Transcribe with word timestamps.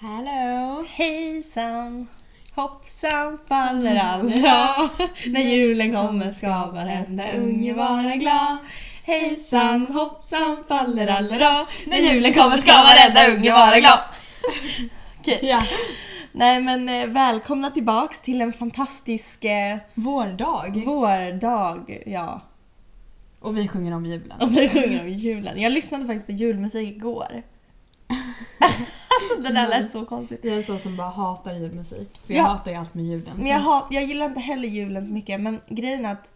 Hallå! 0.00 0.84
Hejsan, 0.88 2.06
hoppsan 2.54 3.38
fallerallera. 3.48 4.90
När 5.26 5.40
julen 5.40 5.92
kommer 5.94 6.32
ska 6.32 6.48
varenda 6.48 7.24
unge 7.36 7.74
vara 7.74 8.16
glad. 8.16 8.56
Hejsan, 9.04 9.86
hoppsan 9.86 10.56
fallerallera. 10.68 11.66
När 11.86 11.96
julen 11.98 12.34
kommer 12.34 12.56
ska 12.56 12.72
varenda 12.72 13.36
unge 13.36 13.52
vara 13.52 13.78
glad. 13.80 13.98
Okej. 15.20 15.38
Ja, 15.42 15.62
Nej 16.32 16.60
men 16.60 16.88
eh, 16.88 17.06
välkomna 17.06 17.70
tillbaks 17.70 18.20
till 18.20 18.40
en 18.40 18.52
fantastisk 18.52 19.44
eh, 19.44 19.76
vår 19.94 20.26
dag. 20.26 20.82
vårdag. 20.86 22.02
Ja, 22.06 22.40
Och 23.40 23.56
vi 23.58 23.68
sjunger 23.68 23.94
om 23.94 24.06
julen. 24.06 24.40
och 24.40 24.56
vi 24.56 24.68
sjunger 24.68 25.00
om 25.00 25.08
julen. 25.08 25.60
Jag 25.60 25.72
lyssnade 25.72 26.06
faktiskt 26.06 26.26
på 26.26 26.32
julmusik 26.32 26.96
igår. 26.96 27.42
alltså 28.58 29.40
det 29.40 29.52
där 29.52 29.68
lät 29.68 29.90
så 29.90 30.04
konstigt. 30.04 30.40
Jag 30.42 30.56
är 30.56 30.62
så 30.62 30.78
som 30.78 30.96
bara 30.96 31.08
hatar 31.08 31.52
julmusik. 31.54 32.20
För 32.26 32.34
Ja. 32.34 32.38
jag 32.38 32.44
hatar 32.44 32.70
ju 32.70 32.76
allt 32.76 32.94
med 32.94 33.04
julen. 33.04 33.36
Men 33.36 33.46
jag, 33.46 33.58
har, 33.58 33.86
jag 33.90 34.04
gillar 34.04 34.26
inte 34.26 34.40
heller 34.40 34.68
julen 34.68 35.06
så 35.06 35.12
mycket 35.12 35.40
men 35.40 35.60
grejen 35.68 36.06
är 36.06 36.12
att 36.12 36.30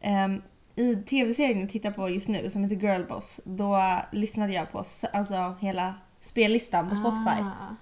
ehm, 0.00 0.42
i 0.76 0.96
tv-serien 0.96 1.60
jag 1.60 1.70
tittar 1.70 1.90
på 1.90 2.08
just 2.08 2.28
nu 2.28 2.50
som 2.50 2.62
heter 2.64 2.76
Girlboss 2.76 3.40
då 3.44 4.00
lyssnade 4.12 4.52
jag 4.52 4.72
på 4.72 4.78
alltså, 5.12 5.54
hela 5.60 5.94
spellistan 6.20 6.88
på 6.88 6.94
Spotify. 6.96 7.40
Ah. 7.42 7.74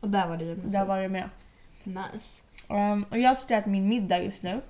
Och 0.00 0.10
där 0.10 0.28
var 0.28 0.36
det 0.36 0.44
julmusik. 0.44 0.72
Där 0.72 0.84
var 0.84 1.00
det 1.00 1.08
med. 1.08 1.30
Nice. 1.84 2.42
Ehm, 2.68 3.04
och 3.10 3.18
jag 3.18 3.36
sitter 3.36 3.54
och 3.54 3.60
äter 3.60 3.70
min 3.70 3.88
middag 3.88 4.22
just 4.22 4.42
nu. 4.42 4.60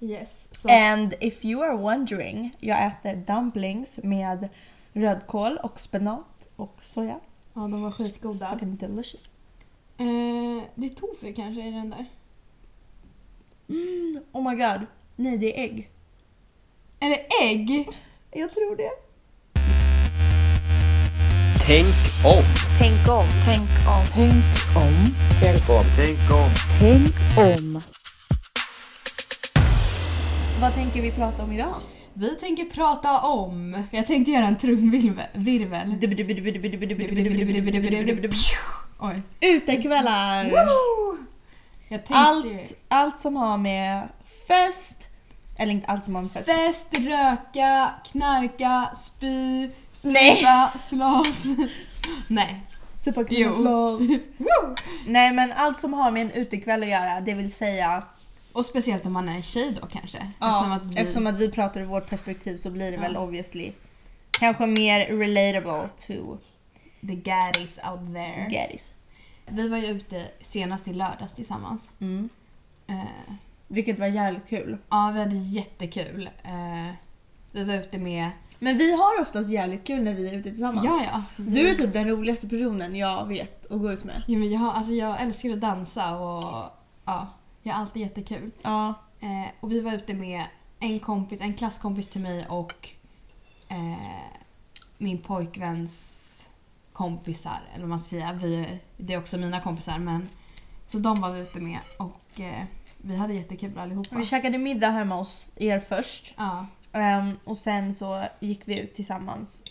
Yes. 0.00 0.48
Så. 0.50 0.68
And 0.70 1.14
if 1.20 1.44
you 1.44 1.64
are 1.64 1.76
wondering, 1.76 2.56
jag 2.60 2.86
äter 2.86 3.16
dumplings 3.16 3.98
med 4.02 4.48
rödkål 4.92 5.56
och 5.62 5.80
spenat 5.80 6.48
och 6.56 6.76
soja. 6.80 7.20
Ja, 7.54 7.60
de 7.60 7.82
var 7.82 7.90
skitgoda. 7.90 8.50
Fucking 8.52 8.76
delicious. 8.76 9.30
Eh, 9.98 10.62
det 10.74 10.86
är 10.86 10.94
tofu 10.94 11.32
kanske 11.32 11.68
i 11.68 11.70
den 11.70 11.90
där. 11.90 12.06
Mm, 13.68 14.22
oh 14.32 14.50
my 14.50 14.56
god. 14.56 14.86
Nej, 15.16 15.38
det 15.38 15.58
är 15.58 15.64
ägg. 15.64 15.90
Är 17.00 17.08
det 17.08 17.44
ägg? 17.44 17.88
Jag 18.32 18.50
tror 18.50 18.76
det. 18.76 18.90
Tänk 21.66 21.94
om. 22.24 22.44
Tänk 22.78 23.08
om, 23.08 23.24
tänk 23.46 23.68
om. 23.88 24.04
Tänk 24.14 24.44
om, 24.76 24.92
Tänk 25.40 25.68
om. 25.68 25.84
Tänk 25.96 26.30
om. 26.30 26.50
tänk 26.80 27.38
om. 27.38 27.80
Vad 30.60 30.74
tänker 30.74 31.02
vi 31.02 31.10
prata 31.12 31.42
om 31.42 31.52
idag? 31.52 31.74
Vi 32.14 32.30
tänker 32.30 32.64
prata 32.64 33.20
om... 33.20 33.84
Jag 33.90 34.06
tänkte 34.06 34.30
göra 34.32 34.46
en 34.46 34.58
trumvirvel. 34.58 35.98
Oj. 38.98 39.22
Utekvällar! 39.40 40.44
Tänkte 41.88 42.14
Allt, 42.14 42.72
allt 42.88 43.18
som 43.18 43.36
har 43.36 43.58
med 43.58 44.08
fest, 44.48 44.98
eller 45.58 45.72
inte 45.72 45.86
allt 45.86 46.04
som 46.04 46.14
har 46.14 46.22
med 46.22 46.30
fest. 46.30 46.46
Fest, 46.46 46.98
röka, 46.98 47.90
knarka, 48.10 48.90
spy, 48.96 49.70
supa, 49.92 50.72
slåss. 50.78 51.44
Nej. 52.28 52.60
Supa, 52.96 53.24
knulla, 53.24 53.54
slåss. 53.54 54.08
Nej 55.06 55.32
men 55.32 55.52
allt 55.56 55.78
som 55.78 55.92
har 55.94 56.10
med 56.10 56.22
en 56.22 56.30
utekväll 56.30 56.82
att 56.82 56.88
göra, 56.88 57.20
det 57.20 57.34
vill 57.34 57.52
säga 57.52 58.02
Och 58.54 58.64
speciellt 58.66 59.06
om 59.06 59.12
man 59.12 59.28
är 59.28 59.34
en 59.34 59.42
tjej 59.42 59.76
då 59.80 59.86
kanske. 59.86 60.30
Ja, 60.40 60.80
eftersom 60.96 61.26
att 61.26 61.34
vi... 61.36 61.50
pratar 61.50 61.80
ur 61.80 61.84
vårt 61.84 62.10
perspektiv 62.10 62.56
så 62.56 62.70
blir 62.70 62.90
det 62.92 62.96
väl 62.96 63.14
Ja. 63.14 63.20
obviously 63.20 63.72
kanske 64.30 64.66
mer 64.66 65.06
relatable 65.06 65.88
to 65.88 66.38
The 67.08 67.14
gaddies 67.14 67.78
out 67.90 68.14
there. 68.14 68.48
Gaddis. 68.50 68.92
Vi 69.46 69.68
var 69.68 69.78
ju 69.78 69.86
ute 69.86 70.22
senast 70.40 70.88
i 70.88 70.92
lördags 70.92 71.34
tillsammans. 71.34 71.92
Mm. 72.00 72.28
Eh, 72.86 72.94
Vilket 73.68 73.98
var 73.98 74.06
jävligt 74.06 74.48
kul. 74.48 74.78
ja, 74.90 75.10
vi 75.14 75.20
hade 75.20 75.36
jättekul. 75.36 76.30
Eh, 76.42 76.94
vi 77.52 77.64
var 77.64 77.74
ute 77.74 77.98
med... 77.98 78.30
Men 78.58 78.78
vi 78.78 78.96
har 78.96 79.20
oftast 79.20 79.50
jävligt 79.50 79.86
kul 79.86 80.02
när 80.02 80.14
vi 80.14 80.28
är 80.28 80.32
ute 80.34 80.50
tillsammans. 80.50 80.84
Ja, 80.86 81.02
ja. 81.12 81.22
Du 81.36 81.68
är 81.70 81.74
typ 81.74 81.92
den 81.92 82.08
roligaste 82.08 82.48
personen 82.48 82.96
jag 82.96 83.26
vet 83.26 83.70
att 83.72 83.80
gå 83.80 83.92
ut 83.92 84.04
med. 84.04 84.22
Ja, 84.26 84.38
men 84.38 84.50
jag, 84.50 84.58
har- 84.60 84.72
alltså, 84.72 84.92
jag 84.92 85.22
älskar 85.22 85.50
att 85.50 85.60
dansa 85.60 86.16
och 86.16 86.70
ja, 87.04 87.28
jag 87.66 87.74
har 87.74 87.80
alltid 87.80 88.02
jättekul. 88.02 88.50
Ja. 88.62 88.94
Eh, 89.20 89.50
och 89.60 89.72
vi 89.72 89.80
var 89.80 89.92
ute 89.92 90.14
med 90.14 90.44
en 90.80 91.00
kompis, 91.00 91.40
en 91.40 91.54
klasskompis 91.54 92.08
till 92.08 92.20
mig 92.20 92.46
och 92.48 92.88
eh, 93.68 94.14
min 94.98 95.18
pojkväns 95.18 96.46
kompisar. 96.92 97.60
Eller 97.72 97.80
vad 97.80 97.88
man 97.88 98.00
ska 98.00 98.08
säga. 98.08 98.32
Vi, 98.32 98.78
det 98.96 99.14
är 99.14 99.18
också 99.18 99.38
mina 99.38 99.60
kompisar. 99.60 99.98
Men, 99.98 100.28
så 100.88 100.98
de 100.98 101.20
var 101.20 101.32
vi 101.32 101.40
ute 101.40 101.60
med 101.60 101.78
och 101.98 102.40
eh, 102.40 102.64
vi 102.96 103.16
hade 103.16 103.34
jättekul 103.34 103.78
allihopa. 103.78 104.16
Vi 104.16 104.24
käkade 104.24 104.58
middag 104.58 104.90
hemma 104.90 105.14
hos 105.14 105.46
er 105.56 105.80
först. 105.80 106.34
Ja, 106.36 106.66
Ehm, 106.94 107.38
och 107.44 107.58
sen 107.58 107.94
så 107.94 108.24
gick 108.40 108.60
vi 108.64 108.80
ut 108.80 108.94
tillsammans 108.94 109.64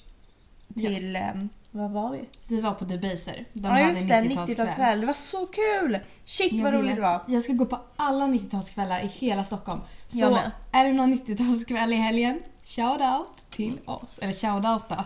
till, 0.76 1.16
ehm, 1.16 1.50
vad 1.50 1.50
var 1.74 2.12
vi? 2.12 2.30
vi 2.48 2.62
var 2.62 2.74
på 2.74 2.86
Debaser. 2.86 3.46
De 3.54 3.70
Ja 3.70 3.80
just 3.80 4.08
det, 4.08 4.14
90-talskväll. 4.14 4.48
90-talskväll. 4.48 5.00
Det 5.02 5.06
var 5.08 5.14
så 5.14 5.46
kul! 5.46 6.00
Shit 6.26 6.54
Jag 6.54 6.64
vad 6.64 6.74
roligt 6.74 6.96
det 6.96 7.02
var. 7.02 7.24
Jag 7.28 7.44
ska 7.44 7.54
gå 7.54 7.66
på 7.66 7.80
alla 7.96 8.26
90-talskvällar 8.26 9.02
i 9.04 9.08
hela 9.08 9.44
Stockholm. 9.44 9.82
Så 10.08 10.38
är 10.72 10.86
det 10.86 10.94
någon 10.94 11.14
90-talskväll 11.14 11.94
i 11.94 11.96
helgen, 11.96 12.40
shout 12.64 13.02
out 13.02 13.50
till 13.50 13.80
oss. 13.86 14.20
Eller 14.22 14.34
shout 14.34 14.66
out 14.66 14.90
då. 14.90 15.04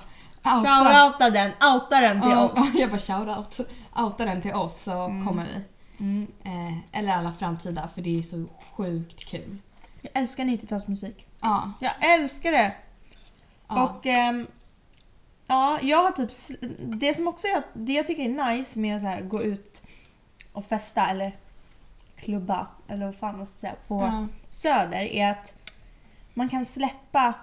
Outa. 0.50 0.84
Shoutouta 0.84 1.30
den, 1.30 1.52
outa 1.74 2.02
den 2.02 2.22
till 2.22 2.32
Ja, 2.32 2.44
oss. 2.46 2.52
ja, 2.56 2.68
jag 2.80 2.90
bara 2.90 3.00
shout 3.00 3.38
out. 3.38 3.70
Outa 3.98 4.26
den 4.26 4.42
till 4.42 4.54
oss 4.54 4.82
så 4.82 4.92
kommer 5.28 5.46
vi. 5.46 5.64
Mm. 6.04 6.28
Eh, 6.44 7.00
eller 7.00 7.14
alla 7.14 7.32
framtida 7.32 7.90
för 7.96 8.02
det 8.02 8.20
är 8.20 8.24
så 8.24 8.46
sjukt 8.76 9.26
kul. 9.26 9.58
Jag 10.02 10.12
älskar 10.22 10.44
90-talsmusik. 10.44 11.26
Ja. 11.42 11.72
Jag 11.80 12.14
älskar 12.14 12.52
det! 12.52 12.74
ja. 13.68 13.84
Och 13.84 14.06
ehm, 14.06 14.48
ja, 15.48 15.80
jag 15.82 16.04
har 16.04 16.12
typ... 16.12 16.60
Det 16.80 17.14
som 17.14 17.28
också 17.28 17.48
jag, 17.48 17.64
det 17.74 17.94
jag 17.94 18.08
tycker 18.08 18.24
är 18.24 18.56
nice 18.56 18.80
med 18.80 19.06
att 19.06 19.30
gå 19.30 19.44
ut 19.44 19.82
och 20.54 20.66
festa 20.66 21.08
eller 21.10 21.38
klubba 22.16 22.68
eller 22.88 23.06
vad 23.06 23.16
fan 23.16 23.38
man 23.38 23.48
ska 23.48 23.60
säga 23.60 23.76
på 23.88 24.02
ja. 24.02 24.28
Söder 24.50 25.02
är 25.02 25.32
att 25.32 25.54
man 26.34 26.50
kan 26.50 26.66
släppa 26.66 27.34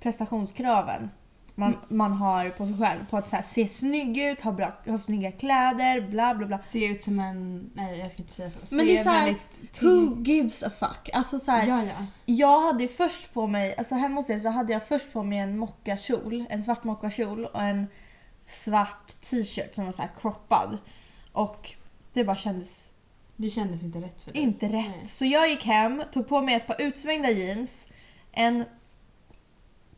prestationskraven 0.00 1.10
man, 1.54 1.76
man 1.88 2.12
har 2.12 2.50
på 2.50 2.66
sig 2.66 2.78
själv. 2.78 3.06
På 3.10 3.16
att 3.16 3.28
så 3.28 3.36
här, 3.36 3.42
se 3.42 3.68
snygg 3.68 4.18
ut, 4.18 4.40
ha, 4.40 4.52
bra, 4.52 4.78
ha 4.86 4.98
snygga 4.98 5.32
kläder, 5.32 6.00
bla 6.10 6.34
bla 6.34 6.46
bla. 6.46 6.58
Se 6.64 6.86
ut 6.86 7.02
som 7.02 7.20
en... 7.20 7.70
Nej 7.74 7.98
jag 7.98 8.12
ska 8.12 8.22
inte 8.22 8.34
säga 8.34 8.50
så. 8.50 8.58
Men 8.58 8.86
Se 8.86 8.92
det 8.92 8.98
är 8.98 9.02
så 9.02 9.08
här, 9.10 9.24
väldigt 9.24 9.82
Who 9.82 10.22
gives 10.22 10.62
a 10.62 10.70
fuck? 10.78 11.10
Alltså 11.12 11.38
så 11.38 11.50
här, 11.50 11.66
Ja, 11.66 11.84
ja. 11.84 12.06
Jag 12.24 12.60
hade 12.60 12.88
först 12.88 13.32
på 13.34 13.46
mig, 13.46 13.74
alltså 13.76 13.94
hemma 13.94 14.14
hos 14.20 14.30
er 14.30 14.38
så 14.38 14.48
hade 14.48 14.72
jag 14.72 14.86
först 14.86 15.12
på 15.12 15.22
mig 15.22 15.38
en 15.38 15.58
mockakjol, 15.58 16.44
en 16.50 16.62
svart 16.62 16.84
mockakjol 16.84 17.44
och 17.44 17.62
en 17.62 17.86
svart 18.46 19.20
t-shirt 19.20 19.74
som 19.74 19.84
var 19.84 19.92
så 19.92 20.02
här 20.02 20.10
croppad. 20.20 20.78
Och 21.32 21.72
det 22.12 22.24
bara 22.24 22.36
kändes 22.36 22.90
Det 23.36 23.50
kändes 23.50 23.82
inte 23.82 23.98
rätt 24.00 24.22
för 24.22 24.32
dig. 24.32 24.42
inte 24.42 24.66
rätt. 24.66 24.72
Nej. 24.72 25.06
Så 25.06 25.24
jag 25.24 25.48
gick 25.48 25.64
hem, 25.64 26.02
tog 26.12 26.28
på 26.28 26.42
mig 26.42 26.54
ett 26.54 26.66
par 26.66 26.80
utsvängda 26.82 27.30
jeans, 27.30 27.88
en 28.32 28.64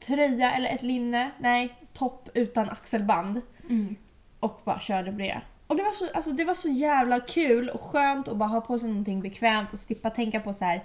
tröja 0.06 0.52
eller 0.52 0.74
ett 0.74 0.82
linne, 0.82 1.30
nej, 1.38 1.76
topp 1.94 2.28
utan 2.34 2.68
axelband 2.70 3.40
Mm. 3.70 3.96
och 4.40 4.60
bara 4.64 4.80
körde 4.80 5.12
på 5.12 5.18
det. 5.18 5.40
Och 5.66 5.76
det 5.76 5.82
var, 5.82 5.92
så, 5.92 6.08
alltså 6.14 6.32
det 6.32 6.44
var 6.44 6.54
så 6.54 6.68
jävla 6.68 7.20
kul 7.20 7.68
och 7.70 7.80
skönt 7.80 8.28
att 8.28 8.36
bara 8.36 8.48
ha 8.48 8.60
på 8.60 8.78
sig 8.78 8.88
någonting 8.88 9.20
bekvämt 9.22 9.72
och 9.72 9.78
slippa 9.78 10.10
tänka 10.10 10.40
på 10.40 10.52
så 10.52 10.64
här 10.64 10.84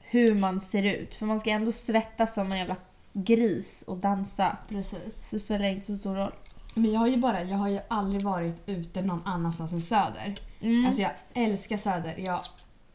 hur 0.00 0.34
man 0.34 0.60
ser 0.60 0.82
ut. 0.82 1.14
För 1.14 1.26
man 1.26 1.40
ska 1.40 1.50
ändå 1.50 1.72
svettas 1.72 2.34
som 2.34 2.52
en 2.52 2.58
jävla 2.58 2.76
gris 3.12 3.84
och 3.86 3.96
dansa. 3.96 4.56
Precis. 4.68 5.28
Så 5.28 5.36
det 5.36 5.42
spelar 5.42 5.64
inte 5.68 5.86
så 5.86 5.96
stor 5.96 6.14
roll. 6.14 6.32
Men 6.74 6.92
jag 6.92 7.00
har 7.00 7.06
ju 7.06 7.16
bara, 7.16 7.42
jag 7.42 7.56
har 7.56 7.68
ju 7.68 7.80
aldrig 7.88 8.22
varit 8.22 8.62
ute 8.68 9.02
någon 9.02 9.22
annanstans 9.24 9.72
än 9.72 9.80
Söder. 9.80 10.34
Mm. 10.60 10.86
Alltså 10.86 11.02
jag 11.02 11.10
älskar 11.34 11.76
Söder. 11.76 12.14
Jag, 12.18 12.40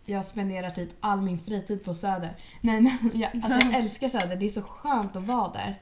jag 0.06 0.26
spenderar 0.26 0.70
typ 0.72 0.90
all 1.00 1.22
min 1.22 1.40
fritid 1.40 1.84
på 1.84 1.94
Söder. 1.94 2.36
Nej 2.62 2.82
men 2.82 3.12
jag, 3.14 3.42
alltså 3.44 3.68
jag 3.68 3.80
älskar 3.80 4.10
Söder. 4.10 4.36
Det 4.36 4.46
är 4.46 4.50
så 4.50 4.62
skönt 4.62 5.16
att 5.16 5.24
vara 5.24 5.52
där. 5.54 5.82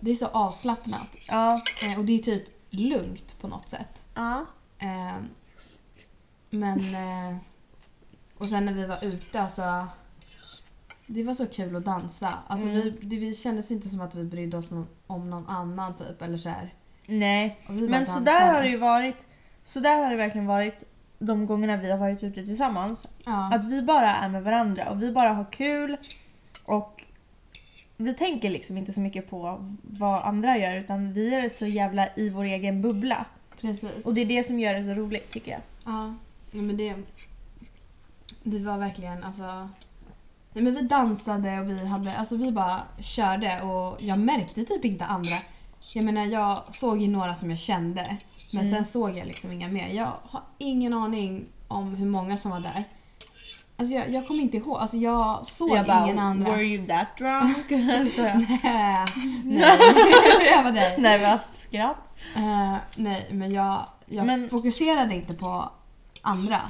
Det 0.00 0.10
är 0.10 0.14
så 0.14 0.26
avslappnat. 0.26 1.16
ja. 1.30 1.62
Eh, 1.82 1.98
och 1.98 2.04
det 2.04 2.12
är 2.12 2.18
typ 2.18 2.44
lugnt 2.70 3.40
på 3.40 3.48
något 3.48 3.68
sätt. 3.68 4.02
ja. 4.14 4.46
Eh, 4.78 5.16
men... 6.50 6.78
Eh, 6.78 7.36
och 8.38 8.48
sen 8.48 8.64
när 8.64 8.72
vi 8.72 8.86
var 8.86 9.04
ute 9.04 9.40
alltså... 9.42 9.86
Det 11.06 11.22
var 11.24 11.34
så 11.34 11.46
kul 11.46 11.76
att 11.76 11.84
dansa. 11.84 12.38
Alltså 12.46 12.66
Mm. 12.68 12.80
vi, 12.80 12.90
det, 12.90 13.16
vi 13.18 13.34
kändes 13.34 13.70
inte 13.70 13.88
som 13.88 14.00
att 14.00 14.14
vi 14.14 14.24
brydde 14.24 14.56
oss 14.56 14.72
om, 14.72 14.86
om 15.06 15.30
någon 15.30 15.46
annan 15.48 15.96
typ. 15.96 16.22
Eller 16.22 16.38
så 16.38 16.48
här. 16.48 16.74
Nej. 17.06 17.60
Men 17.68 18.06
så 18.06 18.20
där 18.20 18.52
har 18.54 18.62
det 18.62 18.68
ju 18.68 18.76
varit. 18.76 19.26
Så 19.64 19.80
där 19.80 20.02
har 20.02 20.10
det 20.10 20.16
verkligen 20.16 20.46
varit 20.46 20.84
de 21.20 21.46
gångerna 21.46 21.76
vi 21.76 21.90
har 21.90 21.98
varit 21.98 22.22
ute 22.22 22.44
tillsammans. 22.44 23.08
Ja. 23.24 23.54
Att 23.54 23.64
vi 23.64 23.82
bara 23.82 24.16
är 24.16 24.28
med 24.28 24.42
varandra 24.42 24.90
och 24.90 25.02
vi 25.02 25.12
bara 25.12 25.32
har 25.32 25.52
kul. 25.52 25.96
Och 26.64 27.04
vi 27.96 28.14
tänker 28.14 28.50
liksom 28.50 28.78
inte 28.78 28.92
så 28.92 29.00
mycket 29.00 29.30
på 29.30 29.68
vad 29.82 30.24
andra 30.24 30.58
gör 30.58 30.76
utan 30.76 31.12
vi 31.12 31.34
är 31.34 31.48
så 31.48 31.66
jävla 31.66 32.08
i 32.16 32.30
vår 32.30 32.44
egen 32.44 32.82
bubbla. 32.82 33.24
Precis. 33.60 34.06
Och 34.06 34.14
det 34.14 34.20
är 34.20 34.26
det 34.26 34.44
som 34.44 34.58
gör 34.60 34.74
det 34.74 34.84
så 34.84 34.90
roligt 34.90 35.30
tycker 35.30 35.52
jag. 35.52 35.60
Ja, 35.84 36.14
ja 36.50 36.62
men 36.62 36.76
det... 36.76 36.94
Det 38.42 38.58
var 38.58 38.78
verkligen 38.78 39.24
alltså... 39.24 39.68
Nej, 40.52 40.64
men 40.64 40.74
vi 40.74 40.82
dansade 40.82 41.60
och 41.60 41.70
vi 41.70 41.86
hade, 41.86 42.16
alltså 42.16 42.36
vi 42.36 42.52
bara 42.52 42.82
körde 42.98 43.60
och 43.62 44.02
jag 44.02 44.18
märkte 44.18 44.64
typ 44.64 44.84
inte 44.84 45.04
andra. 45.04 45.36
Jag 45.94 46.04
menar 46.04 46.24
jag 46.24 46.74
såg 46.74 47.02
ju 47.02 47.08
några 47.08 47.34
som 47.34 47.50
jag 47.50 47.58
kände 47.58 48.16
men 48.50 48.62
Mm. 48.64 48.74
sen 48.74 48.84
såg 48.84 49.16
jag 49.18 49.26
liksom 49.26 49.52
inga 49.52 49.68
mer. 49.68 49.88
Jag 49.88 50.12
har 50.22 50.42
ingen 50.58 50.94
aning 50.94 51.46
om 51.68 51.94
hur 51.94 52.06
många 52.06 52.36
som 52.36 52.50
var 52.50 52.60
där. 52.60 52.84
Alltså 53.76 53.94
jag, 53.94 54.10
jag 54.10 54.26
kommer 54.26 54.40
inte 54.40 54.56
ihåg, 54.56 54.78
alltså 54.78 54.96
jag 54.96 55.46
såg 55.46 55.76
jag 55.76 55.86
bara, 55.86 56.04
ingen 56.04 56.18
andra. 56.18 56.50
were 56.50 56.62
you 56.62 56.86
that 56.86 57.06
drunk? 57.18 57.70
Nej, 57.70 59.04
nej. 59.44 59.78
jag 60.50 60.62
var 60.64 60.72
där. 60.72 60.98
Nervöst 60.98 61.54
skratt. 61.60 61.96
Eh, 62.36 62.76
nej, 62.96 63.28
men 63.30 63.52
jag, 63.52 63.86
jag 64.06 64.26
Men- 64.26 64.50
fokuserade 64.50 65.14
inte 65.14 65.34
på 65.34 65.70
andra 66.22 66.60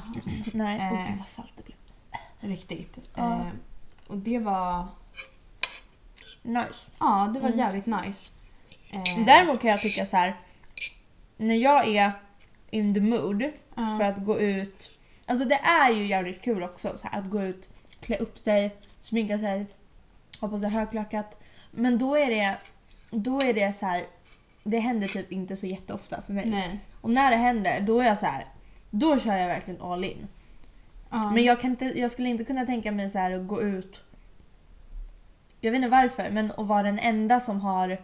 Nej, 0.53 0.79
åh 0.93 1.07
gud 1.09 1.19
vad 1.19 1.29
salt 1.29 1.53
det 1.57 1.63
blev. 1.63 1.77
riktigt. 2.57 3.11
Ja. 3.15 3.33
Eh, 3.33 3.41
och 4.07 4.17
det 4.17 4.39
var, 4.39 4.87
Nice. 6.43 6.87
ja, 6.99 7.31
det 7.35 7.41
var 7.41 7.49
Mm. 7.49 7.59
jävligt 7.59 7.87
nice. 7.87 8.29
Däremot 9.27 9.61
kan 9.61 9.71
jag 9.71 9.81
tycka 9.81 10.07
så 10.07 10.17
här. 10.17 10.37
När 11.41 11.55
jag 11.55 11.89
är 11.89 12.13
in 12.71 12.95
the 12.95 13.01
mood 13.01 13.43
ja. 13.75 13.99
för 13.99 14.05
att 14.05 14.25
gå 14.25 14.41
ut. 14.41 14.99
Alltså 15.27 15.45
det 15.45 15.55
är 15.55 15.91
ju 15.91 16.07
jävligt 16.07 16.43
kul 16.43 16.63
också 16.63 16.99
så 16.99 17.09
här, 17.09 17.21
att 17.21 17.31
gå 17.31 17.43
ut, 17.43 17.71
klä 18.01 18.17
upp 18.17 18.39
sig, 18.39 18.77
sminka 19.01 19.39
sig, 19.39 19.67
ha 20.41 20.49
på 20.49 20.59
sig 20.59 20.69
högklackat. 20.69 21.43
Men 21.71 21.99
då 21.99 22.17
är 22.17 22.31
det, 22.31 22.57
då 23.11 23.41
är 23.41 23.55
det 23.55 23.73
så 23.73 23.87
här. 23.87 24.07
det 24.65 24.79
händer 24.79 25.09
typ 25.09 25.33
inte 25.33 25.57
så 25.57 25.67
jätteofta 25.67 26.23
för 26.23 26.33
mig. 26.33 26.47
Nej. 26.47 26.81
Och 27.01 27.11
när 27.11 27.31
det 27.31 27.37
händer 27.37 27.81
då 27.81 28.01
är 28.01 28.07
jag 28.07 28.19
så 28.19 28.27
här. 28.27 28.45
då 28.91 29.19
kör 29.19 29.37
jag 29.37 29.49
verkligen 29.49 29.83
all 29.83 30.05
in. 30.05 30.29
Ja. 31.11 31.31
Men 31.31 31.45
jag, 31.45 31.61
kan 31.61 31.71
inte, 31.71 31.85
jag 31.85 32.11
skulle 32.11 32.29
inte 32.29 32.45
kunna 32.45 32.67
tänka 32.67 32.93
mig 32.93 33.09
så 33.09 33.19
här 33.19 33.31
att 33.31 33.47
gå 33.47 33.63
ut. 33.63 34.03
Jag 35.61 35.71
vet 35.71 35.79
inte 35.79 35.89
varför, 35.89 36.31
men 36.31 36.53
att 36.57 36.67
vara 36.67 36.83
den 36.83 36.99
enda 36.99 37.41
som 37.41 37.61
har 37.61 37.99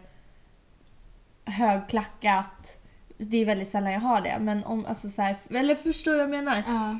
högklackat. 1.45 2.77
Det 3.17 3.37
är 3.37 3.45
väldigt 3.45 3.69
sällan 3.69 3.91
jag 3.93 3.99
har 3.99 4.21
det. 4.21 4.37
Men 4.39 4.63
om, 4.63 4.85
alltså 4.85 5.09
så 5.09 5.21
här, 5.21 5.35
eller 5.49 5.75
förstår 5.75 6.11
du 6.11 6.17
vad 6.17 6.23
jag 6.23 6.29
menar? 6.45 6.63
ja. 6.67 6.97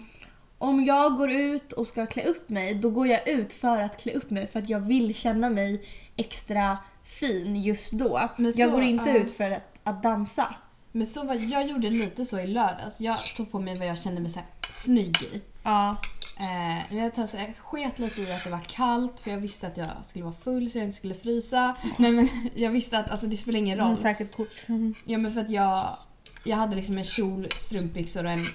Om 0.60 0.86
jag 0.86 1.18
går 1.18 1.32
ut 1.32 1.74
och 1.74 1.88
ska 1.88 2.06
klä 2.06 2.24
upp 2.24 2.50
mig, 2.50 2.74
då 2.76 2.90
går 2.90 3.08
jag 3.08 3.28
ut 3.28 3.54
för 3.54 3.80
att 3.82 4.02
klä 4.02 4.12
upp 4.14 4.30
mig 4.30 4.48
för 4.48 4.60
att 4.60 4.70
jag 4.70 4.80
vill 4.80 5.16
känna 5.16 5.50
mig 5.50 5.86
extra 6.16 6.78
fin 7.04 7.56
just 7.62 7.92
då. 7.92 8.30
Men 8.38 8.54
så- 8.54 8.60
jag 8.62 8.72
går 8.72 8.82
inte 8.84 9.10
ja. 9.10 9.16
ut 9.18 9.32
för 9.38 9.52
att, 9.52 9.80
att 9.84 10.04
dansa. 10.04 10.56
Men 10.92 11.06
så 11.08 11.24
var, 11.26 11.36
jag 11.36 11.68
gjorde 11.68 11.90
lite 11.90 12.26
så 12.26 12.40
i 12.40 12.48
lördags. 12.48 13.02
Jag 13.02 13.18
tog 13.36 13.52
på 13.52 13.60
mig 13.60 13.76
vad 13.76 13.88
jag 13.88 13.98
kände 13.98 14.22
mig 14.22 14.32
så 14.32 14.40
här, 14.40 14.48
snygg 14.72 15.16
i. 15.22 15.42
Ja. 15.64 15.98
Eh, 16.40 16.98
jag, 16.98 17.16
tar, 17.16 17.28
så 17.28 17.38
jag 17.38 17.56
sket 17.58 18.00
lite 18.00 18.22
i 18.22 18.32
att 18.34 18.44
det 18.44 18.50
var 18.50 18.60
kallt 18.70 19.20
för 19.20 19.32
jag 19.32 19.38
visste 19.38 19.68
att 19.68 19.78
jag 19.78 19.88
skulle 20.04 20.26
vara 20.26 20.36
full 20.36 20.72
så 20.72 20.78
jag 20.78 20.86
inte 20.86 20.98
skulle 20.98 21.14
frysa. 21.16 21.76
Nej 21.98 22.12
men 22.12 22.30
jag 22.56 22.72
visste 22.72 23.00
att 23.00 23.12
alltså, 23.12 23.28
det 23.28 23.38
spelar 23.38 23.60
ingen 23.60 23.78
Det 23.78 23.84
är 23.84 23.88
roll. 23.88 23.98
säkert 23.98 24.36
kort. 24.36 24.66
Ja 25.06 25.18
men 25.18 25.32
för 25.34 25.42
att 25.42 25.50
jag, 25.50 25.98
jag 26.48 26.58
hade 26.58 26.76
liksom 26.76 26.98
en 26.98 27.04
kjol, 27.04 27.48
strumpbyxor 27.52 28.24
och 28.26 28.32
en 28.32 28.46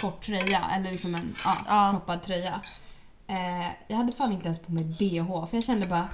kort 0.00 0.24
tröja. 0.24 0.60
Eller 0.76 0.90
liksom 0.92 1.14
en 1.14 1.36
ja, 1.44 1.56
Ja. 1.66 1.90
kroppad 1.90 2.22
tröja. 2.22 2.60
Eh, 3.26 3.66
jag 3.88 3.96
hade 3.96 4.12
fan 4.12 4.32
inte 4.32 4.44
ens 4.46 4.58
på 4.58 4.72
mig 4.72 4.84
bh 4.84 5.46
för 5.46 5.56
jag 5.56 5.64
kände 5.64 5.86
bara... 5.86 6.08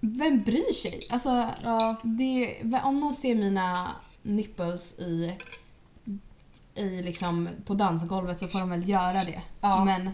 Vem 0.00 0.42
bryr 0.42 0.72
sig? 0.72 1.00
Alltså, 1.10 1.50
Ja. 1.62 1.96
det, 2.02 2.56
om 2.84 3.00
någon 3.00 3.14
ser 3.14 3.34
mina 3.34 3.92
nipples 4.22 4.92
i, 4.98 5.36
i 6.74 7.02
liksom 7.02 7.48
på 7.66 7.74
dansgolvet 7.74 8.38
så 8.38 8.48
får 8.48 8.58
de 8.58 8.70
väl 8.70 8.88
göra 8.88 9.24
det. 9.24 9.42
Ja. 9.60 9.84
Men 9.84 10.10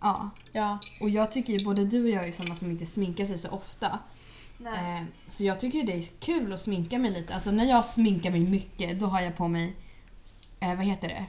ja. 0.00 0.30
Ja. 0.52 0.78
Och 1.00 1.10
jag 1.10 1.32
tycker 1.32 1.52
ju 1.52 1.64
både 1.64 1.84
du 1.84 2.02
och 2.04 2.10
jag 2.10 2.28
är 2.28 2.32
sådana 2.32 2.54
som 2.54 2.70
inte 2.70 2.86
sminkar 2.86 3.26
sig 3.26 3.38
så 3.38 3.48
ofta. 3.48 3.98
Eh, 4.66 5.02
så 5.28 5.44
jag 5.44 5.60
tycker 5.60 5.84
det 5.84 5.92
är 5.92 6.02
kul 6.20 6.52
att 6.52 6.60
sminka 6.60 6.98
mig 6.98 7.10
lite. 7.10 7.34
Alltså 7.34 7.50
när 7.50 7.64
jag 7.64 7.84
sminkar 7.84 8.30
mig 8.30 8.40
mycket 8.40 9.00
då 9.00 9.06
har 9.06 9.20
jag 9.20 9.36
på 9.36 9.48
mig, 9.48 9.76
eh, 10.60 10.74
vad 10.74 10.84
heter 10.84 11.08
det? 11.08 11.26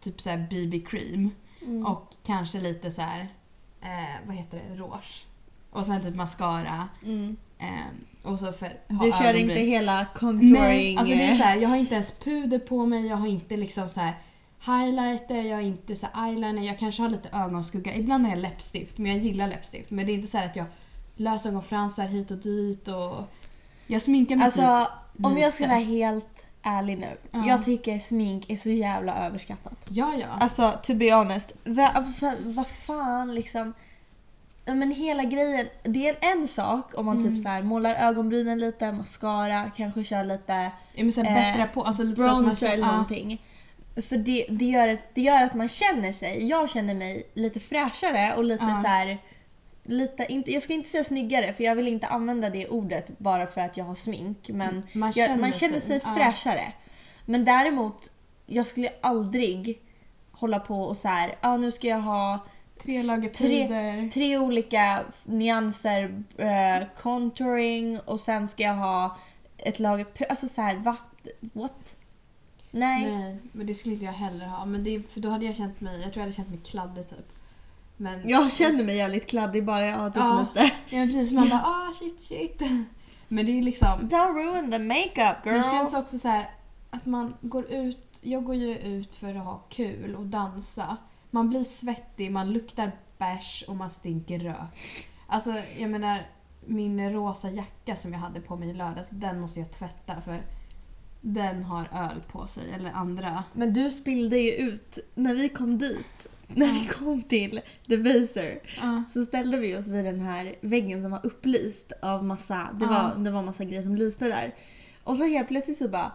Typ 0.00 0.20
såhär 0.20 0.48
BB-cream. 0.50 1.30
Mm. 1.62 1.86
Och 1.86 2.14
kanske 2.26 2.60
lite 2.60 2.90
så 2.90 3.02
här, 3.02 3.28
eh, 3.80 4.26
vad 4.26 4.36
heter 4.36 4.62
det, 4.68 4.74
rouge. 4.76 5.26
Och 5.70 5.86
sen 5.86 6.02
typ 6.02 6.14
mascara. 6.14 6.88
Mm. 7.04 7.36
Eh, 7.58 8.30
och 8.30 8.38
så 8.38 8.52
för 8.52 8.72
Du 8.88 9.12
kör 9.12 9.34
inte 9.34 9.54
hela 9.54 10.06
contouring? 10.14 10.52
Nej, 10.52 10.96
alltså 10.96 11.14
det 11.14 11.22
är 11.22 11.32
så 11.32 11.42
här, 11.42 11.56
jag 11.56 11.68
har 11.68 11.76
inte 11.76 11.94
ens 11.94 12.12
puder 12.12 12.58
på 12.58 12.86
mig, 12.86 13.06
jag 13.06 13.16
har 13.16 13.26
inte 13.26 13.56
liksom 13.56 13.88
så 13.88 14.00
här 14.00 14.14
highlighter, 14.66 15.42
jag 15.42 15.56
har 15.56 15.62
inte 15.62 15.96
så 15.96 16.06
här 16.12 16.28
eyeliner, 16.28 16.62
jag 16.62 16.78
kanske 16.78 17.02
har 17.02 17.10
lite 17.10 17.28
ögonskugga. 17.32 17.96
Ibland 17.96 18.24
har 18.24 18.32
jag 18.32 18.42
läppstift, 18.42 18.98
men 18.98 19.12
jag 19.12 19.20
gillar 19.24 19.48
läppstift. 19.48 19.90
Men 19.90 20.06
det 20.06 20.12
är 20.12 20.14
inte 20.14 20.28
så 20.28 20.38
här 20.38 20.46
att 20.46 20.56
jag 20.56 20.66
lösögonfransar 21.20 22.06
hit 22.06 22.30
och 22.30 22.36
dit 22.36 22.88
och... 22.88 23.24
Jag 23.86 24.02
sminkar 24.02 24.36
mig 24.36 24.44
Alltså 24.44 24.88
typ 25.16 25.26
om 25.26 25.38
jag 25.38 25.52
ska 25.52 25.66
vara 25.66 25.78
helt 25.78 26.46
ärlig 26.62 26.98
nu. 26.98 27.16
Ja. 27.30 27.46
Jag 27.46 27.64
tycker 27.64 27.98
smink 27.98 28.50
är 28.50 28.56
så 28.56 28.70
jävla 28.70 29.26
överskattat. 29.26 29.78
Ja, 29.88 30.14
ja. 30.20 30.26
Alltså 30.40 30.72
to 30.82 30.94
be 30.94 31.14
honest. 31.14 31.52
Va, 31.64 31.88
alltså, 31.88 32.32
vad 32.42 32.68
fan 32.68 33.34
liksom. 33.34 33.74
Men 34.64 34.90
hela 34.90 35.24
grejen, 35.24 35.66
det 35.82 36.08
är 36.08 36.16
en, 36.20 36.48
sak 36.48 36.92
om 36.94 37.06
man 37.06 37.18
Mm. 37.18 37.34
typ 37.34 37.42
så 37.42 37.48
här 37.48 37.62
målar 37.62 37.94
ögonbrynen 37.94 38.58
lite, 38.58 38.92
mascara, 38.92 39.70
kanske 39.76 40.04
kör 40.04 40.24
lite 40.24 40.70
ja 40.94 41.02
men 41.02 41.12
sen 41.12 41.26
eh, 41.26 41.34
bättra 41.34 41.66
på, 41.66 41.82
alltså 41.82 42.02
lite 42.02 42.20
så 42.20 42.28
att 42.28 42.34
man 42.34 42.44
bronzer 42.44 42.66
känner... 42.66 42.74
eller 42.74 42.86
någonting. 42.86 43.42
För 44.08 44.16
det, 44.16 44.46
det, 44.50 44.64
gör 44.64 44.88
ett, 44.88 45.14
det 45.14 45.20
gör 45.20 45.42
att 45.42 45.54
man 45.54 45.68
känner 45.68 46.12
sig, 46.12 46.48
jag 46.48 46.70
känner 46.70 46.94
mig 46.94 47.22
lite 47.34 47.60
fräschare 47.60 48.34
och 48.36 48.44
lite 48.44 48.64
Ja. 48.64 48.82
så 48.82 48.88
här. 48.88 49.18
Lite, 49.90 50.26
inte, 50.28 50.52
jag 50.52 50.62
ska 50.62 50.72
inte 50.72 50.88
säga 50.88 51.04
snyggare 51.04 51.52
för 51.52 51.64
jag 51.64 51.74
vill 51.74 51.88
inte 51.88 52.06
använda 52.06 52.50
det 52.50 52.68
ordet 52.68 53.18
bara 53.18 53.46
för 53.46 53.60
att 53.60 53.76
jag 53.76 53.84
har 53.84 53.94
smink. 53.94 54.48
Men 54.48 54.86
Man 54.92 55.12
jag, 55.16 55.28
känner 55.28 55.40
man 55.40 55.52
känner 55.52 55.80
sig 55.80 56.00
ja. 56.04 56.14
fräschare. 56.14 56.72
Men 57.24 57.44
däremot, 57.44 58.10
jag 58.46 58.66
skulle 58.66 58.88
aldrig 59.00 59.80
hålla 60.30 60.60
på 60.60 60.82
och 60.82 60.96
så 60.96 61.08
här, 61.08 61.34
ja 61.40 61.56
nu 61.56 61.70
ska 61.72 61.86
jag 61.88 62.00
ha 62.00 62.38
Tre 62.84 63.02
lager 63.02 63.28
Tre- 63.28 63.68
puder. 63.68 64.10
tre 64.10 64.38
olika 64.38 65.00
nyanser 65.24 66.22
eh, 66.36 66.86
contouring 66.96 68.00
och 68.00 68.20
sen 68.20 68.48
ska 68.48 68.62
jag 68.62 68.74
ha 68.74 69.16
ett 69.56 69.78
lager 69.78 70.06
Alltså 70.28 70.48
så 70.48 70.62
här, 70.62 70.74
va? 70.76 70.96
What? 71.40 71.94
Nej. 72.70 73.06
Nej, 73.16 73.36
men 73.52 73.66
det 73.66 73.74
skulle 73.74 73.94
inte 73.94 74.04
jag 74.06 74.12
heller 74.12 74.46
ha. 74.46 74.64
Men 74.64 74.84
det, 74.84 75.12
för 75.12 75.20
då 75.20 75.28
hade 75.28 75.46
jag 75.46 75.56
känt 75.56 75.80
mig, 75.80 75.94
jag 75.94 76.02
tror 76.02 76.14
jag 76.16 76.20
hade 76.22 76.32
känt 76.32 76.48
mig 76.50 76.58
kladdig 76.64 77.08
typ. 77.08 77.32
Men, 78.00 78.28
Jag 78.28 78.52
känner 78.52 78.84
mig 78.84 78.96
jävligt 78.96 79.28
kladdig 79.28 79.64
bara 79.64 79.86
jag 79.86 79.96
har 79.96 80.10
typ 80.10 80.16
Ja. 80.18 80.46
lite. 80.54 80.70
Ja 80.88 80.98
men 80.98 81.08
precis, 81.12 81.32
man 81.32 81.48
bara 81.48 81.60
ah 81.64 81.92
shit 81.92 82.20
shit. 82.20 82.62
Men 83.28 83.46
det 83.46 83.58
är 83.58 83.62
liksom, 83.62 83.88
Don't 83.88 84.34
ruin 84.34 84.70
the 84.70 84.78
makeup 84.78 85.46
girl. 85.46 85.54
det 85.56 85.62
känns 85.62 85.94
också 85.94 86.18
så 86.18 86.28
här 86.28 86.50
att 86.90 87.06
man 87.06 87.34
går 87.40 87.64
ut, 87.72 88.18
jag 88.22 88.44
går 88.44 88.54
ju 88.54 88.76
ut 88.78 89.14
för 89.14 89.34
att 89.34 89.44
ha 89.44 89.58
kul 89.68 90.14
och 90.14 90.26
dansa. 90.26 90.96
Man 91.30 91.48
blir 91.48 91.64
svettig, 91.64 92.30
man 92.32 92.52
luktar 92.52 92.92
bärs 93.18 93.64
och 93.68 93.76
man 93.76 93.90
stinker 93.90 94.38
rök. 94.38 95.08
Alltså 95.26 95.54
jag 95.78 95.90
menar 95.90 96.26
min 96.66 97.12
rosa 97.12 97.50
jacka 97.50 97.96
som 97.96 98.12
jag 98.12 98.20
hade 98.20 98.40
på 98.40 98.56
mig 98.56 98.68
i 98.70 98.74
lördags, 98.74 99.10
den 99.10 99.40
måste 99.40 99.60
jag 99.60 99.72
tvätta 99.72 100.20
för 100.20 100.42
den 101.20 101.64
har 101.64 101.88
öl 101.92 102.22
på 102.32 102.46
sig 102.46 102.70
eller 102.72 102.90
andra. 102.90 103.44
Men 103.52 103.72
du 103.74 103.90
spillde 103.90 104.38
ju 104.38 104.52
ut 104.52 104.98
när 105.14 105.34
vi 105.34 105.48
kom 105.48 105.78
dit. 105.78 106.26
När 106.54 106.72
vi 106.72 106.86
kom 106.86 107.22
till 107.22 107.60
The 107.88 107.96
Baser 107.96 108.60
Ja. 108.80 109.02
så 109.08 109.22
ställde 109.24 109.58
vi 109.58 109.76
oss 109.76 109.86
vid 109.86 110.04
den 110.04 110.20
här 110.20 110.54
väggen 110.60 111.02
som 111.02 111.10
var 111.10 111.20
upplyst 111.22 111.92
av 112.02 112.24
massa, 112.24 112.68
det 112.72 112.86
var, 112.86 113.14
det 113.16 113.30
var 113.30 113.42
massa 113.42 113.64
grejer 113.64 113.82
som 113.82 113.96
lyste 113.96 114.24
där. 114.24 114.54
Och 115.04 115.16
så 115.16 115.24
helt 115.24 115.48
plötsligt 115.48 115.78
så 115.78 115.88
bara 115.88 116.12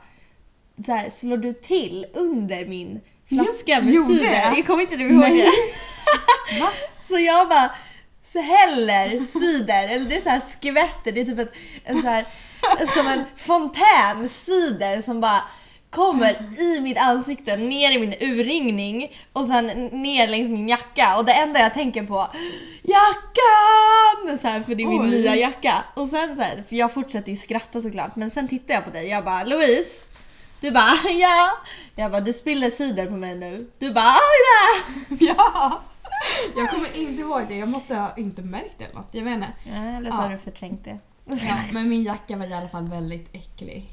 så 0.86 0.92
här, 0.92 1.10
slår 1.10 1.38
du 1.38 1.54
till 1.54 2.06
under 2.14 2.66
min 2.66 3.02
flaska 3.30 3.82
med 3.82 4.06
cider. 4.06 4.34
jag? 4.34 4.58
Jag 4.60 4.68
kommer 4.68 4.82
inte 4.84 4.98
du 4.98 5.04
ihåg 5.04 5.22
Nej. 5.22 5.38
det? 5.38 6.60
Va? 6.60 6.70
Så 6.98 7.20
jag 7.20 7.50
bara 7.50 7.72
så 8.24 8.40
häller 8.42 9.20
cider, 9.20 9.88
eller 9.88 10.10
det 10.10 10.18
är 10.18 10.22
så 10.22 10.30
här 10.30 10.40
skvätter, 10.40 11.12
det 11.12 11.22
är 11.22 11.26
typ 11.26 11.40
ett, 11.40 11.54
en 11.84 12.02
så 12.02 12.08
här, 12.08 12.26
som 12.96 13.08
en 13.08 13.24
fontän 13.36 14.30
cider 14.30 15.02
som 15.02 15.22
bara 15.22 15.42
kommer 15.96 16.60
i 16.62 16.80
mitt 16.82 16.98
ansikte, 16.98 17.58
ner 17.58 17.92
i 17.92 18.00
min 18.00 18.14
urringning 18.20 19.18
och 19.34 19.46
sen 19.46 19.66
ner 19.92 20.28
längs 20.28 20.50
min 20.50 20.70
jacka 20.70 21.18
och 21.18 21.26
det 21.26 21.34
enda 21.34 21.60
jag 21.60 21.74
tänker 21.74 22.04
på 22.04 22.28
jackan! 22.84 24.38
Så 24.38 24.48
här, 24.48 24.62
för 24.64 24.76
det 24.76 24.84
är 24.84 24.88
min 24.88 25.02
Oj. 25.02 25.10
nya 25.10 25.36
jacka. 25.36 25.84
Och 25.94 26.08
sen 26.08 26.36
så 26.36 26.42
här, 26.42 26.64
för 26.68 26.76
jag 26.76 26.94
fortsätter 26.94 27.30
ju 27.30 27.36
skratta 27.36 27.82
såklart 27.82 28.16
men 28.16 28.32
sen 28.32 28.48
tittar 28.48 28.74
jag 28.74 28.86
på 28.86 28.92
dig 28.92 29.08
jag 29.08 29.26
bara 29.26 29.44
Louise 29.44 30.06
du 30.62 30.72
bara 30.72 30.98
ja. 31.22 31.52
Jag 31.96 32.12
bara 32.12 32.22
du 32.22 32.34
spiller 32.34 32.70
cider 32.70 33.06
på 33.06 33.12
mig 33.16 33.36
nu. 33.36 33.70
Du 33.80 33.92
bara 33.94 34.14
då! 34.14 35.16
ja! 35.26 35.82
Jag 36.56 36.70
kommer 36.70 36.98
inte 36.98 37.22
ihåg 37.22 37.42
det, 37.48 37.56
jag 37.56 37.70
måste 37.70 37.96
ha 37.96 38.14
inte 38.18 38.42
märkt 38.42 38.74
det 38.78 38.84
eller 38.84 38.96
något. 38.96 39.10
Jag 39.12 39.24
vet 39.24 39.34
inte. 39.34 39.48
Ja, 39.64 39.98
eller 39.98 40.12
så 40.12 40.18
Ja. 40.18 40.22
har 40.22 40.30
du 40.32 40.38
förträngt 40.38 40.84
det. 40.86 41.00
Ja, 41.26 41.56
men 41.72 41.90
min 41.90 42.04
jacka 42.04 42.38
var 42.38 42.46
i 42.48 42.54
alla 42.54 42.70
fall 42.70 42.90
väldigt 42.90 43.36
äcklig. 43.36 43.86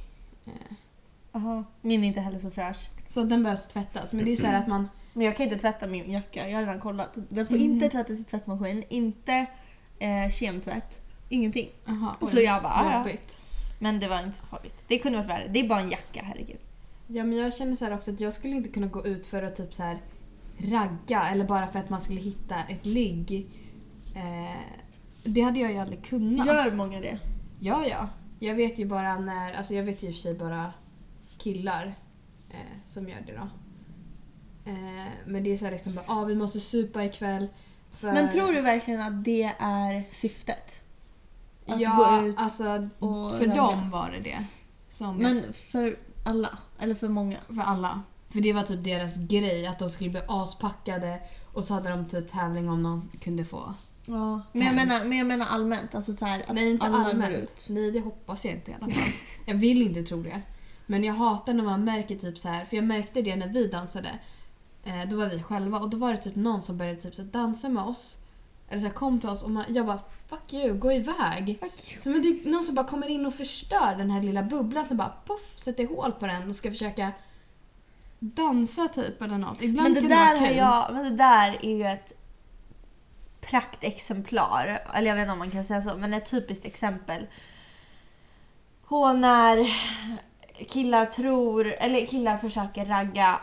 Eh, 0.47 0.53
Aha. 1.33 1.65
Min 1.81 2.05
är 2.05 2.09
inte 2.09 2.21
heller 2.21 2.39
så 2.39 2.51
fräsch. 2.51 2.91
Så 3.09 3.23
den 3.25 3.43
behövs 3.43 3.69
tvättas. 3.69 4.13
Men 4.13 4.25
det 4.25 4.33
är 4.33 4.37
så 4.37 4.47
här 4.47 4.59
att 4.59 4.67
man... 4.67 4.89
Men 5.13 5.27
jag 5.27 5.37
kan 5.37 5.45
inte 5.45 5.59
tvätta 5.59 5.87
min 5.87 6.13
jacka, 6.13 6.49
jag 6.49 6.55
har 6.57 6.61
redan 6.63 6.81
kollat. 6.81 7.11
Den 7.29 7.47
får 7.47 7.55
Mm. 7.55 7.71
inte 7.73 7.89
tvättas 7.89 8.21
i 8.21 8.25
tvättmaskin, 8.25 8.85
inte 8.89 9.47
eh, 9.99 10.31
kemtvätt, 10.31 11.01
ingenting. 11.29 11.69
Aha, 11.89 12.17
oj, 12.21 12.29
Så 12.31 12.41
jag 12.41 12.63
bara, 12.63 12.73
"Ah, 12.73 12.91
ja. 12.93 12.99
jobbigt. 12.99 13.39
Men 13.79 14.01
det 14.01 14.09
var 14.09 14.23
inte 14.25 14.37
så 14.39 14.45
farligt. 14.47 14.83
Det 14.89 14.99
kunde 14.99 15.19
varit 15.19 15.31
värre. 15.31 15.49
Det 15.49 15.61
är 15.61 15.69
bara 15.69 15.81
en 15.81 15.91
jacka, 15.91 16.23
herregud. 16.25 16.57
Ja 17.07 17.25
men 17.25 17.39
jag 17.39 17.55
känner 17.55 17.75
så 17.75 17.85
här 17.85 17.95
också 17.95 18.11
att 18.11 18.21
jag 18.21 18.33
skulle 18.33 18.57
inte 18.57 18.69
kunna 18.69 18.87
gå 18.87 19.07
ut 19.07 19.27
för 19.27 19.43
att 19.43 19.57
typ 19.57 19.75
så 19.75 19.83
här 19.83 19.99
ragga 20.59 21.23
eller 21.31 21.45
bara 21.45 21.67
för 21.67 21.79
att 21.79 21.91
man 21.91 22.01
skulle 22.01 22.21
hitta 22.21 22.55
ett 22.69 22.87
ligg. 22.87 23.47
Eh, 24.15 24.61
det 25.25 25.41
hade 25.41 25.61
jag 25.61 25.73
ju 25.73 25.79
aldrig 25.79 26.05
kunnat. 26.05 26.47
Gör 26.47 26.71
många 26.71 27.01
det? 27.01 27.19
Ja, 27.61 27.87
ja. 27.87 28.09
Jag 28.39 28.55
vet 28.55 28.79
ju 28.79 28.87
bara 28.87 29.19
när, 29.19 29.53
alltså 29.53 29.75
jag 29.75 29.83
vet 29.83 30.03
ju 30.03 30.07
i 30.07 30.11
och 30.11 30.15
för 30.15 30.21
sig 30.21 30.35
bara 30.35 30.73
killar 31.43 31.95
eh, 32.51 32.57
som 32.87 33.09
gör 33.09 33.21
det 33.27 33.33
då. 33.33 33.49
Eh, 34.71 35.09
men 35.27 35.45
det 35.45 35.53
är 35.53 35.57
så 35.57 35.65
här 35.65 35.73
liksom 35.73 35.95
bara, 35.95 36.05
ah, 36.09 36.25
vi 36.25 36.37
måste 36.37 36.61
supa 36.61 37.05
ikväll. 37.05 37.49
För... 37.91 38.13
Men 38.13 38.31
tror 38.31 38.53
du 38.53 38.61
verkligen 38.61 39.01
att 39.01 39.25
det 39.25 39.53
är 39.59 40.05
syftet? 40.11 40.83
Att 41.67 41.81
ja, 41.81 42.19
gå 42.21 42.27
ut 42.27 42.35
alltså 42.39 42.89
och 42.99 43.33
för 43.33 43.47
ragga? 43.47 43.55
dem 43.55 43.91
var 43.91 44.11
det 44.11 44.21
det. 44.21 44.45
Som 44.91 45.17
Men 45.17 45.53
för 45.53 45.99
alla? 46.25 46.59
Eller 46.79 46.95
för 46.95 47.09
många? 47.09 47.39
För 47.49 47.63
alla. 47.63 48.03
För 48.29 48.41
det 48.41 48.53
var 48.53 48.63
typ 48.63 48.85
deras 48.85 49.17
grej, 49.17 49.67
att 49.67 49.79
de 49.79 49.91
skulle 49.91 50.11
bli 50.11 50.21
aspackade 50.29 51.21
och 51.53 51.65
så 51.65 51.75
hade 51.75 51.91
de 51.91 52.09
typ 52.09 52.29
tävling 52.29 52.69
om 52.69 52.83
någon 52.83 53.11
kunde 53.21 53.45
få. 53.45 53.75
Ja. 54.07 54.41
Men, 54.53 54.63
jag 54.67 54.75
menar, 54.75 55.05
men 55.05 55.19
jag 55.19 55.27
menar 55.27 55.47
allmänt. 55.47 55.95
Alltså 55.95 56.13
så 56.13 56.25
här, 56.25 56.45
att 56.49 56.55
Nej, 56.55 56.71
inte 56.71 56.87
alla 56.87 56.99
går 56.99 57.05
allmänt. 57.05 57.35
ut. 57.35 57.67
Nej, 57.69 57.91
det 57.91 58.01
hoppas 58.01 58.45
jag 58.45 58.55
inte 58.55 58.71
i 58.71 58.75
alla 58.75 58.93
fall. 58.93 59.13
Jag 59.47 59.55
vill 59.55 59.83
inte 59.83 60.03
tro 60.03 60.23
det. 60.23 60.43
Men 60.93 61.05
jag 61.05 61.15
hatar 61.15 61.55
när 61.55 61.65
man 61.65 61.85
märker 61.85 62.17
typ 62.17 62.39
så 62.39 62.49
här, 62.49 62.65
för 62.65 62.77
jag 62.77 62.85
märkte 62.85 63.23
det 63.23 63.37
när 63.37 63.49
vi 63.49 63.67
dansade. 63.67 64.09
Eh, 64.85 65.09
då 65.11 65.17
var 65.17 65.27
vi 65.27 65.43
själva 65.43 65.79
och 65.79 65.91
då 65.91 65.97
var 65.97 66.11
det 66.11 66.17
typ 66.17 66.37
någon 66.37 66.63
som 66.63 66.77
började 66.79 67.01
typ 67.01 67.15
så 67.15 67.23
här, 67.23 67.29
dansa 67.29 67.69
med 67.69 67.83
oss. 67.83 68.17
Eller 68.69 68.81
så 68.81 68.87
här, 68.87 68.95
kom 68.95 69.21
till 69.21 69.29
oss 69.29 69.43
och 69.43 69.51
man, 69.51 69.65
jag 69.69 69.87
bara 69.87 70.01
fuck 70.29 70.53
you, 70.53 70.75
gå 70.75 70.93
iväg. 70.93 71.59
Fuck 71.61 71.93
you. 71.93 72.03
Så, 72.03 72.11
men 72.11 72.23
det 72.23 72.29
är 72.29 72.51
någon 72.51 72.63
som 72.63 72.75
bara 72.75 72.87
kommer 72.87 73.09
in 73.09 73.27
och 73.27 73.35
förstör 73.35 73.95
den 73.99 74.11
här 74.11 74.23
lilla 74.23 74.43
bubblan 74.43 74.85
som 74.85 74.97
bara 74.97 75.13
poff 75.25 75.59
sätter 75.59 75.87
hål 75.87 76.13
på 76.13 76.27
den 76.27 76.49
och 76.49 76.57
ska 76.57 76.71
försöka 76.71 77.13
dansa 78.19 78.89
typ 78.89 79.23
eller 79.23 79.39
något. 79.39 79.63
Ibland 79.63 79.93
Men 79.93 79.95
det, 79.95 80.01
kan 80.01 80.11
där 80.11 80.17
det 80.19 80.31
vara 80.31 80.39
har 80.41 80.47
kul. 80.47 80.57
jag, 80.57 80.95
men 80.95 81.05
det 81.05 81.17
där 81.17 81.59
är 81.63 81.77
ju 81.77 81.87
ett 81.87 82.13
praktexemplar. 83.41 84.87
Eller 84.95 85.09
jag 85.09 85.15
vet 85.15 85.23
inte 85.23 85.33
om 85.33 85.39
man 85.39 85.51
kan 85.51 85.65
säga 85.65 85.83
så, 85.83 85.97
men 85.97 86.15
ett 86.15 86.31
typiskt 86.31 86.65
exempel. 86.65 87.27
På 88.89 89.13
när 89.13 89.69
killar 90.69 91.07
tror, 91.07 91.67
eller 91.67 92.07
killar 92.07 92.37
försöker 92.37 92.85
ragga 92.87 93.41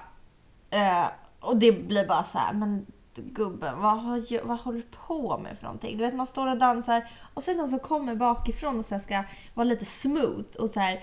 eh, 0.70 1.06
och 1.40 1.58
det 1.58 1.72
blir 1.72 2.06
bara 2.08 2.24
så 2.24 2.38
här, 2.38 2.54
men 2.54 2.86
gubben, 3.16 3.82
vad, 3.82 4.00
har, 4.00 4.46
vad 4.48 4.60
håller 4.60 4.78
du 4.78 4.86
på 5.08 5.38
med 5.38 5.58
för 5.58 5.64
någonting? 5.64 5.98
Du 5.98 6.06
vet 6.06 6.16
man 6.16 6.28
står 6.28 6.48
och 6.48 6.58
dansar 6.58 7.10
och 7.34 7.44
sen 7.44 7.58
någon 7.58 7.70
som 7.70 7.80
kommer 7.80 8.16
bakifrån 8.16 8.80
och 8.80 8.86
så 8.86 9.00
ska 9.00 9.24
vara 9.54 9.64
lite 9.64 9.86
smooth 9.86 10.56
och 10.60 10.70
så 10.70 10.80
här 10.80 11.00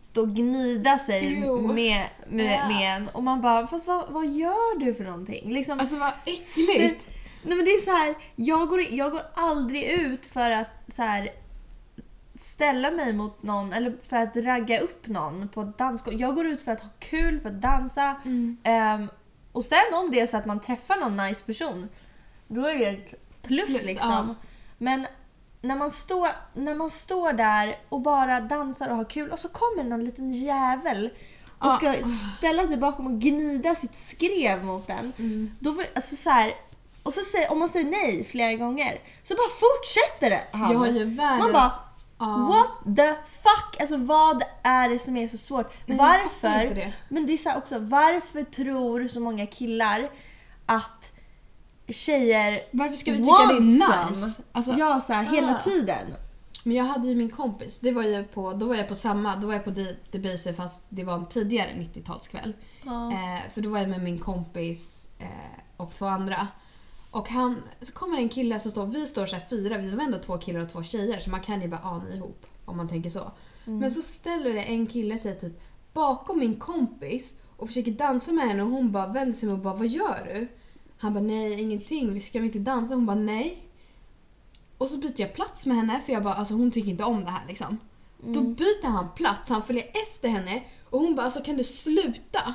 stå 0.00 0.20
och 0.20 0.28
gnida 0.28 0.98
sig 0.98 1.26
Ew. 1.42 1.74
med, 1.74 2.06
med, 2.28 2.54
Ja. 2.58 2.68
med 2.68 2.96
en 2.96 3.08
och 3.08 3.22
man 3.22 3.40
bara, 3.40 3.66
fast 3.66 3.86
vad, 3.86 4.08
vad 4.10 4.26
gör 4.26 4.78
du 4.78 4.94
för 4.94 5.04
någonting? 5.04 5.52
Liksom, 5.52 5.80
Alltså 5.80 5.96
vad 5.96 6.12
äckligt! 6.24 7.06
Nej 7.42 7.56
men 7.56 7.64
det 7.64 7.70
är 7.70 7.80
så 7.80 7.90
här, 7.90 8.14
jag 8.36 8.68
går, 8.68 8.80
jag 8.90 9.12
går 9.12 9.22
aldrig 9.34 9.84
ut 9.84 10.26
för 10.26 10.50
att 10.50 10.94
så 10.96 11.02
här, 11.02 11.28
ställa 12.40 12.90
mig 12.90 13.12
mot 13.12 13.42
någon 13.42 13.72
eller 13.72 13.94
för 14.08 14.16
att 14.16 14.36
ragga 14.36 14.80
upp 14.80 15.06
någon 15.06 15.48
på 15.48 15.60
ett 15.60 15.78
dansgolv. 15.78 16.20
Jag 16.20 16.34
går 16.34 16.46
ut 16.46 16.60
för 16.60 16.72
att 16.72 16.80
ha 16.80 16.88
kul, 16.98 17.40
för 17.40 17.48
att 17.48 17.60
dansa. 17.60 18.16
Mm. 18.24 18.56
Ehm, 18.64 19.08
och 19.52 19.64
sen 19.64 19.94
om 19.94 20.10
det 20.10 20.20
är 20.20 20.26
så 20.26 20.36
att 20.36 20.46
man 20.46 20.60
träffar 20.60 20.96
någon 20.96 21.16
nice 21.16 21.44
person, 21.44 21.88
då 22.48 22.66
är 22.66 22.78
det 22.78 22.84
ett 22.86 23.10
plus, 23.42 23.66
Plus, 23.66 23.86
liksom. 23.86 24.10
ja. 24.10 24.34
Men 24.78 25.06
när 25.60 25.76
man, 25.76 25.90
står, 25.90 26.28
när 26.54 26.74
man 26.74 26.90
står 26.90 27.32
där 27.32 27.78
och 27.88 28.00
bara 28.00 28.40
dansar 28.40 28.88
och 28.88 28.96
har 28.96 29.04
kul 29.04 29.30
och 29.30 29.38
så 29.38 29.48
kommer 29.48 29.84
någon 29.84 30.04
liten 30.04 30.32
jävel 30.32 31.10
och 31.58 31.66
Ja. 31.66 31.76
ska 31.76 31.94
ställa 32.38 32.66
sig 32.66 32.76
bakom 32.76 33.06
och 33.06 33.20
gnida 33.20 33.74
sitt 33.74 33.94
skrev 33.94 34.64
mot 34.64 34.86
den. 34.86 35.12
Mm. 35.18 35.50
Då 35.60 35.82
alltså 35.94 36.16
så 36.16 36.30
här, 36.30 36.54
och 37.02 37.12
så 37.12 37.20
säger, 37.20 37.52
om 37.52 37.58
man 37.58 37.68
säger 37.68 37.90
nej 37.90 38.24
flera 38.24 38.54
gånger 38.54 39.00
så 39.22 39.34
bara 39.34 39.48
fortsätter 39.50 40.30
det. 40.30 40.58
han. 40.58 40.72
Jag 40.72 40.78
har 40.78 40.86
ju 40.86 41.04
världens... 41.04 41.42
Man 41.42 41.52
bara, 41.52 41.72
Ja. 42.18 42.26
what 42.26 42.96
the 42.96 43.14
fuck? 43.14 43.80
Alltså 43.80 43.96
vad 43.96 44.42
är 44.62 44.88
det 44.88 44.98
som 44.98 45.16
är 45.16 45.28
så 45.28 45.38
svårt? 45.38 45.72
Fattar 45.72 45.96
varför? 45.96 46.74
det. 46.74 46.92
Men 47.08 47.26
det 47.26 47.32
är 47.32 47.36
så 47.36 47.58
också, 47.58 47.78
varför 47.78 48.42
tror 48.42 49.08
så 49.08 49.20
många 49.20 49.46
killar 49.46 50.10
att 50.66 51.12
tjejer 51.88 52.62
Varför 52.72 52.96
ska 52.96 53.12
vi 53.12 53.18
tycka 53.18 53.46
det 53.48 53.56
är 53.56 53.60
nice? 53.60 54.42
Alltså, 54.52 54.72
ja, 54.72 55.00
så 55.00 55.12
här, 55.12 55.24
hela 55.24 55.56
ah. 55.56 55.62
tiden. 55.62 56.14
Men 56.64 56.76
jag 56.76 56.84
hade 56.84 57.08
ju 57.08 57.14
min 57.14 57.30
kompis, 57.30 57.78
det 57.78 57.92
var 57.92 58.02
ju 58.02 58.24
på, 58.24 58.52
då 58.52 58.66
var 58.66 58.74
jag 58.74 58.88
på 58.88 58.94
samma, 58.94 59.36
då 59.36 59.46
var 59.46 59.54
jag 59.54 59.64
på 59.64 60.18
Base 60.18 60.54
fast 60.54 60.84
det 60.88 61.04
var 61.04 61.14
en 61.14 61.26
tidigare 61.26 61.70
90-talskväll. 61.70 62.52
Eh, 62.86 63.50
för 63.50 63.60
då 63.60 63.70
var 63.70 63.78
jag 63.78 63.88
med 63.88 64.02
min 64.02 64.18
kompis 64.18 65.08
eh, 65.18 65.60
och 65.76 65.94
två 65.94 66.06
andra. 66.06 66.48
Och 67.14 67.28
han, 67.28 67.62
så 67.80 67.92
kommer 67.92 68.18
en 68.18 68.28
kille 68.28 68.60
som 68.60 68.70
står, 68.70 68.86
vi 68.86 69.06
står 69.06 69.26
så 69.26 69.36
här 69.36 69.44
fyra, 69.50 69.78
vi 69.78 69.90
var 69.90 70.04
ändå 70.04 70.18
två 70.18 70.38
killar 70.38 70.60
och 70.60 70.68
två 70.68 70.82
tjejer 70.82 71.18
så 71.18 71.30
man 71.30 71.40
kan 71.40 71.60
ju 71.62 71.68
bara 71.68 71.80
ana 71.80 72.14
ihop 72.14 72.46
om 72.64 72.76
man 72.76 72.88
tänker 72.88 73.10
så. 73.10 73.32
Men 73.64 73.90
så 73.90 74.02
ställer 74.02 74.54
det 74.54 74.62
en 74.62 74.86
kille 74.86 75.18
sig 75.18 75.40
typ 75.40 75.60
bakom 75.92 76.38
min 76.38 76.54
kompis 76.54 77.34
och 77.56 77.66
försöker 77.68 77.92
dansa 77.92 78.32
med 78.32 78.48
henne 78.48 78.62
och 78.62 78.68
hon 78.68 78.92
bara 78.92 79.06
vänder 79.06 79.34
sig 79.34 79.48
om 79.48 79.54
och 79.54 79.60
bara 79.60 79.74
vad 79.74 79.86
gör 79.86 80.30
du? 80.34 80.48
Han 80.98 81.14
bara 81.14 81.24
nej 81.24 81.62
ingenting, 81.62 82.14
vi 82.14 82.20
ska 82.20 82.40
vi 82.40 82.46
inte 82.46 82.58
dansa? 82.58 82.94
Hon 82.94 83.06
bara 83.06 83.16
nej. 83.16 83.68
Och 84.78 84.88
så 84.88 84.98
byter 84.98 85.20
jag 85.20 85.34
plats 85.34 85.66
med 85.66 85.76
henne 85.76 86.00
för 86.06 86.12
jag 86.12 86.22
bara 86.22 86.34
alltså 86.34 86.54
hon 86.54 86.70
tycker 86.70 86.90
inte 86.90 87.04
om 87.04 87.24
det 87.24 87.30
här 87.30 87.46
liksom. 87.48 87.78
Då 88.26 88.40
byter 88.40 88.86
han 88.86 89.08
plats, 89.16 89.48
han 89.48 89.62
följer 89.62 89.90
efter 90.08 90.28
henne 90.28 90.62
och 90.90 91.00
hon 91.00 91.14
bara 91.14 91.22
alltså 91.22 91.40
kan 91.40 91.56
du 91.56 91.64
sluta? 91.64 92.54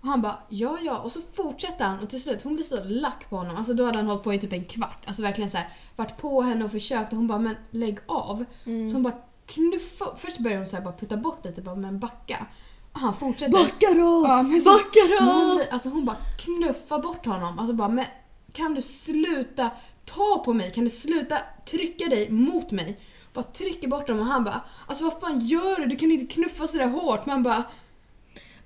Och 0.00 0.08
han 0.08 0.22
bara 0.22 0.38
ja 0.48 0.78
ja 0.82 0.98
och 0.98 1.12
så 1.12 1.20
fortsätter 1.34 1.84
han 1.84 1.98
och 1.98 2.10
till 2.10 2.22
slut 2.22 2.42
hon 2.42 2.54
blir 2.54 2.64
så 2.64 2.84
lack 2.84 3.30
på 3.30 3.36
honom. 3.36 3.56
Alltså 3.56 3.74
då 3.74 3.84
hade 3.84 3.98
han 3.98 4.06
hållit 4.06 4.22
på 4.22 4.34
i 4.34 4.38
typ 4.38 4.52
en 4.52 4.64
kvart. 4.64 5.02
Alltså 5.06 5.22
verkligen 5.22 5.50
så 5.50 5.56
här 5.56 5.68
varit 5.96 6.16
på 6.16 6.42
henne 6.42 6.64
och 6.64 6.72
försökt 6.72 7.12
och 7.12 7.16
hon 7.18 7.26
bara 7.26 7.38
men 7.38 7.56
lägg 7.70 7.98
av. 8.06 8.44
Så 8.64 8.70
hon 8.94 9.02
bara 9.02 9.14
knuffa. 9.46 10.04
Först 10.18 10.38
började 10.38 10.60
hon 10.62 10.68
så 10.68 10.76
här 10.76 10.84
bara 10.84 10.94
putta 10.94 11.16
bort 11.16 11.44
lite 11.44 11.62
bara 11.62 11.74
men 11.74 11.98
backa. 11.98 12.46
Och 12.92 13.00
han 13.00 13.14
fortsätter. 13.14 13.52
Backa 13.52 13.86
då! 13.94 14.24
Ja, 14.28 14.42
men 14.42 14.60
så- 14.60 14.70
Backa 14.72 15.00
hon, 15.24 15.48
då! 15.48 15.54
blir- 15.54 15.72
alltså 15.72 15.88
hon 15.88 16.04
bara 16.04 16.16
knuffar 16.38 16.98
bort 17.02 17.26
honom. 17.26 17.58
Alltså 17.58 17.74
bara, 17.74 17.88
men 17.88 18.04
kan 18.52 18.74
du 18.74 18.82
sluta 18.82 19.70
ta 20.04 20.42
på 20.44 20.52
mig? 20.52 20.72
Kan 20.72 20.84
du 20.84 20.90
sluta 20.90 21.38
trycka 21.70 22.04
dig 22.08 22.30
mot 22.30 22.70
mig? 22.70 23.00
Bara 23.34 23.42
trycker 23.42 23.88
bort 23.88 24.08
honom 24.08 24.22
och 24.22 24.28
han 24.32 24.44
bara 24.44 24.60
alltså 24.86 25.04
vad 25.04 25.20
fan 25.20 25.40
gör 25.40 25.80
du? 25.80 25.86
Du 25.86 25.96
kan 25.96 26.10
inte 26.12 26.34
knuffa 26.34 26.66
sådär 26.66 26.86
hårt. 26.86 27.26
Man 27.26 27.42
bara 27.42 27.62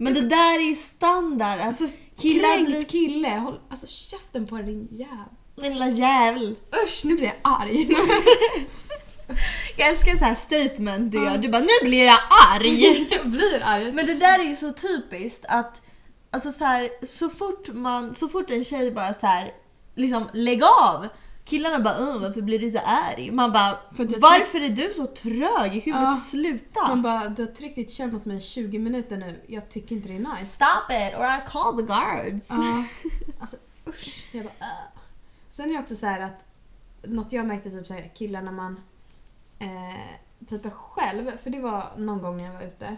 Men 0.04 0.14
det 0.14 0.20
där 0.20 0.58
är 0.58 0.68
ju 0.68 0.74
standard. 0.74 1.60
Alltså, 1.60 1.86
killar 2.18 2.64
blir... 2.64 2.82
kille. 2.82 3.28
Håll, 3.28 3.60
alltså 3.70 3.86
käften 3.86 4.46
på 4.46 4.56
dig 4.56 4.64
din 4.64 4.88
jävel. 4.90 5.28
Den 5.56 5.72
lilla 5.72 5.88
jävel. 5.88 6.56
Usch 6.84 7.04
nu 7.04 7.16
blir 7.16 7.26
jag 7.26 7.36
arg. 7.42 7.88
Jag 9.76 9.88
älskar 9.88 10.16
så 10.16 10.24
här 10.24 10.34
statement 10.34 11.12
du 11.12 11.18
gör. 11.18 11.38
Du 11.38 11.48
bara 11.48 11.62
nu 11.62 11.88
blir 11.88 12.06
jag 12.06 12.18
arg. 12.54 13.08
jag 13.10 13.28
blir 13.28 13.62
arg. 13.64 13.92
Men 13.92 14.06
det 14.06 14.14
där 14.14 14.38
är 14.38 14.44
ju 14.44 14.56
så 14.56 14.72
typiskt 14.72 15.44
att 15.48 15.82
alltså 16.30 16.52
så, 16.52 16.64
här, 16.64 17.06
så, 17.06 17.28
fort 17.28 17.68
man, 17.72 18.14
så 18.14 18.28
fort 18.28 18.50
en 18.50 18.64
tjej 18.64 18.90
bara 18.90 19.14
så 19.14 19.26
här, 19.26 19.52
liksom 19.94 20.28
lägg 20.32 20.62
av. 20.64 21.08
Killarna 21.44 21.80
bara 21.80 21.94
"Åh, 22.00 22.18
varför 22.20 22.42
blir 22.42 22.58
du 22.58 22.70
så 22.70 22.78
arg? 22.78 23.30
Man 23.30 23.52
bara 23.52 23.78
varför 24.20 24.60
är 24.60 24.68
du 24.68 24.92
så 24.96 25.06
trög 25.06 25.76
i 25.76 25.80
huvudet? 25.80 26.08
Ja. 26.08 26.14
Sluta! 26.16 26.80
Man 26.88 27.02
bara 27.02 27.28
du 27.28 27.42
har 27.46 27.52
tryckt 27.52 27.74
ditt 27.76 27.92
kön 27.92 28.12
mot 28.12 28.24
mig 28.24 28.36
i 28.36 28.40
20 28.40 28.78
minuter 28.78 29.16
nu. 29.16 29.40
Jag 29.46 29.68
tycker 29.68 29.96
inte 29.96 30.08
det 30.08 30.14
är 30.16 30.18
nice. 30.36 30.44
Stop 30.46 30.92
it 30.92 31.14
or 31.18 31.26
I 31.26 31.40
call 31.46 31.76
the 31.76 31.82
guards. 31.82 32.48
Ja. 32.50 32.84
Alltså 33.40 33.56
usch. 33.88 34.28
Jag 34.32 34.44
bara, 34.44 34.66
äh. 34.66 35.00
Sen 35.48 35.68
är 35.70 35.72
det 35.74 35.80
också 35.80 35.96
så 35.96 36.06
här 36.06 36.20
att 36.20 36.44
något 37.02 37.32
jag 37.32 37.46
märkte 37.46 37.70
typ 37.70 37.86
så 37.86 37.94
här, 37.94 38.10
killar 38.14 38.42
när 38.42 38.52
man 38.52 38.80
eh, 39.58 40.46
typ 40.46 40.64
är 40.64 40.70
själv, 40.70 41.36
för 41.36 41.50
det 41.50 41.60
var 41.60 41.92
någon 41.96 42.22
gång 42.22 42.36
när 42.36 42.44
jag 42.44 42.52
var 42.52 42.62
ute. 42.62 42.96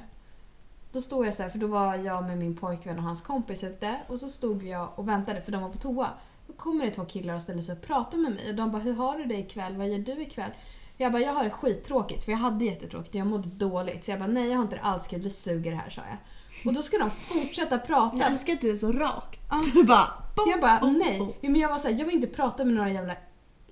Då 0.92 1.00
stod 1.00 1.26
jag 1.26 1.34
så 1.34 1.42
här, 1.42 1.50
för 1.50 1.58
då 1.58 1.66
var 1.66 1.94
jag 1.94 2.24
med 2.24 2.38
min 2.38 2.56
pojkvän 2.56 2.98
och 2.98 3.04
hans 3.04 3.20
kompis 3.20 3.64
ute 3.64 4.00
och 4.08 4.20
så 4.20 4.28
stod 4.28 4.62
jag 4.62 4.88
och 4.94 5.08
väntade 5.08 5.40
för 5.40 5.52
de 5.52 5.62
var 5.62 5.68
på 5.70 5.78
toa. 5.78 6.08
Då 6.46 6.52
kommer 6.52 6.84
det 6.84 6.90
två 6.90 7.04
killar 7.04 7.34
och 7.34 7.42
ställer 7.42 7.62
sig 7.62 7.74
och 7.74 7.82
pratar 7.82 8.18
med 8.18 8.32
mig 8.32 8.48
och 8.48 8.54
de 8.54 8.70
bara 8.70 8.82
“Hur 8.82 8.94
har 8.94 9.18
du 9.18 9.24
det 9.24 9.36
ikväll? 9.38 9.76
Vad 9.76 9.88
gör 9.88 9.98
du 9.98 10.22
ikväll?” 10.22 10.50
Jag 10.96 11.12
bara 11.12 11.22
“Jag 11.22 11.32
har 11.32 11.44
det 11.44 11.50
skittråkigt” 11.50 12.24
för 12.24 12.32
jag 12.32 12.38
hade 12.38 12.64
jättetråkigt 12.64 13.14
jag 13.14 13.26
mådde 13.26 13.48
dåligt. 13.48 14.04
Så 14.04 14.10
jag 14.10 14.18
bara 14.20 14.26
“Nej 14.26 14.48
jag 14.48 14.56
har 14.56 14.62
inte 14.62 14.76
det 14.76 14.82
alls 14.82 15.06
kul, 15.06 15.22
det 15.22 15.30
suger 15.30 15.70
det 15.70 15.76
här” 15.76 15.90
sa 15.90 16.02
jag. 16.08 16.18
Och 16.66 16.74
då 16.74 16.82
ska 16.82 16.98
de 16.98 17.10
fortsätta 17.10 17.78
prata. 17.78 18.16
Jag 18.16 18.26
älskar 18.26 18.52
att 18.52 18.60
du 18.60 18.70
är 18.70 18.76
så 18.76 18.92
rak. 18.92 19.40
Ja. 19.50 19.62
Du 19.74 19.84
bara 19.84 20.08
bom, 20.36 20.50
Jag 20.50 20.60
bara, 20.60 20.80
bom, 20.80 20.92
nej. 20.92 21.18
bom. 21.18 21.32
Men 21.40 21.56
jag 21.60 21.68
var 21.68 21.78
så 21.78 21.88
här, 21.88 21.94
jag 21.98 22.06
vill 22.06 22.14
inte 22.14 22.26
prata 22.26 22.64
med 22.64 22.74
några 22.74 22.90
jävla 22.90 23.16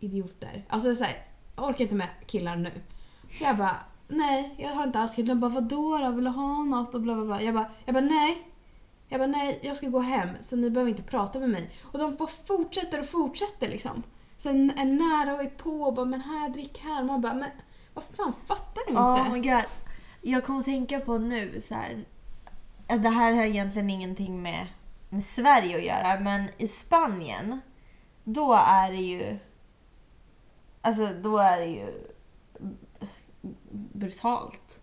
idioter. 0.01 0.65
Alltså 0.69 0.95
så 0.95 1.05
här, 1.05 1.27
jag 1.57 1.69
orkar 1.69 1.85
inte 1.85 1.95
med 1.95 2.09
killar 2.27 2.57
nu. 2.57 2.71
Så 3.39 3.45
jag 3.45 3.57
bara, 3.57 3.77
nej, 4.09 4.55
jag 4.59 4.69
har 4.71 4.85
inte 4.85 4.99
alls 4.99 5.15
kul. 5.15 5.27
De 5.27 5.41
bara, 5.41 5.51
vadå 5.51 5.99
då? 5.99 6.11
Vill 6.11 6.25
du 6.25 6.31
ha 6.31 6.63
något? 6.65 6.95
Och 6.95 7.01
bla 7.01 7.15
bla 7.15 7.25
bla. 7.25 7.43
Jag 7.43 7.55
bara, 7.55 7.71
jag 7.85 7.95
bara 7.95 8.05
nej. 8.05 8.49
Jag 9.15 9.21
bara, 9.21 9.27
nej, 9.27 9.59
jag 9.63 9.77
ska 9.77 9.89
gå 9.89 10.01
hem 10.01 10.29
så 10.41 10.57
ni 10.57 10.71
behöver 10.71 10.91
inte 10.91 11.03
prata 11.03 11.39
med 11.39 11.51
mig. 11.51 11.71
Och 11.83 11.99
de 11.99 12.17
bara 12.17 12.29
fortsätter 12.47 13.01
och 13.01 13.07
fortsätter 13.07 13.69
liksom. 13.69 14.03
Sen 14.37 14.71
är 14.71 14.85
nära 14.85 15.35
och 15.35 15.43
är 15.43 15.49
på 15.49 15.83
och 15.83 15.95
bara, 15.95 16.07
men 16.07 16.21
här, 16.21 16.49
drick 16.49 16.79
här. 16.79 17.05
Man 17.05 17.21
bara, 17.21 17.35
men 17.35 17.51
vad 17.95 18.05
fan, 18.05 18.33
fattar 18.47 18.83
du 18.87 18.91
inte? 18.91 19.03
Oh 19.03 19.33
my 19.33 19.41
god. 19.41 19.65
Jag 20.23 20.45
kommer 20.45 20.59
att 20.59 20.65
tänka 20.65 21.01
på 21.01 21.19
nu 21.19 21.61
så 21.61 21.75
här. 21.75 22.05
Det 22.87 23.09
här 23.09 23.33
har 23.33 23.45
egentligen 23.45 23.91
ingenting 23.91 24.43
med, 24.43 24.67
med 25.09 25.25
Sverige 25.25 25.77
att 25.77 25.85
göra, 25.85 26.21
men 26.21 26.49
i 26.59 26.69
Spanien, 26.69 27.61
då 28.25 28.55
är 28.55 28.93
det 28.93 29.03
ju... 29.03 29.39
Alltså, 30.81 31.07
då 31.23 31.39
är 31.39 31.59
det 31.59 31.67
ju 31.67 32.15
brutalt. 33.93 34.81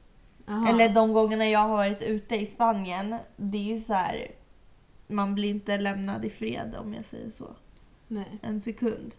Jaha. 0.52 0.70
Eller 0.70 0.90
de 0.90 1.14
gångerna 1.14 1.50
jag 1.50 1.60
har 1.60 1.70
varit 1.70 2.02
ute 2.02 2.36
i 2.36 2.46
Spanien, 2.46 3.16
det 3.38 3.58
är 3.58 3.74
ju 3.74 3.80
så 3.80 3.94
här... 3.94 4.32
Man 5.08 5.36
blir 5.36 5.50
inte 5.50 5.78
lämnad 5.78 6.26
i 6.26 6.30
fred 6.30 6.76
om 6.80 6.94
jag 6.94 7.06
säger 7.06 7.30
så. 7.30 7.56
Nej. 8.08 8.40
En 8.42 8.62
sekund. 8.62 9.16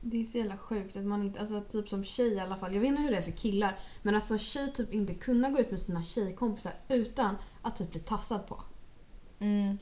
Det 0.00 0.20
är 0.20 0.24
så 0.24 0.38
jävla 0.38 0.56
sjukt 0.56 0.96
att 0.96 1.04
man 1.04 1.22
inte, 1.22 1.40
alltså 1.40 1.60
typ 1.60 1.88
som 1.88 2.04
tjej 2.04 2.32
i 2.32 2.40
alla 2.40 2.56
fall, 2.56 2.74
jag 2.74 2.80
vet 2.80 2.88
inte 2.88 3.02
hur 3.02 3.10
det 3.10 3.16
är 3.16 3.22
för 3.22 3.32
killar, 3.32 3.78
men 4.02 4.16
att 4.16 4.24
som 4.24 4.38
tjej 4.38 4.72
typ 4.72 4.92
inte 4.92 5.14
kunna 5.14 5.50
gå 5.50 5.60
ut 5.60 5.70
med 5.70 5.80
sina 5.80 6.02
tjejkompisar 6.02 6.72
utan 6.88 7.36
att 7.62 7.76
typ 7.76 7.90
bli 7.90 8.00
tafsad 8.00 8.46
på. 8.46 8.62
Mm. 9.38 9.78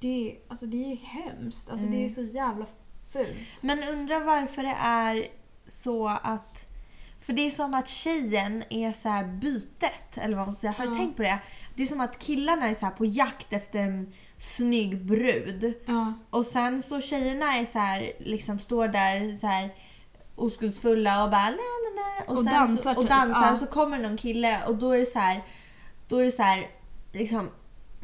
Det 0.00 0.30
är, 0.30 0.38
alltså 0.48 0.66
det 0.66 0.92
är 0.92 0.96
hemskt, 0.96 1.70
alltså 1.70 1.86
Mm. 1.86 1.98
det 1.98 2.04
är 2.04 2.08
så 2.08 2.22
jävla 2.22 2.66
fult. 3.12 3.62
Men 3.62 3.78
undrar 3.92 4.24
varför 4.24 4.62
det 4.62 4.76
är 4.80 5.26
så 5.66 6.08
att... 6.08 6.68
För 7.26 7.32
det 7.32 7.46
är 7.46 7.50
som 7.50 7.74
att 7.74 7.88
tjejen 7.88 8.62
är 8.70 8.92
så 8.92 9.28
bytet, 9.40 10.18
eller 10.18 10.36
vad 10.36 10.46
man 10.46 10.54
ska 10.54 10.60
säga. 10.60 10.74
Har 10.78 10.86
du 10.86 10.92
Ja. 10.92 10.96
tänkt 10.98 11.16
på 11.16 11.22
det? 11.22 11.38
Det 11.74 11.82
är 11.82 11.86
som 11.86 12.00
att 12.00 12.18
killarna 12.18 12.68
är 12.68 12.74
så 12.74 12.90
på 12.90 13.04
jakt 13.04 13.52
efter 13.52 13.78
en 13.78 14.12
snygg 14.36 15.04
brud. 15.04 15.74
Ja. 15.86 16.12
Och 16.30 16.46
sen 16.46 16.82
så 16.82 17.00
tjejerna 17.00 17.56
är 17.56 17.66
så 17.66 17.78
här, 17.78 18.12
liksom 18.20 18.58
står 18.58 18.88
där 18.88 19.32
så 19.32 19.46
här 19.46 19.74
oskuldsfulla 20.36 21.24
och 21.24 21.30
bara 21.30 21.50
la, 21.50 21.56
la, 21.56 22.24
la, 22.26 22.32
Och 22.32 22.36
sen 22.44 22.52
dansar 22.52 22.76
så, 22.94 22.98
och 22.98 23.04
typ, 23.04 23.10
dansar 23.10 23.46
ja. 23.46 23.52
och 23.52 23.58
så 23.58 23.66
kommer 23.66 23.98
någon 23.98 24.16
kille 24.16 24.58
och 24.66 24.74
då 24.76 24.90
är 24.92 24.98
det 24.98 25.06
så 25.06 25.18
här, 25.18 25.42
då 26.08 26.18
är 26.18 26.24
det 26.24 26.30
så 26.30 26.42
här 26.42 26.66
liksom 27.12 27.50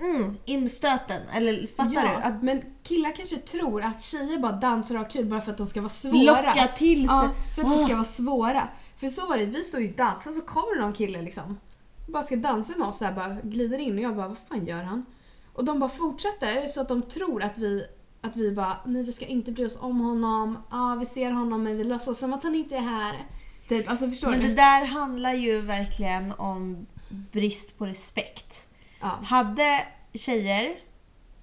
mm, 0.00 0.36
in 0.44 0.60
med 0.60 0.70
stöten. 0.70 1.22
Eller 1.34 1.66
fattar 1.66 1.92
ja, 1.94 2.02
du? 2.02 2.08
Att 2.22 2.42
Men 2.42 2.62
killar 2.82 3.12
kanske 3.16 3.36
tror 3.36 3.82
att 3.82 4.02
tjejer 4.02 4.38
bara 4.38 4.52
dansar 4.52 4.94
och 4.94 5.00
har 5.00 5.10
kul 5.10 5.24
bara 5.26 5.40
för 5.40 5.50
att 5.52 5.58
de 5.58 5.66
ska 5.66 5.80
vara 5.80 5.88
svåra. 5.90 6.22
locka 6.22 6.68
till 6.76 7.08
sig. 7.08 7.16
Ja, 7.16 7.30
för 7.54 7.62
att 7.62 7.68
de 7.68 7.78
ska 7.84 7.92
Ah. 7.92 7.96
vara 7.96 8.04
svåra. 8.04 8.68
För 9.02 9.08
så 9.08 9.26
var 9.26 9.38
det, 9.38 9.44
vi 9.44 9.64
stod 9.64 9.82
ju 9.82 9.88
och 9.88 9.96
dansade 9.96 10.36
så 10.36 10.42
kommer 10.42 10.80
någon 10.80 10.92
kille 10.92 11.22
liksom. 11.22 11.60
Bara 12.08 12.22
ska 12.22 12.36
dansa 12.36 12.72
med 12.76 12.88
oss 12.88 12.98
så 12.98 13.04
här, 13.04 13.12
bara 13.12 13.36
glider 13.42 13.78
in 13.78 13.98
och 13.98 14.04
jag 14.04 14.16
bara 14.16 14.28
vad 14.28 14.38
fan 14.48 14.66
gör 14.66 14.82
han? 14.82 15.06
Och 15.52 15.64
de 15.64 15.78
bara 15.78 15.90
fortsätter 15.90 16.66
så 16.66 16.80
att 16.80 16.88
de 16.88 17.02
tror 17.02 17.42
att 17.42 17.58
vi 17.58 17.86
att 18.20 18.36
vi 18.36 18.52
bara, 18.52 18.76
nej 18.84 19.02
vi 19.02 19.12
ska 19.12 19.26
inte 19.26 19.52
bry 19.52 19.66
oss 19.66 19.78
om 19.80 20.00
honom, 20.00 20.58
ah, 20.70 20.94
vi 20.94 21.06
ser 21.06 21.30
honom 21.30 21.62
men 21.62 21.76
vi 21.76 21.84
låtsas 21.84 22.18
som 22.18 22.32
att 22.32 22.42
han 22.42 22.54
inte 22.54 22.76
är 22.76 22.80
här. 22.80 23.26
Typ, 23.68 23.90
alltså 23.90 24.08
förstår 24.08 24.30
Men 24.30 24.40
du? 24.40 24.48
det 24.48 24.54
där 24.54 24.84
handlar 24.84 25.34
ju 25.34 25.60
verkligen 25.60 26.32
om 26.32 26.86
brist 27.08 27.78
på 27.78 27.86
respekt. 27.86 28.66
Ja. 29.00 29.18
Hade 29.22 29.86
tjejer 30.14 30.76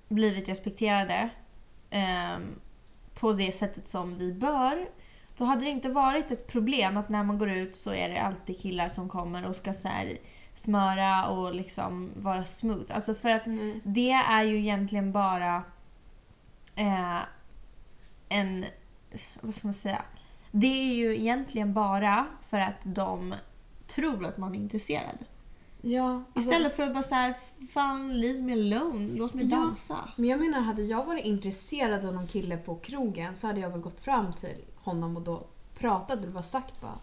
blivit 0.08 0.50
respekterade 0.50 1.30
ehm, 1.90 2.60
på 3.14 3.34
det 3.34 3.52
sättet 3.52 3.88
som 3.88 4.18
vi 4.18 4.34
bör, 4.34 4.90
då 5.40 5.46
hade 5.46 5.66
det 5.66 5.72
inte 5.72 5.90
varit 5.90 6.32
ett 6.32 6.48
problem 6.48 6.98
att 6.98 7.10
när 7.10 7.24
man 7.24 7.38
går 7.38 7.50
ut 7.50 7.76
så 7.76 7.94
är 7.94 8.10
det 8.10 8.22
alltid 8.22 8.60
killar 8.60 8.90
som 8.90 9.10
kommer 9.10 9.46
och 9.46 9.56
ska 9.56 9.74
så 9.74 9.88
här 9.88 10.18
smöra 10.54 11.28
och 11.28 11.56
liksom 11.56 12.12
vara 12.16 12.46
smooth. 12.46 12.96
Alltså 12.96 13.14
för 13.14 13.30
att 13.30 13.46
Nej. 13.46 13.82
det 13.84 14.12
är 14.12 14.44
ju 14.44 14.60
egentligen 14.60 15.12
bara 15.12 15.64
eh, 16.76 17.20
en... 18.30 18.66
Vad 19.42 19.56
ska 19.56 19.68
man 19.68 19.74
säga? 19.74 20.02
Det 20.52 20.68
är 20.68 20.94
ju 20.94 21.18
egentligen 21.20 21.74
bara 21.74 22.26
för 22.42 22.60
att 22.60 22.80
de 22.84 23.36
tror 23.88 24.26
att 24.26 24.38
man 24.38 24.56
är 24.56 24.60
intresserad. 24.60 25.18
Ja, 25.82 26.24
alltså- 26.34 26.52
Istället 26.52 26.76
för 26.76 26.84
att 26.84 26.94
bara 26.94 27.04
såhär, 27.04 27.34
fan 27.74 28.22
leave 28.22 28.40
me 28.42 28.54
alone, 28.54 29.10
låt 29.16 29.34
mig 29.34 29.46
Ja. 29.46 29.58
dansa. 29.58 30.10
Men 30.16 30.30
jag 30.30 30.40
menar, 30.40 30.60
hade 30.60 30.82
jag 30.84 31.06
varit 31.06 31.26
intresserad 31.26 32.06
av 32.06 32.14
någon 32.14 32.28
kille 32.28 32.58
på 32.58 32.76
krogen 32.76 33.36
så 33.36 33.48
hade 33.48 33.60
jag 33.60 33.70
väl 33.70 33.80
gått 33.82 34.00
fram 34.00 34.34
till 34.34 34.56
honom 34.76 35.16
och 35.18 35.22
då 35.22 35.48
pratat 35.80 36.26
och 36.26 36.32
bara 36.32 36.44
sagt 36.44 36.82
bara 36.82 37.00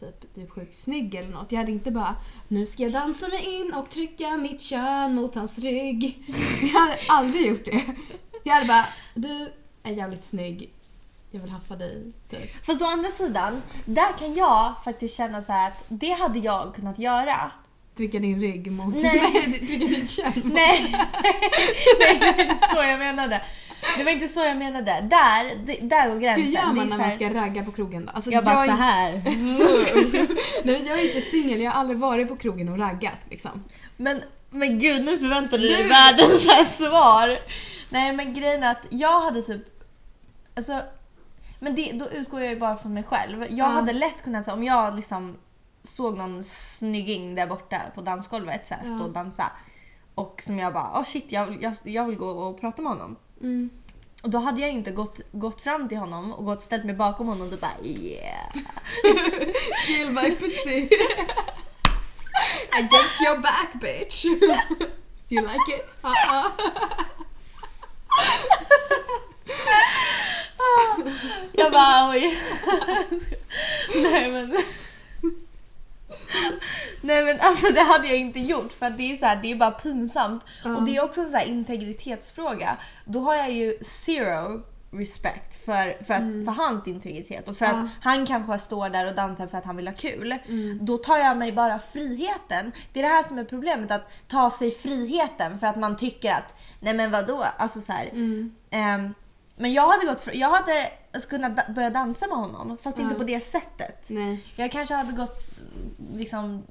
typ 0.00 0.34
du 0.34 0.42
är 0.42 0.46
sjukt 0.46 0.78
snygg 0.78 1.14
eller 1.14 1.28
något. 1.28 1.52
Jag 1.52 1.58
hade 1.58 1.72
inte 1.72 1.90
bara 1.90 2.16
nu 2.48 2.66
ska 2.66 2.82
jag 2.82 2.92
dansa 2.92 3.28
mig 3.28 3.60
in 3.60 3.72
och 3.74 3.88
trycka 3.88 4.36
mitt 4.36 4.60
kön 4.60 5.14
mot 5.14 5.34
hans 5.34 5.58
rygg. 5.58 6.24
Jag 6.62 6.80
hade 6.80 6.96
aldrig 7.08 7.46
gjort 7.46 7.64
det. 7.64 7.84
Jag 8.44 8.54
hade 8.54 8.66
bara 8.66 8.86
du 9.14 9.52
är 9.82 9.92
jävligt 9.92 10.24
snygg. 10.24 10.72
Jag 11.30 11.40
vill 11.40 11.50
haffa 11.50 11.76
dig. 11.76 12.12
Typ. 12.30 12.66
Fast 12.66 12.82
å 12.82 12.84
andra 12.84 13.10
sidan, 13.10 13.62
där 13.84 14.12
kan 14.18 14.34
jag 14.34 14.82
faktiskt 14.84 15.16
känna 15.16 15.42
så 15.42 15.52
att 15.52 15.84
det 15.88 16.10
hade 16.12 16.38
jag 16.38 16.74
kunnat 16.74 16.98
göra. 16.98 17.50
Trycka 17.96 18.18
din 18.18 18.40
rygg 18.40 18.72
mot... 18.72 18.94
Nej. 19.02 19.20
trycka 19.68 19.86
ditt 19.86 20.10
kön 20.10 20.32
mot... 20.44 20.54
Nej. 20.54 20.94
Nej, 22.00 22.18
det 22.20 22.26
var 22.36 22.42
inte 22.42 22.68
så 22.74 22.82
jag 22.82 22.98
menade. 22.98 23.42
Det 23.98 24.04
var 24.04 24.10
inte 24.12 24.28
så 24.28 24.40
jag 24.40 24.56
menade. 24.56 25.00
Där, 25.10 25.56
det, 25.66 25.78
där 25.88 26.08
går 26.08 26.20
gränsen. 26.20 26.44
Hur 26.46 26.52
gör 26.52 26.66
man 26.66 26.76
när 26.76 26.84
man 26.98 27.00
här- 27.00 27.10
ska 27.10 27.34
ragga 27.34 27.62
på 27.64 27.72
krogen 27.72 28.06
då? 28.06 28.12
Alltså, 28.12 28.30
Jag 28.30 28.44
bara 28.44 28.64
är- 28.64 28.68
så 28.68 28.72
här. 28.74 29.12
Nej, 30.64 30.84
jag 30.86 31.00
är 31.00 31.06
inte 31.08 31.20
singel, 31.20 31.60
jag 31.60 31.70
har 31.70 31.80
aldrig 31.80 31.98
varit 31.98 32.28
på 32.28 32.36
krogen 32.36 32.68
och 32.68 32.78
raggat 32.78 33.18
liksom. 33.30 33.64
Men, 33.96 34.22
men 34.50 34.78
gud, 34.78 35.04
nu 35.04 35.18
förväntar 35.18 35.58
du 35.58 35.68
dig 35.68 35.88
världens 35.88 36.48
här 36.48 36.64
svar. 36.64 37.38
Nej 37.88 38.12
men 38.12 38.34
grejen 38.34 38.62
är 38.62 38.70
att 38.70 38.86
jag 38.90 39.20
hade 39.20 39.42
typ... 39.42 39.62
Alltså, 40.56 40.82
men 41.58 41.74
det, 41.74 41.90
då 41.92 42.08
utgår 42.10 42.40
jag 42.40 42.50
ju 42.50 42.58
bara 42.60 42.76
från 42.76 42.94
mig 42.94 43.02
själv. 43.02 43.40
Jag 43.42 43.50
Ja. 43.58 43.64
hade 43.64 43.92
lätt 43.92 44.24
kunnat, 44.24 44.44
så, 44.44 44.52
om 44.52 44.64
jag 44.64 44.96
liksom 44.96 45.36
såg 45.82 46.18
någon 46.18 46.44
snygging 46.44 47.34
där 47.34 47.46
borta 47.46 47.76
på 47.94 48.00
dansgolvet 48.00 48.66
så 48.66 48.74
här, 48.74 48.84
stå 48.84 49.04
och 49.04 49.10
dansa. 49.10 49.52
Och 50.14 50.42
som 50.44 50.58
jag 50.58 50.72
bara, 50.72 51.00
oh 51.00 51.04
shit 51.04 51.32
jag, 51.32 51.62
jag, 51.62 51.74
jag 51.82 52.04
vill 52.04 52.16
gå 52.16 52.28
och 52.28 52.60
prata 52.60 52.82
med 52.82 52.92
honom. 52.92 53.16
Mm. 53.40 53.70
Och 54.22 54.30
då 54.30 54.38
hade 54.38 54.60
jag 54.60 54.70
inte 54.70 54.90
gått, 54.90 55.20
gått 55.32 55.60
fram 55.60 55.88
till 55.88 55.98
honom 55.98 56.32
och 56.32 56.44
gått 56.44 56.62
ställt 56.62 56.84
mig 56.84 56.94
bakom 56.94 57.28
honom 57.28 57.42
och 57.42 57.50
då 57.50 57.56
bara 57.56 57.84
yeah. 57.84 58.52
Kill 59.86 60.10
my 60.10 60.36
pussy. 60.36 60.88
Against 62.72 63.20
your 63.20 63.38
back 63.38 63.72
bitch. 63.80 64.24
You 65.32 65.42
like 65.42 65.68
it? 65.68 65.86
Uh-uh. 66.02 66.50
Jag 71.52 71.72
bara 71.72 72.10
oj. 72.10 72.38
Nej 73.94 74.30
men. 74.30 74.56
Nej 77.00 77.24
men 77.24 77.40
alltså 77.40 77.72
det 77.72 77.80
hade 77.80 78.06
jag 78.08 78.16
inte 78.16 78.40
gjort 78.40 78.72
för 78.72 78.86
att 78.86 78.96
det 78.96 79.12
är 79.12 79.16
så 79.16 79.26
här, 79.26 79.38
det 79.42 79.52
är 79.52 79.56
bara 79.56 79.70
pinsamt. 79.70 80.44
Ja. 80.64 80.76
Och 80.76 80.82
det 80.82 80.96
är 80.96 81.04
också 81.04 81.20
en 81.20 81.30
så 81.30 81.36
här 81.36 81.46
integritetsfråga. 81.46 82.76
Då 83.04 83.20
har 83.20 83.34
jag 83.34 83.52
ju 83.52 83.78
zero 83.80 84.62
respect 84.92 85.64
för, 85.64 86.04
för, 86.04 86.14
att, 86.14 86.44
för 86.44 86.52
hans 86.52 86.86
integritet 86.86 87.48
och 87.48 87.56
för 87.56 87.66
Mm. 87.66 87.76
Ja. 87.76 87.82
att 87.82 87.90
han 88.00 88.26
kanske 88.26 88.58
står 88.58 88.88
där 88.88 89.06
och 89.06 89.14
dansar 89.14 89.46
för 89.46 89.58
att 89.58 89.64
han 89.64 89.76
vill 89.76 89.88
ha 89.88 89.94
kul. 89.94 90.34
Mm. 90.48 90.78
Då 90.82 90.98
tar 90.98 91.18
jag 91.18 91.36
mig 91.36 91.52
bara 91.52 91.78
friheten. 91.78 92.72
Det 92.92 93.00
är 93.00 93.02
det 93.02 93.08
här 93.08 93.22
som 93.22 93.38
är 93.38 93.44
problemet, 93.44 93.90
att 93.90 94.10
ta 94.28 94.50
sig 94.50 94.70
friheten 94.70 95.58
för 95.58 95.66
att 95.66 95.76
man 95.76 95.96
tycker 95.96 96.32
att 96.32 96.54
nej 96.80 96.94
men 96.94 97.10
vadå, 97.10 97.44
alltså 97.56 97.80
så 97.80 97.92
här. 97.92 98.06
Mm. 98.12 98.54
Ehm, 98.70 99.14
men 99.60 99.72
jag 99.72 99.88
hade, 99.88 100.06
gått 100.06 100.20
för, 100.20 100.32
jag 100.36 100.48
hade 100.50 100.90
kunnat 101.28 101.56
da- 101.56 101.72
börja 101.72 101.90
dansa 101.90 102.26
med 102.26 102.36
honom 102.36 102.78
fast 102.82 102.98
inte 102.98 103.12
Ja. 103.14 103.18
på 103.18 103.24
det 103.24 103.40
sättet. 103.40 104.04
Nej. 104.06 104.44
Jag 104.56 104.72
kanske 104.72 104.94
hade 104.94 105.12
gått 105.12 105.58
liksom 106.14 106.62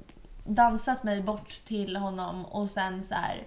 dansat 0.46 1.02
mig 1.02 1.22
bort 1.22 1.60
till 1.64 1.96
honom 1.96 2.44
och 2.44 2.68
sen 2.70 3.02
så 3.02 3.14
här 3.14 3.42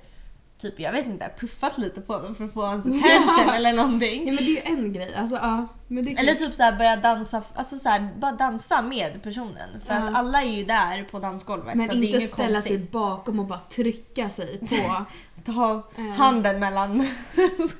typ 0.72 0.80
jag 0.80 0.92
vet 0.92 1.06
inte 1.06 1.32
puffat 1.40 1.78
lite 1.78 2.02
på 2.02 2.14
honom 2.14 2.36
för 2.36 2.46
att 2.46 2.54
få 2.54 2.62
hans 2.66 2.86
attention 2.86 3.44
Ja. 3.48 3.54
eller 3.56 3.74
någonting. 3.74 4.28
Ja 4.28 4.34
men 4.34 4.36
det 4.46 4.60
är 4.60 4.72
ju 4.72 4.78
en 4.78 4.94
grej. 4.94 5.16
Alltså 5.16 5.36
ja. 5.36 5.68
Men 5.88 6.06
det 6.06 6.12
Eller 6.12 6.34
typ 6.34 6.54
så 6.56 6.64
här 6.64 6.78
börja 6.78 6.96
dansa, 6.96 7.42
alltså 7.56 7.80
så 7.80 7.90
här, 7.90 8.10
bara 8.18 8.32
dansa 8.32 8.82
med 8.82 9.24
personen. 9.24 9.82
För 9.86 9.94
Ja. 9.94 10.00
att 10.00 10.16
alla 10.16 10.42
är 10.42 10.52
ju 10.52 10.64
där 10.66 11.04
på 11.04 11.20
dansgolvet 11.20 11.76
men 11.76 11.88
så 11.90 11.94
det 11.96 12.06
är 12.06 12.16
inte 12.16 12.28
ställa 12.28 12.62
sig 12.62 12.72
konstigt. 12.72 12.92
bakom 12.92 13.40
och 13.40 13.46
bara 13.46 13.60
trycka 13.60 14.30
sig 14.30 14.60
på. 14.60 15.06
Ta 15.46 15.84
Ja. 15.96 16.04
handen 16.18 16.60
mellan 16.60 16.98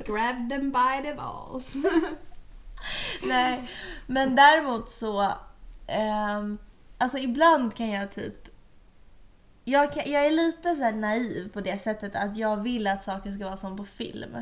Grab 0.06 0.50
them 0.50 0.72
by 0.72 1.04
the 1.10 1.14
balls. 1.14 1.74
Nej, 3.24 3.68
men 4.08 4.36
däremot 4.36 4.90
så... 4.90 5.32
ehm, 5.88 6.58
alltså 6.98 7.18
ibland 7.18 7.76
kan 7.76 7.90
jag 7.90 8.12
typ... 8.12 8.48
Jag, 9.64 9.94
kan, 9.94 10.12
jag 10.12 10.26
är 10.26 10.32
lite 10.32 10.76
så 10.76 10.92
naiv 10.92 11.52
på 11.54 11.62
det 11.62 11.78
sättet 11.82 12.16
att 12.16 12.38
jag 12.38 12.58
vill 12.58 12.88
att 12.88 13.04
saker 13.04 13.32
ska 13.32 13.46
vara 13.46 13.58
som 13.58 13.78
på 13.78 13.86
film. 13.86 14.38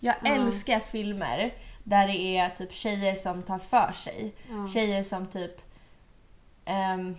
Jag 0.00 0.14
Ja. 0.24 0.30
älskar 0.34 0.80
filmer 0.80 1.54
där 1.84 2.06
det 2.06 2.36
är 2.38 2.50
typ 2.50 2.72
tjejer 2.72 3.14
som 3.14 3.42
tar 3.42 3.58
för 3.58 3.92
sig. 3.92 4.34
Ja. 4.50 4.66
Tjejer 4.66 5.02
som 5.02 5.26
typ... 5.26 5.60
ehm, 6.64 7.16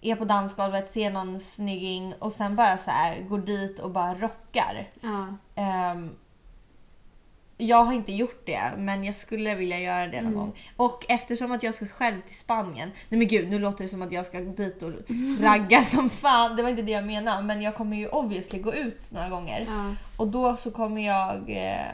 är 0.00 0.16
på 0.16 0.24
dansgolvet, 0.24 0.88
ser 0.88 1.10
någon 1.10 1.40
snygging 1.40 2.14
och 2.18 2.32
sen 2.32 2.56
bara 2.56 2.78
så 2.78 2.90
här 2.90 3.20
går 3.20 3.38
dit 3.38 3.78
och 3.78 3.90
bara 3.90 4.14
rockar. 4.14 4.90
Ja. 5.00 5.36
Ehm, 5.54 6.16
jag 7.60 7.84
har 7.84 7.92
inte 7.92 8.12
gjort 8.12 8.46
det, 8.46 8.72
men 8.76 9.04
jag 9.04 9.16
skulle 9.16 9.54
vilja 9.54 9.78
göra 9.80 10.06
det 10.06 10.16
någon 10.22 10.32
Mm. 10.32 10.38
gång. 10.38 10.52
Och 10.76 11.04
eftersom 11.08 11.52
att 11.52 11.62
jag 11.62 11.74
ska 11.74 11.86
själv 11.86 12.20
till 12.20 12.36
Spanien. 12.36 12.90
Nej 13.08 13.18
men 13.18 13.28
gud, 13.28 13.50
nu 13.50 13.58
låter 13.58 13.84
det 13.84 13.88
som 13.90 14.02
att 14.02 14.12
jag 14.12 14.26
ska 14.26 14.40
dit 14.40 14.82
och 14.82 14.92
ragga 15.40 15.82
som 15.82 16.10
fan. 16.10 16.56
Det 16.56 16.62
var 16.62 16.70
inte 16.70 16.82
det 16.82 16.92
jag 16.92 17.04
menade. 17.06 17.42
Men 17.42 17.62
jag 17.62 17.74
kommer 17.74 17.96
ju 17.96 18.08
obviously 18.08 18.58
gå 18.58 18.74
ut 18.74 19.10
några 19.10 19.28
gånger. 19.28 19.66
Ja. 19.68 19.94
Och 20.16 20.28
då 20.28 20.56
så 20.56 20.70
kommer 20.70 21.06
jag 21.06 21.50
eh, 21.50 21.86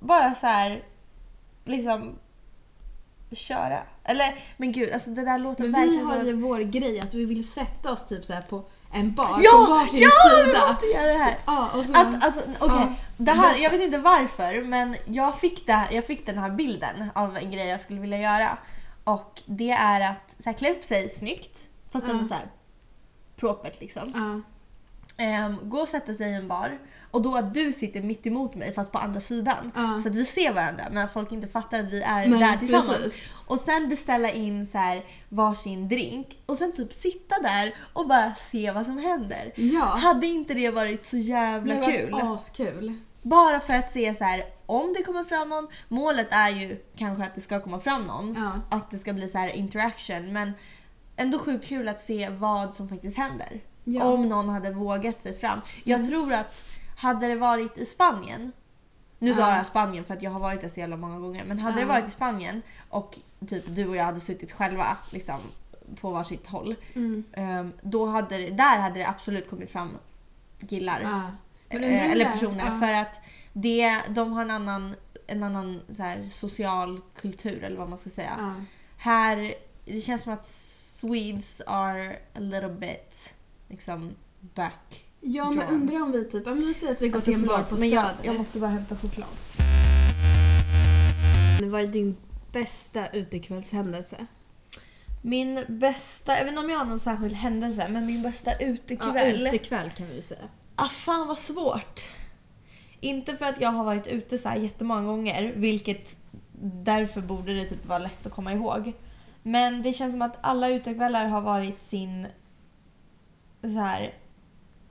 bara 0.00 0.34
så 0.34 0.46
här 0.46 0.82
liksom 1.64 2.18
köra. 3.32 3.82
Eller 4.04 4.34
men 4.56 4.72
gud, 4.72 4.92
alltså 4.92 5.10
det 5.10 5.24
där 5.24 5.38
låter 5.38 5.62
Men 5.68 5.72
vi 5.72 5.78
verkligen 5.86 6.06
har 6.06 6.16
som 6.16 6.26
ju 6.26 6.32
att... 6.34 6.38
vår 6.40 6.58
grej 6.60 7.00
att 7.00 7.14
vi 7.14 7.24
vill 7.24 7.48
sätta 7.48 7.92
oss 7.92 8.08
typ 8.08 8.24
så 8.24 8.32
här 8.32 8.42
på 8.42 8.64
en 8.96 9.14
bar 9.14 9.38
Ja! 9.42 9.50
på 9.66 9.72
varsin 9.72 10.00
Ja! 10.00 10.10
Vi 10.44 10.46
sida. 10.46 10.66
måste 10.68 10.86
göra 10.86 11.12
det 11.12 11.18
här! 11.18 11.38
Ja, 11.46 11.70
och 11.74 11.84
så 11.84 11.92
Att, 12.00 12.24
alltså, 12.24 12.40
okej, 12.58 12.76
Ja. 12.78 12.94
det 13.16 13.32
här, 13.32 13.56
jag 13.58 13.70
vet 13.70 13.80
inte 13.80 13.98
varför 13.98 14.62
men 14.62 14.96
jag 15.06 15.38
fick, 15.40 15.66
det 15.66 15.72
här, 15.72 15.92
jag 15.92 16.06
fick 16.06 16.26
den 16.26 16.38
här 16.38 16.50
bilden 16.50 17.10
av 17.14 17.36
en 17.36 17.50
grej 17.50 17.66
jag 17.68 17.80
skulle 17.80 18.00
vilja 18.00 18.18
göra. 18.18 18.58
Och 19.04 19.42
det 19.46 19.70
är 19.70 20.00
att 20.00 20.34
så 20.38 20.50
här, 20.50 20.56
klä 20.56 20.70
upp 20.70 20.84
sig 20.84 21.10
snyggt, 21.10 21.58
fast 21.92 22.06
Ja. 22.06 22.12
ändå 22.12 22.24
så 22.24 22.34
här 22.34 22.44
propert 23.36 23.80
liksom. 23.80 24.12
ja. 24.14 24.52
Ehm, 25.24 25.56
gå 25.62 25.78
och 25.78 25.88
sätta 25.88 26.14
sig 26.14 26.30
i 26.30 26.34
en 26.34 26.48
bar 26.48 26.78
och 27.16 27.22
då 27.22 27.36
att 27.36 27.54
du 27.54 27.72
sitter 27.72 28.02
mitt 28.02 28.26
emot 28.26 28.54
mig 28.54 28.72
fast 28.72 28.92
på 28.92 28.98
andra 28.98 29.20
sidan. 29.20 29.72
Ja. 29.74 30.00
Så 30.02 30.08
att 30.08 30.16
vi 30.16 30.24
ser 30.24 30.52
varandra 30.52 30.84
men 30.90 31.04
att 31.04 31.12
folk 31.12 31.32
inte 31.32 31.48
fattar 31.48 31.80
att 31.80 31.92
vi 31.92 32.02
är 32.02 32.26
Nej, 32.26 32.38
där 32.40 32.56
tillsammans. 32.56 32.88
precis. 32.98 33.22
Och 33.46 33.58
sen 33.60 33.88
beställa 33.88 34.30
in 34.30 34.66
så 34.66 34.78
här 34.78 35.04
varsin 35.28 35.88
drink 35.88 36.38
och 36.46 36.56
sen 36.56 36.72
typ 36.72 36.92
sitta 36.92 37.34
där 37.42 37.74
och 37.92 38.08
bara 38.08 38.34
se 38.34 38.70
vad 38.72 38.86
som 38.86 38.98
händer. 38.98 39.52
Ja. 39.56 39.84
Hade 39.84 40.26
inte 40.26 40.54
det 40.54 40.70
varit 40.70 41.04
så 41.04 41.16
jävla 41.16 41.74
Det 41.74 41.84
kul? 41.92 42.14
askul. 42.14 42.94
Bara 43.22 43.60
för 43.60 43.74
att 43.74 43.90
se 43.90 44.14
så 44.14 44.24
här 44.24 44.44
om 44.66 44.94
det 44.96 45.02
kommer 45.02 45.24
fram 45.24 45.48
någon. 45.48 45.68
Målet 45.88 46.28
är 46.30 46.50
ju 46.50 46.84
kanske 46.96 47.24
att 47.24 47.34
det 47.34 47.40
ska 47.40 47.60
komma 47.60 47.80
fram 47.80 48.02
någon. 48.02 48.34
Ja. 48.70 48.76
Att 48.76 48.90
det 48.90 48.98
ska 48.98 49.12
bli 49.12 49.28
så 49.28 49.38
här 49.38 49.48
interaction 49.48 50.32
men 50.32 50.52
ändå 51.16 51.38
sjukt 51.38 51.66
kul 51.66 51.88
att 51.88 52.00
se 52.00 52.28
vad 52.28 52.74
som 52.74 52.88
faktiskt 52.88 53.16
händer. 53.16 53.60
Ja. 53.84 54.02
Mm. 54.02 54.12
Om 54.14 54.28
någon 54.28 54.48
hade 54.48 54.70
vågat 54.70 55.20
sig 55.20 55.34
fram. 55.34 55.60
Jag 55.84 56.08
tror 56.08 56.32
att 56.32 56.62
hade 56.96 57.28
det 57.28 57.36
varit 57.36 57.78
i 57.78 57.84
Spanien 57.84 58.52
nu 59.18 59.34
tar 59.34 59.56
jag 59.56 59.66
Spanien 59.66 60.04
för 60.04 60.14
att 60.14 60.22
jag 60.22 60.30
har 60.30 60.40
varit 60.40 60.60
där 60.60 60.68
så 60.68 60.80
jävla 60.80 60.96
många 60.96 61.18
gånger. 61.18 61.44
Men 61.44 61.58
hade 61.58 61.80
det 61.80 61.84
varit 61.84 62.08
i 62.08 62.10
Spanien 62.10 62.62
och 62.88 63.18
typ 63.46 63.64
du 63.66 63.88
och 63.88 63.96
jag 63.96 64.04
hade 64.04 64.20
suttit 64.20 64.52
själva 64.52 64.96
liksom, 65.10 65.40
på 66.00 66.10
varsitt 66.10 66.46
håll. 66.46 66.74
Mm. 66.94 67.24
ehm, 67.32 67.72
då 67.82 68.06
hade 68.06 68.38
det, 68.38 68.50
där 68.50 68.78
hade 68.78 68.98
det 68.98 69.08
absolut 69.08 69.50
kommit 69.50 69.70
fram 69.70 69.98
killar. 70.68 71.00
Undrar 71.00 71.32
Eh, 71.68 72.10
eller 72.12 72.32
personer. 72.32 72.66
ja. 72.66 72.78
För 72.78 72.92
att 72.92 73.14
det, 73.52 74.00
de 74.08 74.32
har 74.32 74.42
en 74.42 74.50
annan, 74.50 74.94
en 75.26 75.42
annan 75.42 75.80
så 75.90 76.02
här, 76.02 76.28
social 76.30 77.00
kultur 77.20 77.64
eller 77.64 77.76
vad 77.76 77.88
man 77.88 77.98
ska 77.98 78.10
säga. 78.10 78.34
Ja. 78.38 78.54
Här, 78.96 79.54
det 79.84 80.00
känns 80.00 80.22
som 80.22 80.32
att 80.32 80.46
Swedes 80.46 81.62
are 81.66 82.16
a 82.34 82.40
little 82.40 82.68
bit 82.68 83.34
liksom 83.68 84.14
back. 84.40 85.05
Ja 85.20 85.50
men 85.50 85.68
undrar 85.68 86.02
om 86.02 86.12
vi 86.12 86.24
typ, 86.24 86.46
om 86.46 86.58
vi 86.60 86.74
säger 86.74 86.92
att 86.92 87.02
vi 87.02 87.08
går 87.08 87.16
Alltså, 87.16 87.30
till 87.30 87.40
en 87.40 87.46
bar 87.46 87.62
på 87.62 87.76
men 87.78 87.88
jag, 87.90 88.04
Söder. 88.10 88.24
jag 88.24 88.36
måste 88.36 88.58
bara 88.58 88.70
hämta 88.70 88.96
choklad. 88.96 89.28
Vad 91.62 91.80
är 91.80 91.86
din 91.86 92.16
bästa 92.52 93.06
utekvällshändelse? 93.06 94.26
Min 95.22 95.64
bästa, 95.68 96.32
jag 96.32 96.44
vet 96.44 96.48
inte 96.48 96.60
om 96.60 96.70
jag 96.70 96.78
har 96.78 96.84
någon 96.84 96.98
särskild 96.98 97.34
händelse, 97.34 97.86
men 97.88 98.06
min 98.06 98.22
bästa 98.22 98.50
Ja, 98.50 98.66
utekväll. 98.66 99.46
utekväll 99.46 99.90
kan 99.90 100.06
vi 100.06 100.22
säga. 100.22 100.48
Ah, 100.76 100.88
fan 100.88 101.28
vad 101.28 101.38
svårt. 101.38 102.00
Inte 103.00 103.36
för 103.36 103.44
att 103.46 103.60
jag 103.60 103.70
har 103.72 103.84
varit 103.84 104.06
ute 104.06 104.38
så 104.38 104.48
här 104.48 104.56
jättemånga 104.56 105.02
gånger, 105.02 105.52
vilket 105.56 106.16
därför 106.62 107.20
borde 107.20 107.54
det 107.54 107.64
typ 107.68 107.86
vara 107.86 107.98
lätt 107.98 108.26
att 108.26 108.32
komma 108.32 108.52
ihåg. 108.52 108.92
Men 109.42 109.82
det 109.82 109.92
känns 109.92 110.12
som 110.12 110.22
att 110.22 110.36
alla 110.40 110.68
utekvällar 110.68 111.24
har 111.26 111.40
varit 111.40 111.82
sin 111.82 112.26
så 113.62 113.80
här 113.80 114.14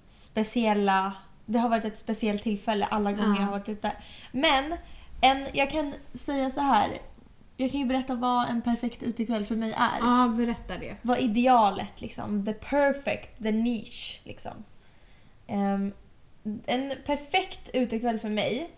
speciella... 0.05 1.13
Det 1.45 1.59
har 1.59 1.69
varit 1.69 1.85
ett 1.85 1.97
speciellt 1.97 2.43
tillfälle 2.43 2.85
alla 2.85 3.11
gånger 3.11 3.27
Ja. 3.29 3.35
jag 3.35 3.45
har 3.45 3.51
varit 3.51 3.69
ute. 3.69 3.91
Men 4.31 4.75
en, 5.21 5.45
jag 5.53 5.71
kan 5.71 5.93
säga 6.13 6.49
så 6.49 6.61
här. 6.61 7.01
Jag 7.57 7.71
kan 7.71 7.79
ju 7.79 7.85
berätta 7.85 8.15
vad 8.15 8.49
en 8.49 8.61
perfekt 8.61 9.03
utekväll 9.03 9.45
för 9.45 9.55
mig 9.55 9.73
är. 9.77 9.97
Ja, 9.99 10.33
berätta 10.37 10.77
det. 10.77 10.95
Vad 11.01 11.19
idealet 11.19 12.01
liksom. 12.01 12.45
The 12.45 12.53
perfect, 12.53 13.43
the 13.43 13.51
niche 13.51 14.19
liksom. 14.23 14.63
Ehm, 15.47 15.93
en 16.65 16.93
perfekt 17.05 17.69
utekväll 17.73 18.19
för 18.19 18.29
mig, 18.29 18.69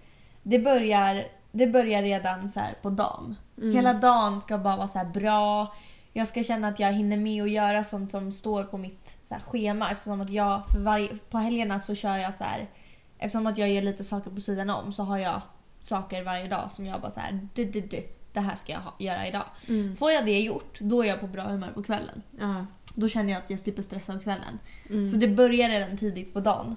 det 0.43 0.59
börjar, 0.59 1.25
det 1.51 1.67
börjar 1.67 2.01
redan 2.01 2.49
så 2.49 2.59
här 2.59 2.75
på 2.81 2.89
dagen. 2.89 3.35
Mm. 3.57 3.75
Hela 3.75 3.93
dagen 3.93 4.39
ska 4.41 4.57
bara 4.57 4.77
vara 4.77 4.87
så 4.87 4.97
här 4.97 5.05
bra. 5.05 5.75
Jag 6.13 6.27
ska 6.27 6.43
känna 6.43 6.67
att 6.67 6.79
jag 6.79 6.93
hinner 6.93 7.17
med 7.17 7.43
att 7.43 7.49
göra 7.49 7.83
sånt 7.83 8.11
som 8.11 8.31
står 8.31 8.63
på 8.63 8.77
mitt 8.77 9.06
så 9.27 9.33
här, 9.33 9.41
schema 9.41 9.91
eftersom 9.91 10.21
att 10.21 10.29
jag 10.29 10.67
för 10.67 10.79
varje, 10.79 11.17
på 11.29 11.37
helgerna 11.37 11.79
så 11.79 11.95
kör 11.95 12.17
jag 12.17 12.35
så 12.35 12.43
här. 12.43 12.69
Eftersom 13.17 13.47
att 13.47 13.57
jag 13.57 13.69
gör 13.69 13.81
lite 13.81 14.03
saker 14.03 14.31
på 14.31 14.41
sidan 14.41 14.69
om 14.69 14.93
så 14.93 15.03
har 15.03 15.17
jag 15.17 15.41
saker 15.81 16.23
varje 16.23 16.47
dag 16.47 16.71
som 16.71 16.85
jag 16.85 17.01
bara 17.01 17.11
så 17.11 17.19
här, 17.19 17.47
du, 17.53 17.65
du, 17.65 17.81
du, 17.81 18.03
det 18.33 18.39
här 18.39 18.55
ska 18.55 18.71
jag 18.71 18.79
ha, 18.79 18.93
göra 18.99 19.27
idag. 19.27 19.43
Mm. 19.67 19.95
Får 19.95 20.11
jag 20.11 20.25
det 20.25 20.39
gjort, 20.39 20.79
då 20.79 21.03
är 21.03 21.07
jag 21.07 21.19
på 21.19 21.27
bra 21.27 21.43
humör 21.43 21.71
på 21.71 21.83
kvällen. 21.83 22.21
Ja. 22.39 22.65
Då 22.95 23.07
känner 23.07 23.33
jag 23.33 23.43
att 23.43 23.49
jag 23.49 23.59
slipper 23.59 23.81
stressa 23.81 24.13
av 24.13 24.19
kvällen. 24.19 24.59
Mm. 24.89 25.07
Så 25.07 25.17
det 25.17 25.27
börjar 25.27 25.69
redan 25.69 25.97
tidigt 25.97 26.33
på 26.33 26.39
dagen. 26.39 26.75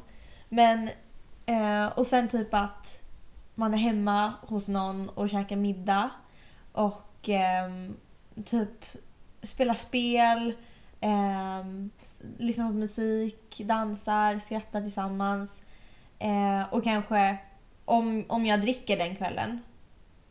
Men, 0.48 0.90
eh, 1.46 1.86
och 1.86 2.06
sen 2.06 2.28
typ 2.28 2.54
att 2.54 3.02
man 3.54 3.74
är 3.74 3.78
hemma 3.78 4.32
hos 4.40 4.68
någon 4.68 5.08
och 5.08 5.28
käkar 5.28 5.56
middag. 5.56 6.10
Och 6.72 7.28
ehm, 7.28 7.96
typ 8.44 8.84
spela 9.42 9.74
spel, 9.74 10.54
ehm, 11.00 11.90
s- 12.00 12.20
lyssna 12.38 12.66
på 12.68 12.72
musik, 12.74 13.60
dansar, 13.64 14.38
skrattar 14.38 14.80
tillsammans. 14.80 15.60
Eh, 16.18 16.62
och 16.74 16.84
kanske 16.84 17.36
om, 17.84 18.24
om 18.28 18.46
jag 18.46 18.60
dricker 18.60 18.96
den 18.96 19.16
kvällen. 19.16 19.60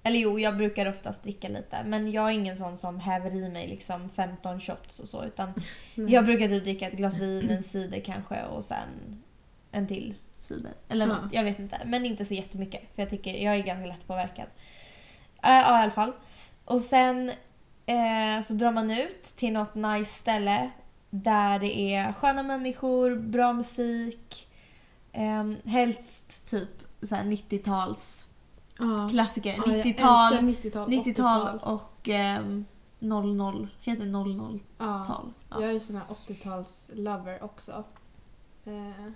Eller 0.03 0.19
jo, 0.19 0.39
jag 0.39 0.57
brukar 0.57 0.85
oftast 0.89 1.23
dricka 1.23 1.47
lite. 1.49 1.83
Men 1.85 2.11
jag 2.11 2.25
är 2.27 2.31
ingen 2.33 2.57
sån 2.57 2.77
som 2.77 2.99
häver 2.99 3.35
i 3.35 3.49
mig 3.49 3.67
liksom 3.67 4.09
15 4.09 4.59
shots 4.59 4.99
och 4.99 5.09
så. 5.09 5.25
Utan 5.25 5.53
Nej. 5.95 6.13
jag 6.13 6.25
brukar 6.25 6.47
typ 6.47 6.63
dricka 6.63 6.87
ett 6.87 6.93
glas 6.93 7.17
vin, 7.17 7.49
en 7.49 7.63
cider 7.63 7.99
kanske 7.99 8.43
och 8.45 8.63
sen 8.63 9.23
en 9.71 9.87
till 9.87 10.15
cider. 10.39 10.71
Eller 10.89 11.07
Ja. 11.07 11.13
något, 11.13 11.33
jag 11.33 11.43
vet 11.43 11.59
inte. 11.59 11.81
Men 11.85 12.05
inte 12.05 12.25
så 12.25 12.33
jättemycket 12.33 12.81
för 12.95 13.01
jag 13.01 13.09
tycker 13.09 13.33
jag 13.43 13.55
är 13.55 13.63
ganska 13.63 13.85
lätt 13.85 14.07
påverkad. 14.07 14.45
Äh, 15.43 15.49
ja 15.51 15.79
i 15.79 15.83
alla 15.83 15.91
fall. 15.91 16.11
Och 16.65 16.81
sen 16.81 17.31
eh, 17.89 18.41
så 18.43 18.53
drar 18.53 18.71
man 18.71 18.91
ut 18.91 19.23
till 19.23 19.53
något 19.53 19.75
nice 19.75 20.11
ställe 20.19 20.69
där 21.09 21.59
det 21.59 21.93
är 21.95 22.13
sköna 22.13 22.43
människor, 22.43 23.15
bra 23.15 23.53
musik. 23.53 24.47
Eh, 25.11 25.51
helst 25.65 26.45
typ 26.45 26.69
så 27.01 27.15
här 27.15 27.23
90-tals 27.23 28.23
Ja. 28.79 29.09
klassiker. 29.11 29.55
Ja, 29.57 29.63
jag 29.75 29.85
90-tal, 29.85 30.33
älskar 30.33 30.69
90-tal, 30.69 30.89
90-tal 30.89 31.47
80-tal. 31.47 31.73
och 31.73 32.09
ehm, 32.09 32.65
00. 32.99 33.67
Heter 33.81 34.03
det 34.05 34.11
00-tal? 34.11 34.59
Ja. 34.77 35.05
Ja. 35.49 35.61
Jag 35.61 35.69
är 35.69 35.73
ju 35.73 35.79
sån 35.79 35.95
här 35.95 36.05
80-tals-lover 36.27 37.43
också. 37.43 37.83
Eh, 38.65 39.11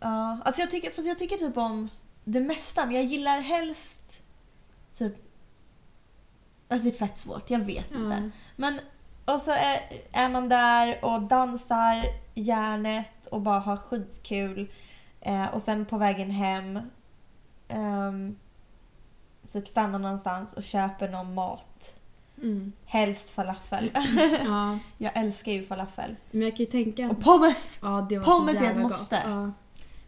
Ja, 0.00 0.38
alltså 0.44 0.60
jag 0.60 0.70
tycker, 0.70 0.90
fast 0.90 1.08
jag 1.08 1.18
tycker 1.18 1.36
typ 1.36 1.56
om 1.56 1.88
det 2.24 2.40
mesta, 2.40 2.86
men 2.86 2.94
jag 2.94 3.04
gillar 3.04 3.40
helst 3.40 4.20
typ... 4.98 5.23
Alltså 6.74 6.88
det 6.88 6.96
är 6.96 6.98
fett 6.98 7.16
svårt, 7.16 7.50
jag 7.50 7.58
vet 7.58 7.90
ja. 7.92 7.98
inte. 7.98 8.30
Men 8.56 8.80
och 9.24 9.40
så 9.40 9.50
är, 9.50 9.80
är 10.12 10.28
man 10.28 10.48
där 10.48 11.04
och 11.04 11.22
dansar 11.22 12.04
järnet 12.34 13.26
och 13.26 13.40
bara 13.40 13.58
har 13.58 13.76
skitkul. 13.76 14.70
Eh, 15.20 15.54
och 15.54 15.62
sen 15.62 15.86
på 15.86 15.98
vägen 15.98 16.30
hem 16.30 16.78
ehm, 17.68 18.36
typ 19.48 19.68
stannar 19.68 19.98
någonstans 19.98 20.52
och 20.52 20.62
köper 20.62 21.08
någon 21.08 21.34
mat. 21.34 22.00
Mm. 22.38 22.72
Helst 22.84 23.30
falafel. 23.30 23.90
ja. 24.44 24.78
jag 24.98 25.16
älskar 25.16 25.52
ju 25.52 25.66
falafel. 25.66 26.16
Men 26.30 26.42
jag 26.42 26.56
kan 26.56 26.64
ju 26.64 26.70
tänka... 26.70 27.10
Och 27.10 27.20
pommes! 27.20 27.78
Ja, 27.82 28.06
det 28.08 28.18
var 28.18 28.24
Pommes 28.24 28.58
så 28.58 28.64
är 28.64 28.70
ett 28.70 28.76
måste. 28.76 29.22
Ja. 29.24 29.52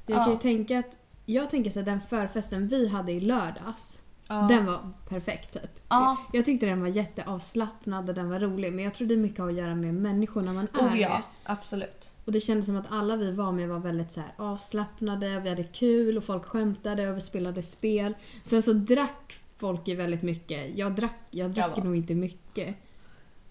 Jag 0.07 0.24
kan 0.24 0.33
ju 0.33 0.38
tänka 0.38 0.79
att... 0.79 0.98
Jag 1.26 1.50
tänker 1.50 1.70
så 1.70 1.83
den 1.83 2.00
förfesten 2.09 2.68
vi 2.68 2.88
hade 2.88 3.12
i 3.12 3.20
lördags. 3.20 4.00
Ja. 4.29 4.47
Den 4.51 4.67
var 4.67 4.93
perfekt 5.09 5.53
typ. 5.53 5.81
Ja. 5.89 6.17
Jag 6.33 6.45
tyckte 6.45 6.67
den 6.67 6.81
var 6.81 6.89
jätteavslappnad 6.89 8.09
och 8.09 8.15
den 8.15 8.31
var 8.31 8.41
rolig. 8.41 8.73
Men 8.73 8.85
jag 8.85 8.95
tror 8.95 9.09
det 9.09 9.15
är 9.15 9.19
mycket 9.19 9.39
har 9.39 9.49
att 9.49 9.55
göra 9.55 9.75
med 9.75 9.95
människorna 9.95 10.53
man 10.53 10.69
är 10.75 10.87
Oh 10.87 11.01
ja, 11.01 11.09
med. 11.09 11.23
absolut. 11.45 12.11
Och 12.25 12.33
det 12.33 12.41
kändes 12.41 12.67
som 12.67 12.77
att 12.77 12.87
alla 12.91 13.17
vi 13.17 13.33
var 13.33 13.53
med 13.53 13.69
var 13.69 13.79
väldigt 13.79 14.12
så 14.12 14.21
här 14.21 14.33
avslappnade, 14.37 15.41
vi 15.41 15.49
hade 15.49 15.65
kul 15.65 16.17
och 16.17 16.25
folk 16.25 16.45
skämtade 16.45 17.11
och 17.11 17.17
vi 17.17 17.21
spelade 17.21 17.62
spel. 17.62 18.15
Sen 18.43 18.62
så 18.62 18.73
drack 18.73 19.35
folk 19.59 19.89
ju 19.89 19.95
väldigt 19.95 20.23
mycket. 20.23 20.79
Jag 20.79 20.95
drack, 20.95 21.21
jag 21.31 21.51
drack 21.51 21.77
nog 21.77 21.97
inte 21.97 22.15
mycket. 22.15 22.77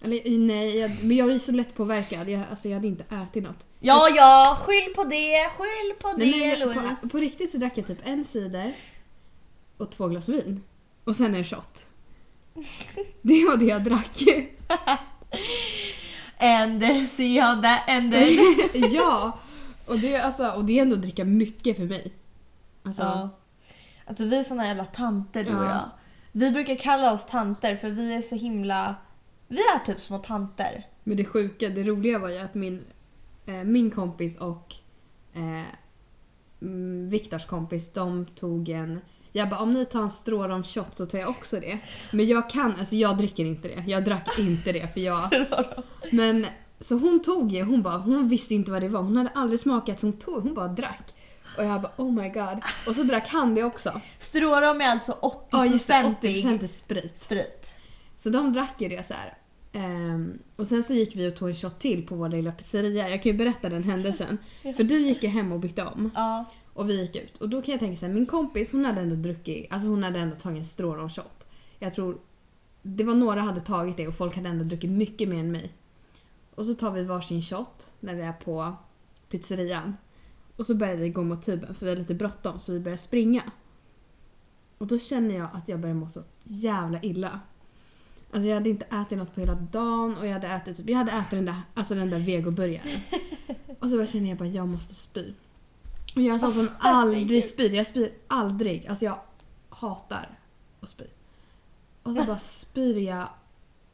Eller 0.02 0.38
nej, 0.38 0.78
jag, 0.78 0.90
men 1.02 1.16
jag 1.16 1.32
är 1.32 1.38
så 1.38 1.52
lätt 1.52 1.74
påverkad. 1.74 2.28
Jag, 2.28 2.42
alltså, 2.50 2.68
jag 2.68 2.74
hade 2.74 2.86
inte 2.86 3.04
ätit 3.22 3.42
något. 3.42 3.66
Ja, 3.80 4.08
ja, 4.16 4.58
skyll 4.60 4.94
på 4.94 5.04
det, 5.04 5.50
skyll 5.56 5.94
på 6.00 6.18
det 6.18 6.30
Nej, 6.30 6.58
Louise. 6.58 6.96
på, 7.02 7.08
på 7.08 7.18
riktigt 7.18 7.50
så 7.50 7.58
drack 7.58 7.78
jag 7.78 7.86
typ 7.86 7.98
en 8.04 8.24
cider 8.24 8.72
och 9.76 9.90
två 9.90 10.08
glas 10.08 10.28
vin. 10.28 10.62
Och 11.04 11.16
sen 11.16 11.34
en 11.34 11.44
shot. 11.44 11.86
Det 13.22 13.44
var 13.44 13.56
det 13.56 13.64
jag 13.64 13.84
drack. 13.84 14.22
And 16.38 16.82
see 17.08 17.38
how 17.40 17.62
that 17.62 17.82
ended. 17.86 18.38
ja! 18.92 19.38
Och 19.86 19.98
det, 19.98 20.16
alltså, 20.16 20.50
och 20.50 20.64
det 20.64 20.78
är 20.78 20.82
ändå 20.82 20.96
att 20.96 21.02
dricka 21.02 21.24
mycket 21.24 21.76
för 21.76 21.84
mig. 21.84 22.12
Alltså, 22.82 23.02
Ja. 23.02 23.28
Alltså 24.08 24.24
vi 24.24 24.38
är 24.38 24.42
såna 24.42 24.66
jävla 24.66 24.84
tanter 24.84 25.44
du 25.44 25.50
och 25.56 25.64
Ja. 25.64 25.70
jag. 25.70 25.90
Vi 26.32 26.50
brukar 26.50 26.76
kalla 26.76 27.12
oss 27.12 27.26
tanter 27.26 27.76
för 27.76 27.90
vi 27.90 28.14
är 28.14 28.22
så 28.22 28.34
himla... 28.36 28.94
Vi 29.48 29.58
är 29.58 29.84
typ 29.84 30.00
små 30.00 30.18
tanter. 30.18 30.86
Men 31.04 31.16
det 31.16 31.24
sjuka, 31.24 31.68
det 31.68 31.82
roliga 31.84 32.18
var 32.18 32.28
ju 32.30 32.38
att 32.38 32.54
min, 32.54 32.84
eh, 33.46 33.54
min 33.64 33.90
kompis 33.90 34.36
och 34.38 34.74
eh, 35.34 35.62
mm, 36.62 37.08
Viktors 37.08 37.46
kompis, 37.46 37.92
de 37.92 38.26
tog 38.26 38.68
en... 38.68 39.00
Jag 39.36 39.48
bara, 39.48 39.60
om 39.60 39.72
ni 39.72 39.84
tar 39.84 40.02
en 40.02 40.10
strårom 40.10 40.64
shot 40.64 40.94
så 40.94 41.06
tar 41.06 41.18
jag 41.18 41.28
också 41.28 41.60
det. 41.60 41.78
Men 42.12 42.26
jag 42.26 42.50
kan, 42.50 42.74
alltså 42.78 42.96
jag 42.96 43.18
dricker 43.18 43.44
inte 43.44 43.68
det. 43.68 43.84
Jag 43.86 44.04
drack 44.04 44.38
inte 44.38 44.72
det 44.72 44.92
för 44.94 45.00
jag... 45.00 45.30
Men 46.12 46.46
så 46.80 46.98
hon 46.98 47.22
tog 47.22 47.52
ju, 47.52 47.62
hon 47.62 47.82
bara, 47.82 47.98
hon 47.98 48.28
visste 48.28 48.54
inte 48.54 48.70
vad 48.70 48.82
det 48.82 48.88
var. 48.88 49.02
Hon 49.02 49.16
hade 49.16 49.30
aldrig 49.30 49.60
smakat 49.60 50.00
så 50.00 50.06
hon 50.06 50.18
tog, 50.18 50.42
hon 50.42 50.54
bara 50.54 50.68
drack. 50.68 51.14
Och 51.58 51.64
jag 51.64 51.80
bara 51.80 51.92
oh 51.96 52.12
my 52.12 52.28
god. 52.28 52.60
Och 52.88 52.94
så 52.94 53.02
drack 53.02 53.28
han 53.28 53.54
det 53.54 53.64
också. 53.64 54.00
Strårom 54.18 54.80
är 54.80 54.88
alltså 54.88 55.12
80% 55.12 55.38
Ja 55.50 55.66
just 55.66 55.88
det, 55.88 55.94
80% 55.94 56.14
80% 56.20 56.62
är 56.64 56.66
sprit. 56.66 57.18
sprit. 57.18 57.74
Så 58.16 58.30
de 58.30 58.52
drack 58.52 58.74
ju 58.78 58.88
det 58.88 59.06
så 59.06 59.14
här. 59.14 59.38
Ehm, 59.72 60.38
och 60.56 60.66
sen 60.66 60.82
så 60.82 60.94
gick 60.94 61.16
vi 61.16 61.28
och 61.28 61.36
tog 61.36 61.48
en 61.48 61.54
shot 61.54 61.78
till 61.78 62.06
på 62.06 62.14
vår 62.14 62.28
lilla 62.28 62.52
pizzeria. 62.52 63.08
Jag 63.10 63.22
kan 63.22 63.32
ju 63.32 63.38
berätta 63.38 63.68
den 63.68 63.84
händelsen. 63.84 64.38
För 64.76 64.84
du 64.84 65.00
gick 65.00 65.22
ju 65.22 65.28
hem 65.28 65.52
och 65.52 65.60
bytte 65.60 65.84
om. 65.84 66.10
Ja. 66.14 66.44
Och 66.76 66.90
vi 66.90 67.00
gick 67.00 67.16
ut. 67.16 67.36
Och 67.36 67.48
då 67.48 67.62
kan 67.62 67.72
jag 67.72 67.80
tänka 67.80 67.96
så 67.96 68.06
här, 68.06 68.12
min 68.12 68.26
kompis 68.26 68.72
hon 68.72 68.84
hade 68.84 69.00
ändå 69.00 69.16
druckit, 69.16 69.66
alltså 69.72 69.88
hon 69.88 70.02
hade 70.02 70.18
ändå 70.18 70.36
tagit 70.36 70.58
en 70.58 70.64
strårom 70.64 71.10
shot. 71.10 71.46
Jag 71.78 71.94
tror 71.94 72.18
det 72.82 73.04
var 73.04 73.14
några 73.14 73.40
hade 73.40 73.60
tagit 73.60 73.96
det 73.96 74.08
och 74.08 74.16
folk 74.16 74.36
hade 74.36 74.48
ändå 74.48 74.64
druckit 74.64 74.90
mycket 74.90 75.28
mer 75.28 75.40
än 75.40 75.52
mig. 75.52 75.72
Och 76.54 76.66
så 76.66 76.74
tar 76.74 76.90
vi 76.90 77.04
varsin 77.04 77.42
shot 77.42 77.92
när 78.00 78.14
vi 78.14 78.22
är 78.22 78.32
på 78.32 78.76
pizzerian. 79.28 79.96
Och 80.56 80.66
så 80.66 80.74
börjar 80.74 80.96
vi 80.96 81.08
gå 81.08 81.22
mot 81.22 81.42
tuben 81.42 81.74
för 81.74 81.86
vi 81.86 81.92
har 81.92 81.96
lite 81.96 82.14
bråttom 82.14 82.60
så 82.60 82.72
vi 82.72 82.80
börjar 82.80 82.98
springa. 82.98 83.42
Och 84.78 84.86
då 84.86 84.98
känner 84.98 85.34
jag 85.34 85.48
att 85.52 85.68
jag 85.68 85.80
börjar 85.80 85.94
må 85.94 86.08
så 86.08 86.22
jävla 86.44 87.02
illa. 87.02 87.40
Alltså 88.32 88.48
jag 88.48 88.54
hade 88.54 88.70
inte 88.70 88.84
ätit 88.84 89.18
något 89.18 89.34
på 89.34 89.40
hela 89.40 89.54
dagen 89.54 90.16
och 90.16 90.26
jag 90.26 90.32
hade 90.32 90.48
ätit, 90.48 90.76
typ, 90.76 90.90
jag 90.90 90.98
hade 90.98 91.12
ätit 91.12 91.30
den 91.30 91.44
där, 91.44 91.62
alltså 91.74 91.94
den 91.94 92.10
där 92.10 92.18
vegoburgaren. 92.18 93.00
Och 93.78 93.90
så 93.90 93.96
bara 93.96 94.06
känner 94.06 94.28
jag 94.28 94.38
bara 94.38 94.48
jag 94.48 94.68
måste 94.68 94.94
spy. 94.94 95.32
Och 96.16 96.22
jag 96.22 96.34
är 96.34 96.38
sån 96.38 96.52
som 96.52 96.68
aldrig 96.78 97.44
spyr. 97.44 97.74
Jag 97.74 97.86
spyr 97.86 98.12
aldrig. 98.28 98.86
Alltså 98.88 99.04
jag 99.04 99.18
hatar 99.68 100.38
att 100.80 100.88
spy. 100.88 101.04
Och 102.02 102.14
så 102.14 102.24
bara 102.24 102.38
spyr 102.38 102.98
jag 102.98 103.28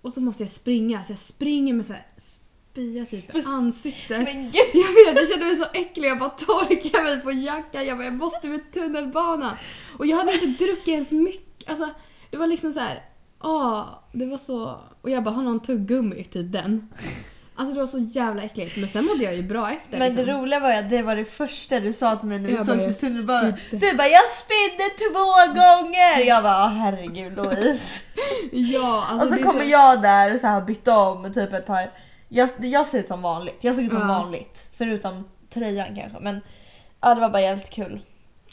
och 0.03 0.13
så 0.13 0.21
måste 0.21 0.43
jag 0.43 0.51
springa. 0.51 1.03
Så 1.03 1.13
jag 1.13 1.19
springer 1.19 1.75
med 1.75 1.87
så 1.87 1.93
här 1.93 2.07
spya 2.17 3.05
typ 3.05 3.35
i 3.35 3.43
ansiktet. 3.47 4.25
Men 4.25 4.43
gud! 4.43 4.55
Jag 4.75 4.89
vet, 4.89 5.21
jag 5.21 5.29
kände 5.29 5.47
mig 5.47 5.57
så 5.57 5.67
äcklig. 5.75 6.09
Jag 6.09 6.19
bara 6.19 6.31
torkade 6.31 7.05
mig 7.05 7.21
på 7.21 7.33
jackan. 7.33 7.87
Jag 7.87 7.99
bara, 7.99 8.05
jag 8.05 8.15
måste 8.15 8.49
med 8.49 8.73
tunnelbanan. 8.73 9.57
Och 9.99 10.07
jag 10.07 10.17
hade 10.17 10.33
inte 10.33 10.65
druckit 10.65 10.89
ens 10.89 11.13
mycket. 11.13 11.71
Alltså, 11.71 11.89
det 12.31 12.37
var 12.37 12.47
liksom 12.47 12.73
så 12.73 12.81
här. 12.81 13.05
Åh, 13.41 13.89
det 14.13 14.27
var 14.27 14.39
så... 14.39 14.81
Och 15.01 15.11
jag 15.11 15.25
bara, 15.25 15.35
har 15.35 15.43
någon 15.43 15.61
tuggummi? 15.61 16.25
Typ 16.25 16.53
den. 16.53 16.89
Alltså 17.57 17.75
det 17.75 17.81
var 17.81 17.87
så 17.87 17.99
jävla 17.99 18.43
äckligt. 18.43 18.77
Men 18.77 18.89
sen 18.89 19.05
mådde 19.05 19.25
jag 19.25 19.35
ju 19.37 19.43
bra 19.43 19.71
efter. 19.71 19.99
Men 19.99 20.11
det 20.11 20.17
liksom. 20.17 20.41
roliga 20.41 20.61
var 20.61 20.71
ju 20.71 20.77
att 20.77 20.91
det 20.91 21.03
var 21.03 21.17
det 21.17 21.25
första 21.25 21.81
du 21.81 21.93
sa 21.93 22.17
till 22.17 22.29
mig 22.29 22.39
när 22.39 22.49
vi 22.49 22.55
Jag 22.55 22.67
såg 22.67 22.99
tunnelbanan. 23.01 23.55
Du 23.71 23.97
bara 23.97 24.09
“jag 24.09 24.31
spydde 24.31 24.85
två 24.99 25.55
gånger”. 25.61 26.27
Jag 26.27 26.43
bara 26.43 26.65
"Åh, 26.65 26.69
“herregud 26.73 27.37
Louise”. 27.37 28.03
Ja, 28.53 29.05
alltså 29.11 29.27
och 29.27 29.33
så 29.35 29.39
det 29.39 29.47
kommer 29.47 29.65
jag 29.65 30.03
där 30.03 30.35
och 30.35 30.41
så 30.41 30.47
här 30.47 30.61
bytt 30.61 30.89
om 30.89 31.33
typ 31.35 31.53
ett 31.53 31.67
par... 31.67 31.91
Jag, 32.29 32.49
jag 32.59 32.87
ser 32.87 32.99
ut 32.99 33.09
som 33.09 33.23
vanligt. 33.23 33.59
Jag 33.61 33.75
såg 33.75 33.85
ut 33.85 33.91
som 33.93 34.01
Ja. 34.01 34.07
vanligt. 34.07 34.67
Förutom 34.73 35.25
tröjan 35.55 35.97
kanske. 35.97 36.19
Men 36.21 36.41
ja, 37.01 37.15
det 37.15 37.21
var 37.21 37.31
bara 37.31 37.43
jävligt 37.43 37.71
kul. 37.71 38.03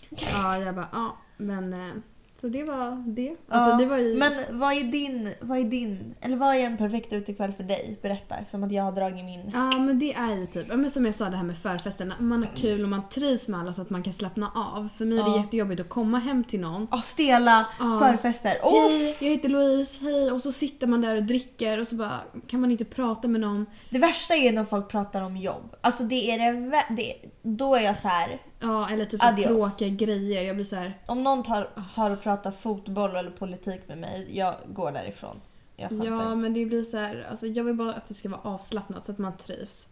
Ja, 0.10 0.58
jag 0.58 0.76
bara, 0.76 0.88
ja. 0.92 1.18
Men... 1.38 2.04
Så 2.42 2.48
det 2.48 2.64
var 2.64 3.04
det. 3.08 3.36
Alltså 3.50 3.72
Ja, 3.72 3.78
det 3.78 3.86
var 3.86 3.98
ju... 3.98 4.16
Men 4.18 4.34
vad 4.60 4.74
är 4.74 4.84
din, 4.84 5.34
vad 5.42 5.58
är 5.60 5.64
din, 5.64 6.16
eller 6.22 6.38
vad 6.38 6.56
är 6.56 6.60
en 6.60 6.78
perfekt 6.78 7.14
utekväll 7.14 7.52
för 7.54 7.64
dig? 7.64 7.98
Berätta, 8.02 8.36
som 8.48 8.64
att 8.64 8.72
jag 8.72 8.84
har 8.84 8.92
dragit 8.92 9.26
min. 9.26 9.52
Ja 9.54 9.80
men 9.80 10.00
det 10.00 10.14
är 10.14 10.36
ju 10.36 10.46
typ, 10.46 10.66
ja, 10.70 10.78
men 10.78 10.90
som 10.92 11.06
jag 11.06 11.16
sa 11.16 11.30
det 11.30 11.38
här 11.38 11.44
med 11.44 11.58
förfesten, 11.58 12.14
man 12.20 12.44
har 12.44 12.52
kul 12.56 12.84
och 12.84 12.90
man 12.90 13.10
trivs 13.10 13.48
med 13.48 13.60
alla 13.60 13.74
så 13.74 13.82
att 13.82 13.90
man 13.90 14.04
kan 14.04 14.14
slappna 14.14 14.52
av. 14.76 14.88
För 14.98 15.06
mig 15.06 15.18
är 15.20 15.24
det 15.24 15.30
Ja. 15.30 15.38
jättejobbigt 15.38 15.82
att 15.82 15.90
komma 15.90 16.20
hem 16.20 16.44
till 16.44 16.60
någon. 16.60 16.84
Oh, 16.84 17.02
stela 17.02 17.66
Ja. 17.80 18.00
förfester. 18.00 18.54
Oh, 18.64 18.90
Hej, 18.90 19.18
jag 19.22 19.30
heter 19.30 19.50
Louise, 19.50 20.06
hej. 20.06 20.32
Och 20.32 20.42
så 20.42 20.52
sitter 20.52 20.88
man 20.88 21.02
där 21.02 21.16
och 21.16 21.24
dricker 21.24 21.80
och 21.80 21.88
så 21.88 21.96
bara 21.96 22.20
kan 22.48 22.62
man 22.62 22.72
inte 22.72 22.86
prata 22.86 23.28
med 23.28 23.42
någon. 23.42 23.66
Det 23.90 24.00
värsta 24.00 24.36
är 24.36 24.52
när 24.52 24.66
folk 24.66 24.90
pratar 24.90 25.22
om 25.22 25.38
jobb. 25.38 25.76
Alltså 25.82 26.04
det 26.04 26.32
är 26.32 26.54
det, 26.54 26.84
det 26.96 27.14
Då 27.42 27.76
är 27.76 27.82
jag 27.82 27.98
så 28.02 28.08
här. 28.08 28.40
Ja 28.60 28.90
eller 28.90 29.06
typ 29.06 29.24
Adios. 29.24 29.46
tråkiga 29.46 29.90
grejer. 29.90 30.44
Jag 30.44 30.56
blir 30.56 30.66
så 30.66 30.76
här. 30.76 30.98
om 31.06 31.24
någon 31.24 31.44
tar, 31.44 31.70
tar 31.96 32.12
och 32.12 32.22
pratar 32.22 32.52
fotboll 32.52 33.16
eller 33.16 33.32
politik 33.32 33.82
med 33.88 33.98
mig, 33.98 34.28
jag 34.32 34.56
går 34.68 34.92
därifrån. 34.92 35.42
Jag 35.76 35.90
fattar. 35.90 36.06
Ja 36.06 36.36
men 36.36 36.54
det 36.54 36.66
blir 36.66 36.84
så 36.84 36.98
här, 36.98 37.28
alltså 37.30 37.48
jag 37.48 37.64
vill 37.64 37.76
bara 37.76 37.94
att 37.94 38.08
det 38.08 38.14
ska 38.14 38.30
vara 38.30 38.42
avslappnat 38.44 39.06
så 39.06 39.12
att 39.12 39.18
man 39.18 39.38
trivs. 39.38 39.88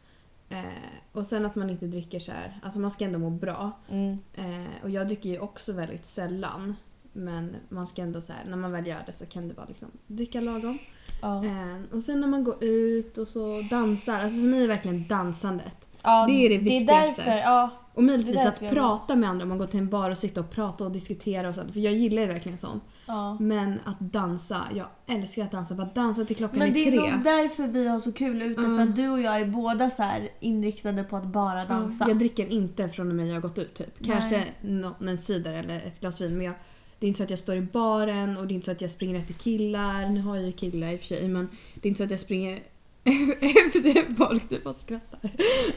Eh, 0.49 0.63
och 1.12 1.27
sen 1.27 1.45
att 1.45 1.56
man 1.56 1.69
inte 1.69 1.86
dricker 1.86 2.19
så 2.19 2.32
här, 2.32 2.60
alltså 2.63 2.80
man 2.80 2.91
ska 2.91 3.06
ändå 3.06 3.19
må 3.19 3.30
bra. 3.30 3.71
Mm. 3.89 4.17
Eh, 4.34 4.84
och 4.84 4.89
jag 4.89 5.08
dricker 5.08 5.30
ju 5.30 5.39
också 5.39 5.73
väldigt 5.73 6.06
sällan. 6.06 6.75
Men 7.13 7.56
man 7.69 7.88
ska 7.88 8.01
ändå 8.01 8.21
så 8.21 8.34
här, 8.34 8.45
när 8.45 8.58
man 8.58 8.71
väl 8.71 8.88
gör 8.88 9.03
det 9.06 9.13
så 9.13 9.25
kan 9.25 9.47
det 9.47 9.53
vara 9.53 9.65
liksom 9.67 9.91
dricka 10.08 10.41
lagom. 10.41 10.80
Ja. 11.21 11.45
Eh, 11.45 11.77
och 11.91 12.01
sen 12.01 12.21
när 12.21 12.27
man 12.27 12.43
går 12.43 12.63
ut 12.63 13.17
och 13.17 13.27
så 13.27 13.62
dansar, 13.69 14.19
alltså 14.19 14.39
för 14.39 14.47
mig 14.47 14.63
är 14.63 14.67
verkligen 14.67 15.08
dansandet. 15.08 15.87
Ja, 16.07 16.25
det 16.27 16.33
är 16.45 16.49
det 16.49 16.57
Det 16.57 16.75
är 16.75 16.79
viktigaste. 16.79 17.21
därför, 17.25 17.37
ja. 17.37 17.69
Och 17.93 18.03
möjligtvis 18.03 18.45
att 18.45 18.59
prata 18.59 19.15
med 19.15 19.29
andra, 19.29 19.43
om 19.43 19.49
man 19.49 19.57
går 19.57 19.67
till 19.67 19.79
en 19.79 19.89
bar 19.89 20.11
och 20.11 20.17
sitter 20.17 20.41
och 20.41 20.49
pratar 20.49 20.85
och 20.85 20.91
diskutera 20.91 21.49
och 21.49 21.55
sånt. 21.55 21.73
För 21.73 21.79
jag 21.79 21.93
gillar 21.93 22.21
ju 22.21 22.27
verkligen 22.27 22.57
sånt. 22.57 22.83
ja. 23.05 23.37
Men 23.39 23.79
att 23.85 23.99
dansa, 23.99 24.61
jag 24.75 24.85
älskar 25.07 25.43
att 25.43 25.51
dansa. 25.51 25.75
Bara 25.75 25.89
dansa 25.95 26.25
till 26.25 26.35
klockan 26.35 26.59
Men 26.59 26.67
är 26.67 26.73
det 26.73 26.79
är 26.87 26.91
tre. 26.91 27.11
nog 27.11 27.23
därför 27.23 27.67
vi 27.67 27.87
har 27.87 27.99
så 27.99 28.11
kul 28.11 28.41
ute, 28.41 28.61
Ja. 28.61 28.67
för 28.75 28.81
att 28.81 28.95
du 28.95 29.09
och 29.09 29.21
jag 29.21 29.39
är 29.41 29.45
båda 29.45 29.89
så 29.89 30.03
inriktade 30.39 31.03
på 31.03 31.15
att 31.17 31.25
bara 31.25 31.65
dansa. 31.65 32.03
Ja, 32.03 32.09
jag 32.09 32.19
dricker 32.19 32.47
inte 32.51 32.89
från 32.89 33.09
och 33.09 33.15
med 33.15 33.27
jag 33.27 33.33
har 33.33 33.41
gått 33.41 33.59
ut 33.59 33.73
typ. 33.75 34.05
Kanske 34.05 34.43
nå- 34.61 34.95
en 35.01 35.17
cider 35.17 35.53
eller 35.53 35.75
ett 35.87 35.99
glas 35.99 36.21
vin. 36.21 36.37
Men 36.37 36.45
jag, 36.45 36.53
det 36.99 37.05
är 37.05 37.07
inte 37.07 37.17
så 37.17 37.23
att 37.23 37.29
jag 37.29 37.39
står 37.39 37.55
i 37.55 37.61
baren 37.61 38.37
och 38.37 38.47
det 38.47 38.53
är 38.53 38.55
inte 38.55 38.65
så 38.65 38.71
att 38.71 38.81
jag 38.81 38.91
springer 38.91 39.19
efter 39.19 39.33
killar. 39.33 40.09
Nu 40.09 40.21
har 40.21 40.35
jag 40.35 40.45
ju 40.45 40.51
killar 40.51 40.91
i 40.91 40.95
och 40.95 40.99
för 40.99 41.07
sig 41.07 41.27
men 41.27 41.49
det 41.73 41.87
är 41.87 41.89
inte 41.89 41.97
så 41.97 42.03
att 42.03 42.11
jag 42.11 42.19
springer 42.19 42.59
efter 43.07 44.15
folk. 44.17 44.49
Du 44.49 44.59
bara 44.59 44.73
skrattar. 44.73 45.29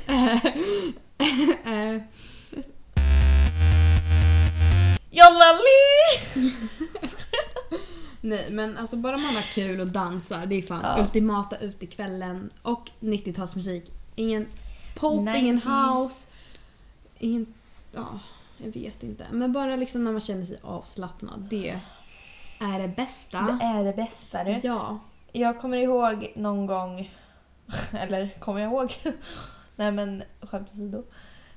Eh, 0.07 0.47
eh, 1.73 2.03
Jollalli! 5.11 5.81
Nej 8.21 8.49
men 8.51 8.77
alltså 8.77 8.97
bara 8.97 9.17
man 9.17 9.35
har 9.35 9.43
kul 9.55 9.81
och 9.81 9.87
dansar. 9.87 10.47
Det 10.47 10.55
är 10.55 10.63
fan 10.63 10.81
Ja. 10.83 11.01
ultimata 11.03 11.57
utekvällen. 11.59 12.51
Och 12.63 12.91
90-talsmusik. 13.01 13.83
Ingen 14.15 14.47
pop, 14.95 15.29
ingen 15.37 15.61
90s. 15.61 15.95
house. 16.03 16.29
Ingen... 17.19 17.55
Ja, 17.95 18.19
jag 18.57 18.73
vet 18.73 19.03
inte. 19.03 19.27
Men 19.33 19.53
bara 19.53 19.77
liksom 19.77 20.05
när 20.05 20.13
man 20.13 20.21
känner 20.21 20.47
sig 20.47 20.59
avslappnad. 20.63 21.47
Det 21.51 21.81
är 22.61 22.79
det 22.79 22.89
bästa. 22.89 23.41
Det 23.41 23.65
är 23.65 23.85
det 23.85 23.93
bästa 23.93 24.45
du. 24.45 24.61
Ja. 24.63 24.99
Jag 25.33 25.61
kommer 25.61 25.77
ihåg 25.77 26.33
någon 26.37 26.67
gång, 26.67 27.15
eller 27.99 28.29
kommer 28.39 28.61
jag 28.61 28.71
ihåg? 28.73 28.93
Nej 29.77 29.93
men 29.93 30.23
skämt 30.41 30.71
åsido. 30.73 31.05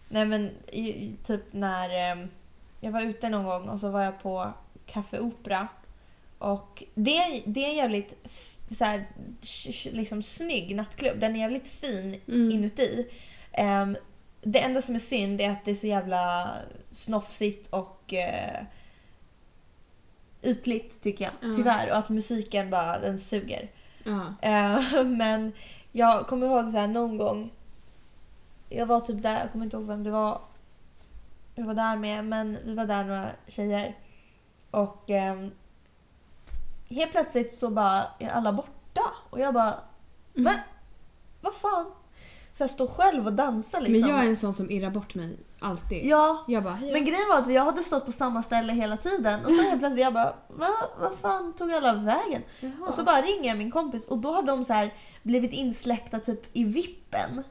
Nej 0.10 0.26
men 0.26 0.52
i- 0.72 1.16
typ 1.24 1.42
när 1.54 1.90
eh, 2.12 2.26
jag 2.80 2.92
var 2.92 3.02
ute 3.02 3.30
någon 3.30 3.46
gång 3.46 3.70
och 3.70 3.80
så 3.80 3.90
var 3.90 4.02
jag 4.04 4.22
på 4.22 4.54
Café 4.86 5.20
Opera. 5.20 5.68
Och 6.38 6.84
det, 6.96 7.18
är- 7.18 7.42
det 7.46 7.66
är 7.66 7.70
en 7.70 7.76
jävligt 7.76 8.14
så 8.72 8.86
här, 8.86 9.08
liksom 9.92 10.24
snygg 10.24 10.76
nattklubb. 10.76 11.20
Den 11.20 11.36
är 11.36 11.40
jävligt 11.40 11.68
fin 11.68 12.22
Mm. 12.28 12.52
inuti. 12.52 13.10
Ehm, 13.52 13.98
det 14.42 14.60
enda 14.60 14.82
som 14.82 14.96
är 14.96 15.00
synd 15.00 15.42
är 15.42 15.50
att 15.50 15.66
det 15.66 15.72
är 15.72 15.76
så 15.76 15.88
jävla 15.88 16.54
snofsigt 16.92 17.68
och 17.68 18.14
eh, 18.14 18.64
ytligt 20.42 21.02
tycker 21.02 21.26
jag. 21.26 21.34
Ja. 21.50 21.56
Tyvärr. 21.56 21.90
Och 21.92 21.98
att 21.98 22.10
musiken 22.10 22.70
bara, 22.70 23.00
den 23.00 23.20
suger. 23.20 23.72
ja. 24.04 24.34
Eh, 24.42 25.04
men 25.06 25.52
jag 25.96 26.28
kommer 26.28 26.48
ihåg 26.48 26.72
så 26.72 26.78
här 26.78 26.88
någon 26.88 27.18
gång. 27.18 27.52
Jag 28.70 28.86
var 28.86 29.00
typ 29.00 29.24
där, 29.24 29.40
jag 29.40 29.52
kommer 29.52 29.66
inte 29.66 29.78
ihåg 29.78 29.86
vem 29.86 30.04
det 30.04 30.12
var. 30.12 30.42
Jag 31.56 31.66
var 31.66 31.74
där 31.74 31.98
med, 31.98 32.26
men 32.26 32.58
vi 32.66 32.74
var 32.74 32.86
där 32.86 33.04
några 33.04 33.30
tjejer. 33.48 33.98
Och 34.72 35.10
ehm, 35.10 35.52
helt 36.90 37.12
plötsligt 37.12 37.54
så 37.54 37.70
bara 37.70 38.06
är 38.20 38.30
alla 38.30 38.54
borta. 38.54 39.02
Och 39.30 39.40
jag 39.40 39.54
bara, 39.54 39.76
Men 40.34 40.56
vad 41.42 41.54
fan? 41.54 41.92
Så 42.54 42.64
här, 42.64 42.70
stå 42.70 42.88
själv 42.88 43.26
och 43.26 43.34
dansa 43.34 43.80
liksom. 43.80 44.02
Men 44.02 44.10
jag 44.10 44.26
är 44.26 44.30
en 44.30 44.38
sån 44.38 44.54
som 44.54 44.72
irrar 44.72 44.90
bort 44.90 45.16
mig 45.16 45.38
alltid. 45.64 46.06
Ja, 46.06 46.44
Jag 46.48 46.64
bara, 46.64 46.74
hej 46.74 46.94
men 46.94 47.06
grejen 47.06 47.28
var 47.30 47.38
att 47.38 47.48
vi 47.48 47.58
hade 47.58 47.84
stått 47.84 48.06
på 48.06 48.12
samma 48.12 48.42
ställe 48.44 48.74
hela 48.74 48.98
tiden 48.98 49.46
och 49.46 49.54
så 49.54 49.62
helt 49.62 49.80
plötsligt 49.80 50.04
jag 50.04 50.14
bara 50.14 50.34
Va, 50.48 50.70
vad 51.00 51.14
fan 51.14 51.54
tog 51.54 51.72
alla 51.72 51.94
vägen? 51.94 52.42
Jaha. 52.60 52.72
Och 52.88 52.94
så 52.94 53.04
bara 53.04 53.22
ringer 53.22 53.48
jag 53.50 53.58
min 53.58 53.72
kompis 53.72 54.06
och 54.08 54.18
då 54.18 54.32
har 54.34 54.44
de 54.44 54.64
så 54.64 54.74
här 54.74 54.94
blivit 55.24 55.54
insläppta 55.54 56.20
typ 56.20 56.58
i 56.58 56.64
vippen 56.64 57.44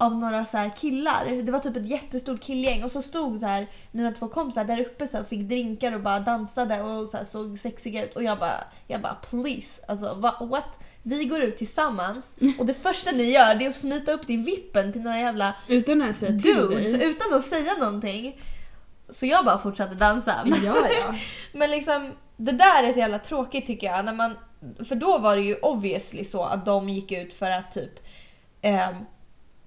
av 0.00 0.18
några 0.18 0.44
så 0.44 0.56
här 0.56 0.68
killar. 0.68 1.42
Det 1.42 1.52
var 1.52 1.58
typ 1.58 1.76
ett 1.76 1.90
jättestort 1.90 2.40
killgäng 2.40 2.84
och 2.84 2.92
så 2.92 3.02
stod 3.02 3.38
så 3.38 3.46
här 3.46 3.66
mina 3.90 4.12
två 4.12 4.28
kompisar 4.28 4.64
där 4.64 4.80
uppe 4.80 5.08
så 5.08 5.16
här, 5.16 5.22
och 5.24 5.28
fick 5.28 5.40
drinkar 5.40 5.92
och 5.92 6.00
bara 6.00 6.20
dansade 6.20 6.82
och 6.82 7.08
så 7.08 7.16
här, 7.16 7.24
såg 7.24 7.58
sexiga 7.58 8.04
ut 8.04 8.16
och 8.16 8.22
jag 8.22 8.38
bara, 8.38 8.64
jag 8.86 9.00
bara 9.02 9.14
please, 9.14 9.82
alltså 9.88 10.14
what? 10.40 10.84
Vi 11.02 11.24
går 11.24 11.40
ut 11.40 11.56
tillsammans 11.56 12.34
och 12.58 12.66
det 12.66 12.74
första 12.74 13.10
ni 13.10 13.24
gör 13.32 13.54
det 13.54 13.64
är 13.64 13.68
att 13.68 13.76
smita 13.76 14.12
upp 14.12 14.26
till 14.26 14.38
vippen 14.38 14.92
till 14.92 15.02
några 15.02 15.18
jävla 15.18 15.54
Utan 15.68 16.02
att 16.02 16.16
säga 16.16 16.32
dudes 16.32 16.92
dig. 16.92 17.10
utan 17.10 17.34
att 17.34 17.44
säga 17.44 17.74
någonting. 17.78 18.40
Så 19.08 19.26
jag 19.26 19.44
bara 19.44 19.58
fortsatte 19.58 19.94
dansa. 19.94 20.34
Ja, 20.64 20.74
ja. 21.00 21.14
Men 21.52 21.70
liksom, 21.70 22.10
det 22.36 22.52
där 22.52 22.84
är 22.84 22.92
så 22.92 22.98
jävla 22.98 23.18
tråkigt 23.18 23.66
tycker 23.66 23.86
jag. 23.86 24.04
När 24.04 24.14
man, 24.14 24.36
för 24.88 24.94
då 24.94 25.18
var 25.18 25.36
det 25.36 25.42
ju 25.42 25.56
obviously 25.56 26.24
så 26.24 26.42
att 26.42 26.66
de 26.66 26.88
gick 26.88 27.12
ut 27.12 27.34
för 27.34 27.50
att 27.50 27.72
typ 27.72 28.06
ehm, 28.62 28.94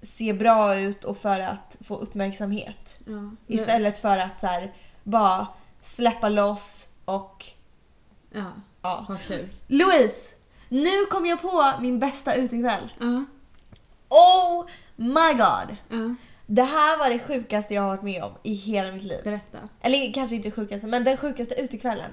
se 0.04 0.32
bra 0.32 0.76
ut 0.76 1.04
och 1.04 1.16
för 1.16 1.40
att 1.40 1.76
få 1.80 1.96
uppmärksamhet. 1.96 2.96
ja. 3.06 3.30
Istället 3.46 3.98
för 4.00 4.18
att 4.18 4.38
så 4.38 4.46
här, 4.46 4.72
bara 5.02 5.46
släppa 5.80 6.28
loss 6.28 6.88
och 7.04 7.44
Ja, 8.32 8.44
ja. 8.82 9.06
vad 9.08 9.20
kul. 9.20 9.48
Louise! 9.66 10.34
Nu 10.68 11.06
kom 11.10 11.26
jag 11.26 11.42
på 11.42 11.72
min 11.80 11.98
bästa 11.98 12.34
utekväll. 12.34 12.92
Ja, 13.00 13.24
Oh 14.08 14.66
my 14.96 15.32
god! 15.32 15.76
ja. 15.88 16.14
Det 16.46 16.62
här 16.62 16.98
var 16.98 17.10
det 17.10 17.18
sjukaste 17.18 17.74
jag 17.74 17.82
har 17.82 17.88
varit 17.88 18.02
med 18.02 18.22
om 18.22 18.32
i 18.42 18.54
hela 18.54 18.92
mitt 18.92 19.02
liv. 19.02 19.20
Berätta. 19.24 19.58
Eller 19.80 20.12
kanske 20.12 20.36
inte 20.36 20.48
det 20.48 20.52
sjukaste, 20.54 20.86
men 20.86 21.04
den 21.04 21.16
sjukaste 21.16 21.54
utekvällen. 21.54 22.10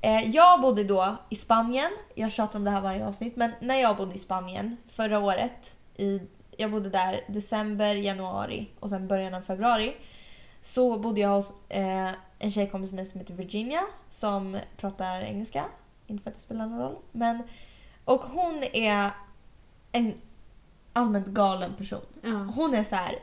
Eh, 0.00 0.30
jag 0.30 0.60
bodde 0.60 0.84
då 0.84 1.16
i 1.28 1.36
Spanien, 1.36 1.90
jag 2.14 2.32
tjatar 2.32 2.58
om 2.58 2.64
det 2.64 2.70
här 2.70 2.80
varje 2.80 3.06
avsnitt, 3.06 3.36
men 3.36 3.50
när 3.60 3.80
jag 3.80 3.96
bodde 3.96 4.14
i 4.14 4.18
Spanien 4.18 4.76
förra 4.88 5.18
året, 5.18 5.76
i, 5.96 6.20
jag 6.60 6.70
bodde 6.70 6.90
där 6.90 7.20
december, 7.26 7.94
januari 7.94 8.70
och 8.80 8.88
sen 8.88 9.08
början 9.08 9.34
av 9.34 9.40
februari. 9.40 9.96
Så 10.60 10.98
bodde 10.98 11.20
jag 11.20 11.28
hos 11.28 11.52
eh, 11.68 12.10
en 12.38 12.50
tjejkompis 12.50 12.92
med 12.92 13.08
som 13.08 13.20
heter 13.20 13.34
Virginia 13.34 13.82
som 14.10 14.58
pratar 14.76 15.20
engelska. 15.20 15.64
Inte 16.06 16.22
för 16.22 16.30
att 16.30 16.36
det 16.36 16.42
spelar 16.42 16.66
någon 16.66 16.78
roll. 16.78 16.96
Men, 17.12 17.42
och 18.04 18.20
hon 18.20 18.64
är 18.72 19.10
en 19.92 20.14
allmänt 20.92 21.26
galen 21.26 21.74
person. 21.74 22.06
Ja. 22.22 22.30
Hon 22.30 22.74
är 22.74 22.84
så 22.84 22.94
här 22.94 23.18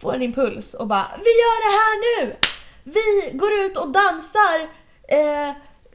får 0.00 0.14
en 0.14 0.22
impuls 0.22 0.74
och 0.74 0.86
bara 0.86 1.06
Vi 1.18 1.30
gör 1.30 1.58
det 1.66 1.76
här 1.80 2.26
nu! 2.26 2.36
Vi 2.84 3.38
går 3.38 3.52
ut 3.52 3.76
och 3.76 3.92
dansar 3.92 4.62
eh, 5.08 5.54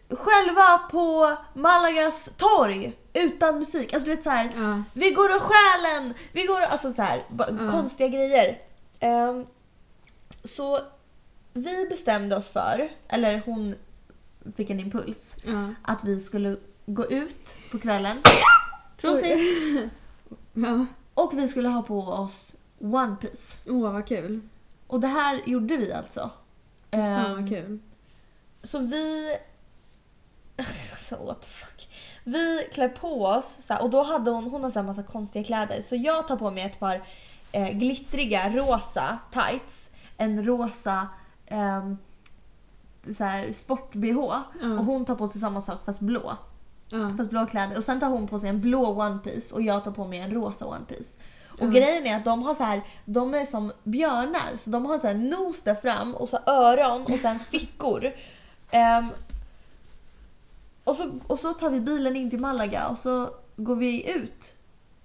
själva 0.10 0.78
på 0.92 1.38
Malagas 1.54 2.30
torg 2.38 2.98
utan 3.14 3.60
musik. 3.60 3.94
Alltså 3.94 4.06
du 4.10 4.16
vet 4.16 4.24
så 4.24 4.30
här. 4.30 4.52
Ja. 4.58 4.84
Vi 4.94 5.12
går 5.12 5.36
och 5.36 5.42
stjälen! 5.42 6.14
Vi 6.32 6.46
går 6.46 6.62
och, 6.62 6.72
alltså 6.72 6.94
så 6.94 7.02
här, 7.02 7.26
Ja. 7.38 7.72
konstiga 7.72 8.08
grejer. 8.10 8.62
Ehm, 9.00 9.46
så 10.44 10.80
vi 11.54 11.88
bestämde 11.90 12.36
oss 12.36 12.50
för, 12.52 12.90
eller 13.08 13.42
hon 13.46 13.76
fick 14.58 14.70
en 14.70 14.80
impuls, 14.80 15.36
Ja. 15.44 15.74
att 15.84 16.04
vi 16.04 16.20
skulle 16.20 16.58
gå 16.86 17.06
ut 17.06 17.58
på 17.72 17.80
kvällen. 17.80 18.18
Prosit! 18.98 19.40
Och 21.14 21.38
vi 21.38 21.48
skulle 21.48 21.70
ha 21.70 21.82
på 21.82 22.00
oss 22.00 22.56
One 22.80 23.16
Piece. 23.22 23.58
Åh, 23.68 23.92
vad 23.94 24.08
kul. 24.08 24.42
Och 24.88 25.00
det 25.00 25.08
här 25.08 25.42
gjorde 25.46 25.78
vi 25.78 25.94
alltså. 25.94 26.30
Ehm, 26.92 27.32
vad 27.36 27.50
kul. 27.50 27.80
så 28.64 28.80
vi... 28.80 29.36
Alltså 30.92 31.16
what 31.26 31.42
the 31.42 31.48
fuck. 31.48 31.90
Vi 32.24 32.68
klär 32.74 32.90
på 32.90 33.26
oss 33.26 33.58
så 33.60 33.74
här, 33.74 33.84
och 33.84 33.90
då 33.90 34.04
hade 34.04 34.32
hon, 34.32 34.44
hon 34.44 34.64
har 34.64 34.70
så 34.70 34.80
här 34.80 34.86
massa 34.86 35.04
konstiga 35.04 35.44
kläder. 35.46 35.82
Så 35.82 35.96
jag 35.96 36.28
tar 36.28 36.36
på 36.38 36.52
mig 36.52 36.64
ett 36.64 36.80
par 36.80 37.04
eh, 37.52 37.70
glittriga 37.70 38.50
rosa 38.50 39.18
tights. 39.32 39.90
En 40.18 40.46
rosa 40.46 41.08
ehm, 41.48 41.98
så 43.18 43.24
här 43.24 43.52
sport-bh. 43.52 44.42
Ja. 44.62 44.68
Och 44.80 44.86
hon 44.86 45.06
tar 45.06 45.16
på 45.16 45.28
sig 45.28 45.42
samma 45.42 45.62
sak 45.62 45.86
fast 45.86 46.00
blå. 46.02 46.38
Ja. 46.90 47.14
Fast 47.18 47.30
blå 47.30 47.46
kläder. 47.46 47.78
Och 47.78 47.84
sen 47.84 48.00
tar 48.00 48.10
hon 48.10 48.28
på 48.28 48.40
sig 48.40 48.50
en 48.50 48.62
blå 48.62 48.86
One 49.02 49.20
Piece 49.24 49.56
och 49.56 49.62
jag 49.62 49.84
tar 49.84 49.92
på 49.92 50.06
mig 50.06 50.20
en 50.20 50.32
rosa 50.32 50.66
One 50.66 50.86
Piece. 50.88 51.18
Och 51.50 51.66
Ja. 51.66 51.72
grejen 51.72 52.06
är 52.08 52.16
att 52.18 52.26
de 52.26 52.44
har 52.44 52.54
så 52.54 52.64
här, 52.64 52.84
de 53.06 53.34
är 53.34 53.46
som 53.46 53.72
björnar. 53.84 54.56
Så 54.56 54.70
de 54.70 54.86
har 54.86 54.98
så 54.98 55.08
här 55.08 55.14
nos 55.16 55.64
där 55.64 55.76
fram 55.76 56.16
och 56.16 56.30
så 56.30 56.38
öron 56.48 57.02
och 57.06 57.20
sen 57.20 57.40
fickor. 57.40 58.12
Ehm, 58.72 59.10
och, 60.90 60.96
så, 60.96 61.12
och 61.28 61.40
så 61.40 61.54
tar 61.54 61.70
vi 61.70 61.80
bilen 61.80 62.16
in 62.16 62.30
till 62.30 62.40
Malaga 62.40 62.88
och 62.88 62.98
så 62.98 63.30
går 63.58 63.76
vi 63.76 64.12
ut 64.12 64.56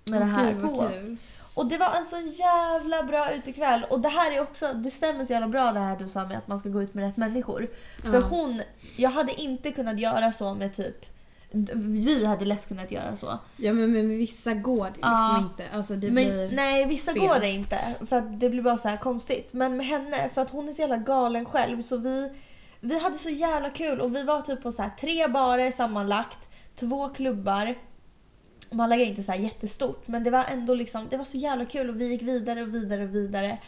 med 0.05 0.20
det 0.20 0.25
här 0.27 0.55
på 0.61 0.68
oss. 0.68 1.07
Och 1.55 1.66
det 1.66 1.79
var 1.79 1.92
en 1.94 2.05
så 2.05 2.16
jävla 2.20 3.03
bra 3.03 3.33
utekväll. 3.33 3.87
Och 3.90 4.01
det 4.01 4.09
här 4.09 4.33
är 4.33 4.40
också, 4.40 4.73
det 4.75 4.90
stämmer 4.90 5.25
så 5.25 5.33
jävla 5.33 5.49
bra 5.49 5.73
det 5.73 5.81
här 5.81 5.97
du 5.97 6.09
sa 6.09 6.25
med 6.25 6.38
att 6.38 6.49
man 6.49 6.59
ska 6.59 6.68
gå 6.68 6.83
ut 6.83 6.94
med 6.94 7.05
rätt 7.05 7.16
människor. 7.16 7.68
För 8.03 8.14
Ja. 8.14 8.20
hon, 8.20 8.61
jag 8.97 9.11
hade 9.11 9.40
inte 9.40 9.70
kunnat 9.70 9.99
göra 10.01 10.33
så 10.33 10.55
med 10.55 10.75
typ, 10.75 11.05
vi 11.75 12.25
hade 12.25 12.44
lätt 12.44 12.68
kunnat 12.68 12.90
göra 12.90 13.16
så. 13.16 13.38
Ja 13.57 13.73
men 13.73 13.92
med 13.92 14.05
vissa 14.05 14.55
går 14.55 14.85
det 14.85 14.90
liksom 14.90 15.11
Ja. 15.12 15.38
inte. 15.38 15.77
Alltså 15.77 15.94
det 15.97 16.07
Men 16.11 16.14
blir... 16.25 16.51
nej, 16.57 16.87
vissa 16.87 17.12
fel. 17.12 17.20
går 17.20 17.38
det 17.40 17.51
inte. 17.51 17.79
För 18.07 18.16
att 18.16 18.40
det 18.40 18.49
blir 18.51 18.62
bara 18.62 18.79
så 18.79 18.88
här 18.88 18.97
konstigt. 18.97 19.53
Men 19.53 19.77
med 19.77 19.87
henne, 19.87 20.29
för 20.29 20.42
att 20.42 20.51
hon 20.51 20.68
är 20.68 20.73
så 20.73 20.81
jävla 20.81 20.97
galen 20.97 21.44
själv 21.44 21.83
så 21.83 21.97
vi, 21.97 22.31
vi 22.85 22.99
hade 22.99 23.18
så 23.18 23.31
jävla 23.31 23.70
kul 23.70 24.01
och 24.01 24.14
vi 24.14 24.23
var 24.23 24.42
typ 24.42 24.62
på 24.62 24.73
så 24.73 24.83
här 24.83 24.90
tre 24.90 25.29
barer 25.29 25.70
sammanlagt, 25.70 26.49
två 26.75 27.09
klubbar. 27.09 27.75
Malaga 28.70 29.03
är 29.03 29.07
inte 29.07 29.23
så 29.23 29.33
här 29.33 29.38
jättestort 29.38 30.09
men 30.09 30.25
det 30.25 30.31
var 30.31 30.44
ändå 30.44 30.75
liksom, 30.75 31.09
det 31.11 31.16
var 31.16 31.25
så 31.25 31.37
jävla 31.37 31.64
kul 31.64 31.88
och 31.88 32.01
vi 32.01 32.07
gick 32.07 32.23
vidare 32.23 32.62
och 32.62 32.75
vidare 32.75 33.03
och 33.03 33.14
vidare. 33.14 33.59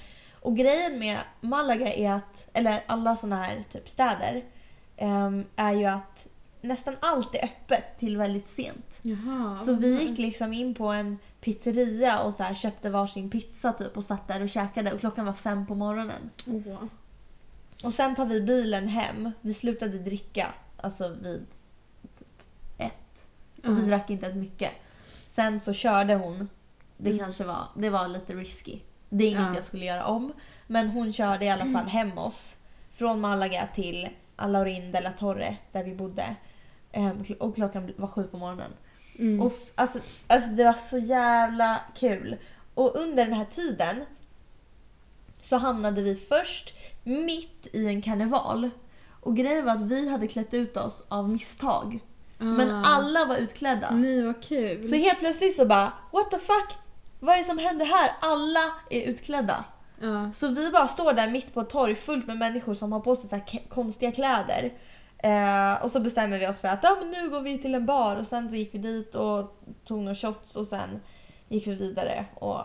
Och 0.41 0.57
grejen 0.57 0.99
med 0.99 1.19
Malaga 1.41 1.93
är 1.93 2.13
att, 2.13 2.49
eller 2.53 2.85
alla 2.87 3.17
såna 3.17 3.37
här 3.37 3.65
typ 3.73 3.89
städer, 3.89 4.45
ehm, 4.97 5.45
är 5.57 5.73
ju 5.73 5.85
att 5.85 6.27
nästan 6.61 6.95
allt 7.01 7.35
är 7.35 7.45
öppet 7.45 7.99
till 7.99 8.17
väldigt 8.17 8.49
sent. 8.49 8.99
Jaha. 9.03 9.57
Så 9.57 9.75
vi 9.75 10.03
gick 10.03 10.19
liksom 10.19 10.53
in 10.53 10.75
på 10.75 10.87
en 10.87 11.19
pizzeria 11.41 12.21
och 12.21 12.35
så 12.35 12.43
här 12.43 12.55
köpte 12.55 12.91
varsin 12.91 13.31
pizza 13.31 13.73
typ 13.73 13.97
och 13.97 14.05
satt 14.05 14.29
där 14.29 14.43
och 14.43 14.49
käkade 14.49 14.93
och 14.93 15.01
klockan 15.01 15.27
var 15.27 15.33
fem 15.33 15.67
på 15.67 15.75
morgonen. 15.75 16.31
Åh. 16.47 16.83
Och 17.85 17.93
sen 17.95 18.15
tar 18.15 18.27
vi 18.27 18.41
bilen 18.41 18.89
hem. 18.89 19.31
Vi 19.41 19.55
slutade 19.55 19.99
dricka 19.99 20.55
alltså 20.77 21.09
vid 21.23 21.47
ett. 22.79 23.29
Och 23.65 23.79
vi 23.79 23.83
drack 23.83 24.11
inte 24.11 24.27
ens 24.27 24.39
mycket. 24.39 24.71
Sen 25.27 25.61
så 25.61 25.73
körde 25.73 26.15
hon. 26.15 26.49
Det 26.97 27.11
Mm. 27.11 27.19
kanske 27.25 27.45
var, 27.45 27.65
det 27.77 27.91
var 27.91 28.09
lite 28.09 28.35
risky. 28.35 28.79
Det 29.09 29.25
är 29.25 29.29
inget 29.29 29.41
Ja. 29.43 29.55
jag 29.55 29.65
skulle 29.65 29.85
göra 29.85 30.07
om. 30.07 30.33
Men 30.67 30.89
hon 30.89 31.13
körde 31.13 31.45
i 31.45 31.49
alla 31.51 31.65
fall 31.67 31.87
hem 31.87 32.19
oss. 32.19 32.57
Från 32.91 33.21
Malaga 33.21 33.69
till 33.75 34.09
Alaurin 34.37 34.93
de 34.93 35.01
la 35.01 35.11
Torre 35.11 35.57
där 35.73 35.85
vi 35.85 35.95
bodde. 35.95 36.37
Ehm, 36.93 37.25
Och 37.41 37.55
klockan 37.55 37.93
var 37.97 38.09
sju 38.09 38.23
på 38.23 38.37
morgonen. 38.39 38.71
Mm. 39.19 39.41
Och 39.41 39.53
f- 39.53 39.73
alltså, 39.75 39.99
alltså 40.27 40.51
det 40.51 40.65
var 40.65 40.73
så 40.73 40.99
jävla 40.99 41.81
kul. 41.95 42.37
Och 42.75 42.97
under 42.97 43.25
den 43.25 43.35
här 43.35 43.45
tiden 43.45 44.05
så 45.47 45.57
hamnade 45.57 46.03
vi 46.03 46.15
först 46.17 46.75
mitt 47.05 47.67
i 47.73 47.87
en 47.87 48.03
karneval. 48.03 48.71
Och 49.21 49.37
grejen 49.37 49.65
var 49.65 49.73
att 49.73 49.81
vi 49.81 50.09
hade 50.09 50.27
klätt 50.29 50.55
ut 50.55 50.77
oss 50.77 51.07
av 51.09 51.29
misstag. 51.29 52.01
Men 52.39 52.71
Ah. 52.75 52.83
alla 52.85 53.25
var 53.25 53.37
utklädda. 53.37 53.91
Nej 53.91 54.23
vad 54.23 54.43
kul. 54.43 54.85
Så 54.85 54.97
helt 54.97 55.19
plötsligt 55.19 55.57
så 55.57 55.67
bara 55.67 55.93
what 56.13 56.31
the 56.31 56.39
fuck? 56.39 56.79
Vad 57.21 57.35
är 57.35 57.39
det 57.39 57.45
som 57.45 57.59
händer 57.59 57.87
här? 57.87 58.11
Alla 58.21 58.61
är 58.91 59.01
utklädda. 59.03 59.65
Ja. 60.01 60.33
Så 60.33 60.49
vi 60.49 60.71
bara 60.71 60.89
står 60.89 61.13
där 61.13 61.29
mitt 61.31 61.55
på 61.55 61.61
ett 61.61 61.71
torg 61.71 61.95
fullt 61.95 62.27
med 62.27 62.37
människor 62.39 62.75
som 62.75 62.93
har 62.93 63.01
på 63.01 63.17
sig 63.17 63.29
så 63.29 63.41
konstiga 63.69 64.13
kläder. 64.13 64.73
Eh, 65.19 65.83
och 65.85 65.91
så 65.91 66.01
bestämmer 66.01 66.39
vi 66.39 66.49
oss 66.49 66.61
för 66.61 66.69
att 66.69 66.83
men 67.01 67.11
nu 67.11 67.31
går 67.31 67.41
vi 67.41 67.59
till 67.59 67.75
en 67.75 67.87
bar 67.87 68.17
och 68.17 68.27
sen 68.27 68.49
så 68.51 68.57
gick 68.57 68.75
vi 68.75 68.79
dit 68.79 69.15
och 69.15 69.61
tog 69.85 69.99
några 69.99 70.15
shots 70.15 70.57
och 70.57 70.67
sen 70.67 71.01
gick 71.49 71.67
vi 71.67 71.75
vidare. 71.75 72.27
Och 72.35 72.61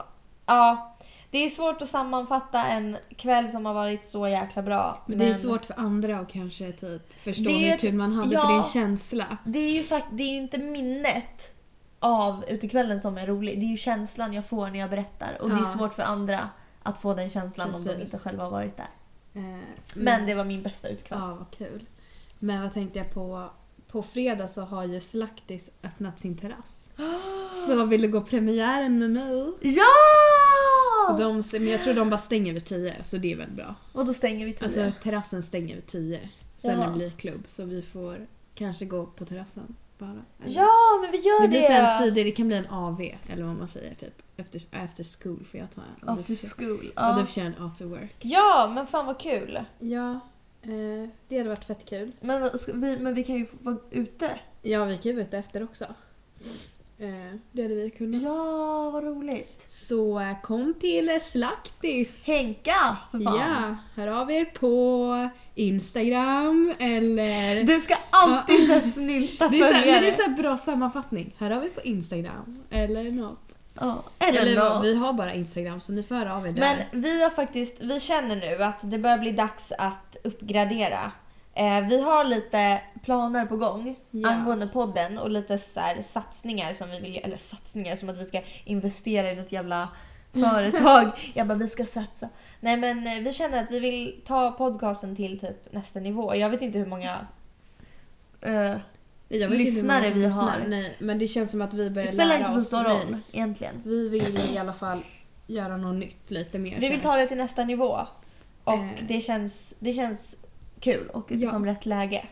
ja, 0.45 0.90
det 1.32 1.38
är 1.45 1.49
svårt 1.49 1.82
att 1.82 1.89
sammanfatta 1.89 2.65
en 2.65 2.97
kväll 3.17 3.49
som 3.51 3.65
har 3.65 3.73
varit 3.73 4.05
så 4.05 4.27
jäkla 4.27 4.61
bra. 4.61 5.03
Men 5.05 5.17
det 5.19 5.25
är 5.29 5.34
svårt 5.34 5.65
för 5.65 5.79
andra 5.79 6.19
att 6.19 6.29
kanske 6.32 6.71
typ 6.71 7.21
förstå 7.21 7.43
Det 7.43 7.49
hur 7.71 7.77
kul 7.77 7.93
man 7.93 8.13
hade 8.13 8.34
ja. 8.34 8.41
för 8.41 8.47
det 8.47 8.53
är 8.53 8.57
en 8.57 8.63
känsla. 8.63 9.38
Det 9.45 9.59
är 9.59 9.71
ju 9.71 9.84
fakt- 9.84 10.07
det 10.11 10.23
är 10.23 10.38
inte 10.38 10.57
minnet 10.57 11.55
av 11.99 12.45
utekvällen 12.47 12.99
som 12.99 13.17
är 13.17 13.27
rolig. 13.27 13.59
Det 13.59 13.65
är 13.65 13.69
ju 13.69 13.77
känslan 13.77 14.34
jag 14.34 14.45
får 14.47 14.69
när 14.69 14.79
jag 14.79 14.89
berättar. 14.89 15.38
Och 15.41 15.49
det 15.49 15.55
är 15.55 15.59
Ja. 15.59 15.65
svårt 15.65 15.93
för 15.93 16.03
andra 16.03 16.49
att 16.84 17.01
få 17.01 17.13
den 17.13 17.29
känslan 17.29 17.67
om 17.75 17.84
de 17.84 17.89
Precis. 17.89 18.03
inte 18.13 18.17
själva 18.17 18.43
har 18.43 18.51
varit 18.51 18.77
där. 18.77 18.89
Eh, 19.34 19.59
Men 19.95 20.25
det 20.25 20.34
var 20.36 20.43
min 20.45 20.63
bästa 20.63 20.88
utekväll. 20.88 21.19
Ja, 21.21 21.36
vad 21.36 21.51
kul. 21.51 21.86
Men 22.39 22.61
vad 22.61 22.73
tänkte 22.73 22.99
jag 22.99 23.13
på? 23.13 23.49
på 23.88 24.03
fredag 24.03 24.47
så 24.47 24.61
har 24.61 24.84
ju 24.86 25.01
Slaktis 25.01 25.69
öppnat 25.84 26.19
sin 26.19 26.38
terrass. 26.38 26.89
Så 27.67 27.86
vill 27.86 28.01
du 28.01 28.07
gå 28.07 28.21
premiären 28.21 28.99
med 28.99 29.09
mig? 29.11 29.53
Ja! 29.61 29.84
Och 31.12 31.20
de, 31.20 31.43
men 31.53 31.68
jag 31.68 31.84
tror 31.84 31.93
de 31.93 32.09
bara 32.09 32.18
stänger 32.18 32.53
vid 32.53 32.66
10 32.66 33.03
så 33.03 33.18
det 33.18 33.32
är 33.32 33.36
väl 33.36 33.51
bra. 33.51 33.76
Och 33.93 34.05
då 34.05 34.14
stänger 34.14 34.45
vi 34.45 34.53
tio. 34.53 34.64
Alltså 34.64 34.91
terrassen 35.03 35.43
stänger 35.43 35.76
vid 35.76 35.86
10. 35.86 36.30
Sen 36.55 36.80
Jaha. 36.80 36.88
det 36.89 36.93
blir 36.95 37.09
klubb 37.09 37.43
så 37.47 37.66
vi 37.66 37.82
får 37.82 38.28
kanske 38.55 38.86
gå 38.86 39.05
på 39.05 39.26
terrassen 39.26 39.76
bara. 39.97 40.09
Eller- 40.43 40.55
ja, 40.55 40.70
men 41.01 41.12
vi 41.12 41.18
gör 41.18 41.41
Det 41.41 41.47
det! 41.47 41.49
blir 41.49 41.62
sen 41.62 42.03
tidigt, 42.03 42.26
det 42.26 42.32
kan 42.32 42.47
bli 42.47 42.57
en 42.57 42.68
AV 42.70 43.01
eller 43.28 43.43
vad 43.43 43.55
man 43.55 43.68
säger 43.68 43.95
typ. 43.95 44.22
Efter, 44.38 44.62
after 44.72 45.03
school 45.24 45.45
får 45.51 45.59
jag 45.59 45.72
ta 45.72 45.82
en. 45.82 46.07
Och 46.07 46.14
After 46.14 46.28
du 46.28 46.36
school. 46.36 46.91
Ja, 46.95 47.14
du 47.14 47.20
Ja. 47.20 47.26
får 47.26 47.34
köra 47.34 47.45
en 47.45 47.55
after 47.64 47.86
work. 47.86 48.16
ja, 48.20 48.72
men 48.76 48.88
fan 48.88 49.05
vad 49.05 49.20
kul. 49.20 49.59
Ja, 49.80 50.12
eh, 50.62 51.09
det 51.28 51.38
hade 51.38 51.49
varit 51.49 51.66
fett 51.66 51.86
kul. 51.86 52.12
Men, 52.22 52.49
vi, 52.74 52.97
men 52.99 53.14
vi 53.14 53.24
kan 53.24 53.36
ju 53.36 53.45
vara 53.62 53.78
ute. 53.91 54.39
Ja, 54.62 54.86
vi 54.86 54.93
kan 54.97 55.09
ju 55.09 55.14
vara 55.14 55.26
ute 55.26 55.38
efter 55.38 55.64
också. 55.64 55.86
Eh, 57.02 57.36
det 57.52 57.62
hade 57.62 57.76
vi 57.76 57.89
kunnat. 57.89 58.22
Ja, 58.22 58.89
vad 58.89 59.04
roligt. 59.04 59.66
Så 59.68 60.20
eh, 60.20 60.41
kom 60.41 60.74
till 60.74 61.20
Slaktis! 61.22 62.28
Henka, 62.28 62.97
för 63.12 63.20
fan. 63.20 63.39
Ja, 63.39 63.76
hör 63.95 64.08
av 64.08 64.32
er 64.32 64.45
på 64.45 65.30
Instagram 65.56 66.74
eller... 66.80 67.64
Du 67.64 67.80
ska 67.80 67.95
alltid 68.10 68.66
så 68.68 68.74
här 68.74 68.80
snylta 68.82 69.47
det 69.47 69.58
är 69.58 69.60
så 69.60 69.66
här, 69.66 69.74
men 69.74 69.82
följare. 69.82 70.02
det 70.02 70.08
är 70.08 70.12
så 70.12 70.22
här 70.22 70.38
bra 70.38 70.58
sammanfattning. 70.58 71.36
Hör 71.38 71.52
av 71.52 71.64
er 71.64 71.70
på 71.70 71.82
Instagram 71.82 72.64
eller 72.70 73.12
något. 73.12 73.58
Ja, 73.74 74.04
eller, 74.20 74.41
Eller 74.41 74.70
något. 74.70 74.86
vi 74.86 74.95
har 74.95 75.14
bara 75.14 75.34
Instagram 75.34 75.82
så 75.82 75.91
ni 75.91 76.04
får 76.04 76.16
höra 76.16 76.36
av 76.36 76.47
er 76.47 76.52
där. 76.52 76.62
Men 76.62 77.02
vi 77.02 77.24
har 77.24 77.30
faktiskt, 77.30 77.82
vi 77.82 77.99
känner 77.99 78.36
nu 78.36 78.64
att 78.64 78.80
det 78.82 78.97
börjar 78.97 79.18
bli 79.18 79.32
dags 79.32 79.72
att 79.72 80.18
uppgradera. 80.24 81.12
Eh, 81.62 81.88
vi 81.88 82.01
har 82.01 82.24
lite 82.24 82.82
planer 83.03 83.45
på 83.45 83.57
gång 83.57 83.95
Ja. 84.12 84.30
angående 84.30 84.68
podden 84.68 85.18
och 85.18 85.30
lite 85.30 85.57
så 85.57 85.80
här 85.80 86.01
satsningar 86.01 86.74
som 86.74 86.89
vi 86.89 86.99
vill 86.99 87.18
eller 87.24 87.38
satsningar 87.38 87.95
som 87.95 88.09
att 88.09 88.18
vi 88.18 88.26
ska 88.26 88.41
investera 88.66 89.32
i 89.32 89.36
något 89.36 89.51
jävla 89.51 89.89
företag. 90.34 91.32
Jag 91.34 91.47
bara 91.47 91.57
vi 91.57 91.68
ska 91.68 91.86
satsa. 91.86 92.30
Nej 92.59 92.78
men 92.78 93.07
eh, 93.07 93.14
vi 93.20 93.34
känner 93.34 93.64
att 93.64 93.72
vi 93.72 93.80
vill 93.80 94.22
ta 94.26 94.51
podcasten 94.51 95.16
till 95.16 95.39
typ 95.39 95.74
nästa 95.74 95.99
nivå. 95.99 96.36
Jag 96.36 96.49
vet 96.49 96.62
inte 96.62 96.80
hur 96.80 96.86
många 96.86 97.28
eh, 98.41 98.76
lyssnare 99.30 100.12
vi 100.14 100.20
lyssnar. 100.24 100.43
har. 100.59 100.66
Nej, 100.68 100.95
men 100.99 101.20
det 101.20 101.28
känns 101.28 101.51
som 101.51 101.62
att 101.62 101.74
vi 101.74 101.84
det 101.84 101.89
börjar 101.89 102.07
spelar 102.07 102.26
lära 102.26 102.38
inte 102.38 102.51
så 102.51 102.57
oss. 102.59 102.68
stor 102.68 102.84
roll 102.84 103.18
egentligen. 103.32 103.82
Vi 103.86 104.09
vill 104.09 104.39
i 104.53 104.57
alla 104.57 104.74
fall 104.74 105.03
göra 105.47 105.78
något 105.78 105.95
nytt 105.95 106.32
lite 106.32 106.59
mer. 106.59 106.80
Vi 106.80 106.89
vill 106.89 106.99
ta 107.01 107.16
det 107.16 107.28
till 107.28 107.38
nästa 107.38 107.64
nivå. 107.66 107.99
Och 108.64 108.74
Eh. 108.74 108.88
det, 109.07 109.22
känns, 109.22 109.74
det 109.80 109.93
känns 109.93 110.36
kul 110.82 111.07
och 111.09 111.32
Ja. 111.32 111.51
som 111.51 111.65
rätt 111.65 111.86
läge. 111.86 112.25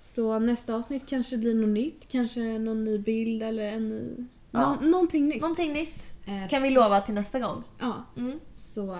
Så 0.00 0.38
nästa 0.38 0.74
avsnitt 0.74 1.06
kanske 1.08 1.36
blir 1.38 1.54
något 1.54 1.68
nytt. 1.68 2.08
Kanske 2.08 2.40
någon 2.58 2.84
ny 2.84 2.98
bild 2.98 3.42
eller 3.42 3.64
en 3.64 3.88
ny... 3.88 4.26
Ja. 4.50 4.74
Nå- 4.80 4.88
någonting 4.90 5.28
nytt. 5.28 5.40
Någonting 5.40 5.72
nytt 5.72 6.14
Eh, 6.26 6.48
kan 6.48 6.62
vi 6.62 6.70
lova 6.70 7.00
till 7.00 7.14
nästa 7.14 7.38
gång. 7.38 7.62
Ja, 7.78 8.04
Mm. 8.16 8.40
så 8.54 8.98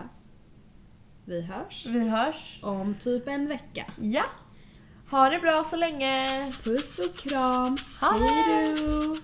vi 1.24 1.42
hörs 1.42 1.86
Vi 1.86 2.08
hörs. 2.08 2.60
om 2.62 2.94
typ 3.00 3.28
en 3.28 3.48
vecka. 3.48 3.92
Ja. 4.00 4.24
Ha 5.10 5.30
det 5.30 5.38
bra 5.38 5.64
så 5.64 5.76
länge. 5.76 6.28
Puss 6.64 6.98
och 6.98 7.14
kram. 7.16 7.76
Ha 8.00 8.18
det. 8.18 8.24
Hej 8.24 8.74
då! 8.78 9.16